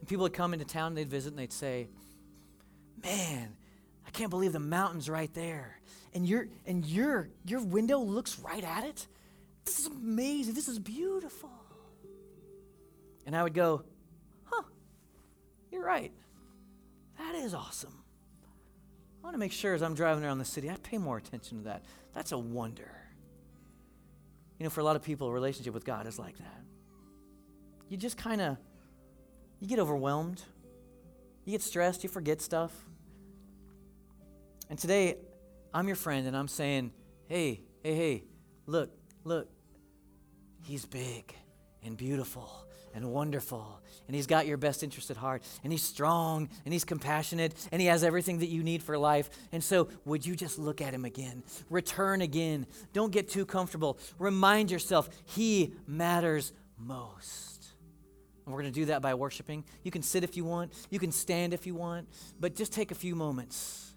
And 0.00 0.08
people 0.08 0.24
would 0.24 0.34
come 0.34 0.52
into 0.52 0.66
town 0.66 0.88
and 0.88 0.96
they'd 0.98 1.08
visit 1.08 1.30
and 1.30 1.38
they'd 1.38 1.52
say, 1.52 1.88
Man, 3.02 3.56
I 4.06 4.10
can't 4.10 4.30
believe 4.30 4.52
the 4.52 4.60
mountain's 4.60 5.08
right 5.08 5.32
there. 5.34 5.80
And 6.14 6.28
your 6.28 6.46
and 6.66 6.84
your 6.84 7.30
your 7.44 7.60
window 7.62 7.98
looks 7.98 8.38
right 8.38 8.62
at 8.62 8.84
it. 8.84 9.08
This 9.64 9.80
is 9.80 9.86
amazing. 9.86 10.54
This 10.54 10.68
is 10.68 10.78
beautiful. 10.78 11.50
And 13.26 13.36
I 13.36 13.42
would 13.42 13.54
go, 13.54 13.84
huh, 14.44 14.62
you're 15.70 15.84
right. 15.84 16.12
That 17.18 17.34
is 17.36 17.54
awesome. 17.54 17.94
I 19.22 19.26
want 19.26 19.34
to 19.34 19.38
make 19.38 19.52
sure 19.52 19.74
as 19.74 19.82
I'm 19.82 19.94
driving 19.94 20.24
around 20.24 20.38
the 20.38 20.44
city, 20.44 20.68
I 20.68 20.76
pay 20.82 20.98
more 20.98 21.16
attention 21.16 21.58
to 21.58 21.64
that. 21.64 21.84
That's 22.12 22.32
a 22.32 22.38
wonder. 22.38 22.90
You 24.62 24.66
know, 24.66 24.70
for 24.70 24.80
a 24.80 24.84
lot 24.84 24.94
of 24.94 25.02
people, 25.02 25.26
a 25.26 25.32
relationship 25.32 25.74
with 25.74 25.84
God 25.84 26.06
is 26.06 26.20
like 26.20 26.38
that. 26.38 26.62
You 27.88 27.96
just 27.96 28.16
kind 28.16 28.40
of, 28.40 28.56
you 29.58 29.66
get 29.66 29.80
overwhelmed. 29.80 30.40
You 31.44 31.50
get 31.50 31.62
stressed. 31.62 32.04
You 32.04 32.08
forget 32.08 32.40
stuff. 32.40 32.70
And 34.70 34.78
today, 34.78 35.16
I'm 35.74 35.88
your 35.88 35.96
friend, 35.96 36.28
and 36.28 36.36
I'm 36.36 36.46
saying, 36.46 36.92
hey, 37.26 37.62
hey, 37.82 37.94
hey, 37.96 38.24
look, 38.66 38.90
look. 39.24 39.48
He's 40.64 40.86
big 40.86 41.34
and 41.84 41.96
beautiful 41.96 42.64
and 42.94 43.12
wonderful. 43.12 43.80
And 44.06 44.14
He's 44.14 44.26
got 44.26 44.46
your 44.46 44.56
best 44.56 44.82
interest 44.82 45.10
at 45.10 45.16
heart. 45.16 45.42
And 45.62 45.72
He's 45.72 45.82
strong 45.82 46.48
and 46.64 46.72
He's 46.72 46.84
compassionate 46.84 47.54
and 47.72 47.80
He 47.80 47.88
has 47.88 48.04
everything 48.04 48.38
that 48.38 48.48
you 48.48 48.62
need 48.62 48.82
for 48.82 48.98
life. 48.98 49.30
And 49.52 49.62
so, 49.62 49.88
would 50.04 50.24
you 50.24 50.36
just 50.36 50.58
look 50.58 50.80
at 50.80 50.94
Him 50.94 51.04
again? 51.04 51.42
Return 51.70 52.22
again. 52.22 52.66
Don't 52.92 53.12
get 53.12 53.28
too 53.28 53.46
comfortable. 53.46 53.98
Remind 54.18 54.70
yourself 54.70 55.08
He 55.24 55.74
matters 55.86 56.52
most. 56.78 57.66
And 58.44 58.52
we're 58.52 58.60
going 58.60 58.72
to 58.72 58.80
do 58.80 58.86
that 58.86 59.02
by 59.02 59.14
worshiping. 59.14 59.64
You 59.84 59.90
can 59.90 60.02
sit 60.02 60.24
if 60.24 60.36
you 60.36 60.44
want, 60.44 60.72
you 60.90 60.98
can 60.98 61.12
stand 61.12 61.54
if 61.54 61.66
you 61.66 61.74
want, 61.74 62.08
but 62.40 62.56
just 62.56 62.72
take 62.72 62.90
a 62.90 62.94
few 62.94 63.14
moments 63.14 63.92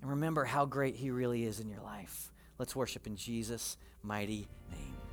and 0.00 0.10
remember 0.10 0.44
how 0.44 0.66
great 0.66 0.96
He 0.96 1.10
really 1.10 1.44
is 1.44 1.60
in 1.60 1.68
your 1.68 1.80
life. 1.80 2.32
Let's 2.58 2.74
worship 2.76 3.06
in 3.06 3.16
Jesus' 3.16 3.76
mighty 4.02 4.48
name. 4.70 5.03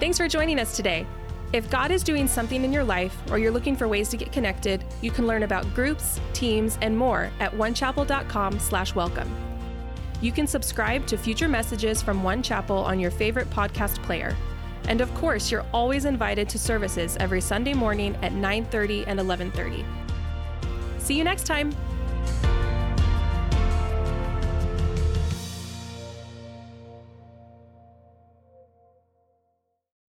Thanks 0.00 0.16
for 0.16 0.26
joining 0.28 0.58
us 0.58 0.74
today. 0.76 1.06
If 1.52 1.70
God 1.70 1.90
is 1.90 2.02
doing 2.02 2.26
something 2.26 2.64
in 2.64 2.72
your 2.72 2.84
life 2.84 3.14
or 3.30 3.38
you're 3.38 3.50
looking 3.50 3.76
for 3.76 3.86
ways 3.86 4.08
to 4.08 4.16
get 4.16 4.32
connected, 4.32 4.82
you 5.02 5.10
can 5.10 5.26
learn 5.26 5.42
about 5.42 5.74
groups, 5.74 6.18
teams, 6.32 6.78
and 6.80 6.96
more 6.96 7.30
at 7.38 7.52
onechapel.com/welcome. 7.52 9.36
You 10.22 10.32
can 10.32 10.46
subscribe 10.46 11.06
to 11.06 11.18
future 11.18 11.48
messages 11.48 12.00
from 12.00 12.22
One 12.22 12.42
Chapel 12.42 12.78
on 12.78 12.98
your 12.98 13.10
favorite 13.10 13.50
podcast 13.50 14.02
player. 14.02 14.34
And 14.88 15.02
of 15.02 15.14
course, 15.14 15.50
you're 15.50 15.66
always 15.74 16.06
invited 16.06 16.48
to 16.48 16.58
services 16.58 17.18
every 17.20 17.42
Sunday 17.42 17.74
morning 17.74 18.16
at 18.22 18.32
9:30 18.32 19.04
and 19.06 19.20
11:30. 19.20 19.84
See 20.96 21.14
you 21.14 21.24
next 21.24 21.44
time. 21.46 21.74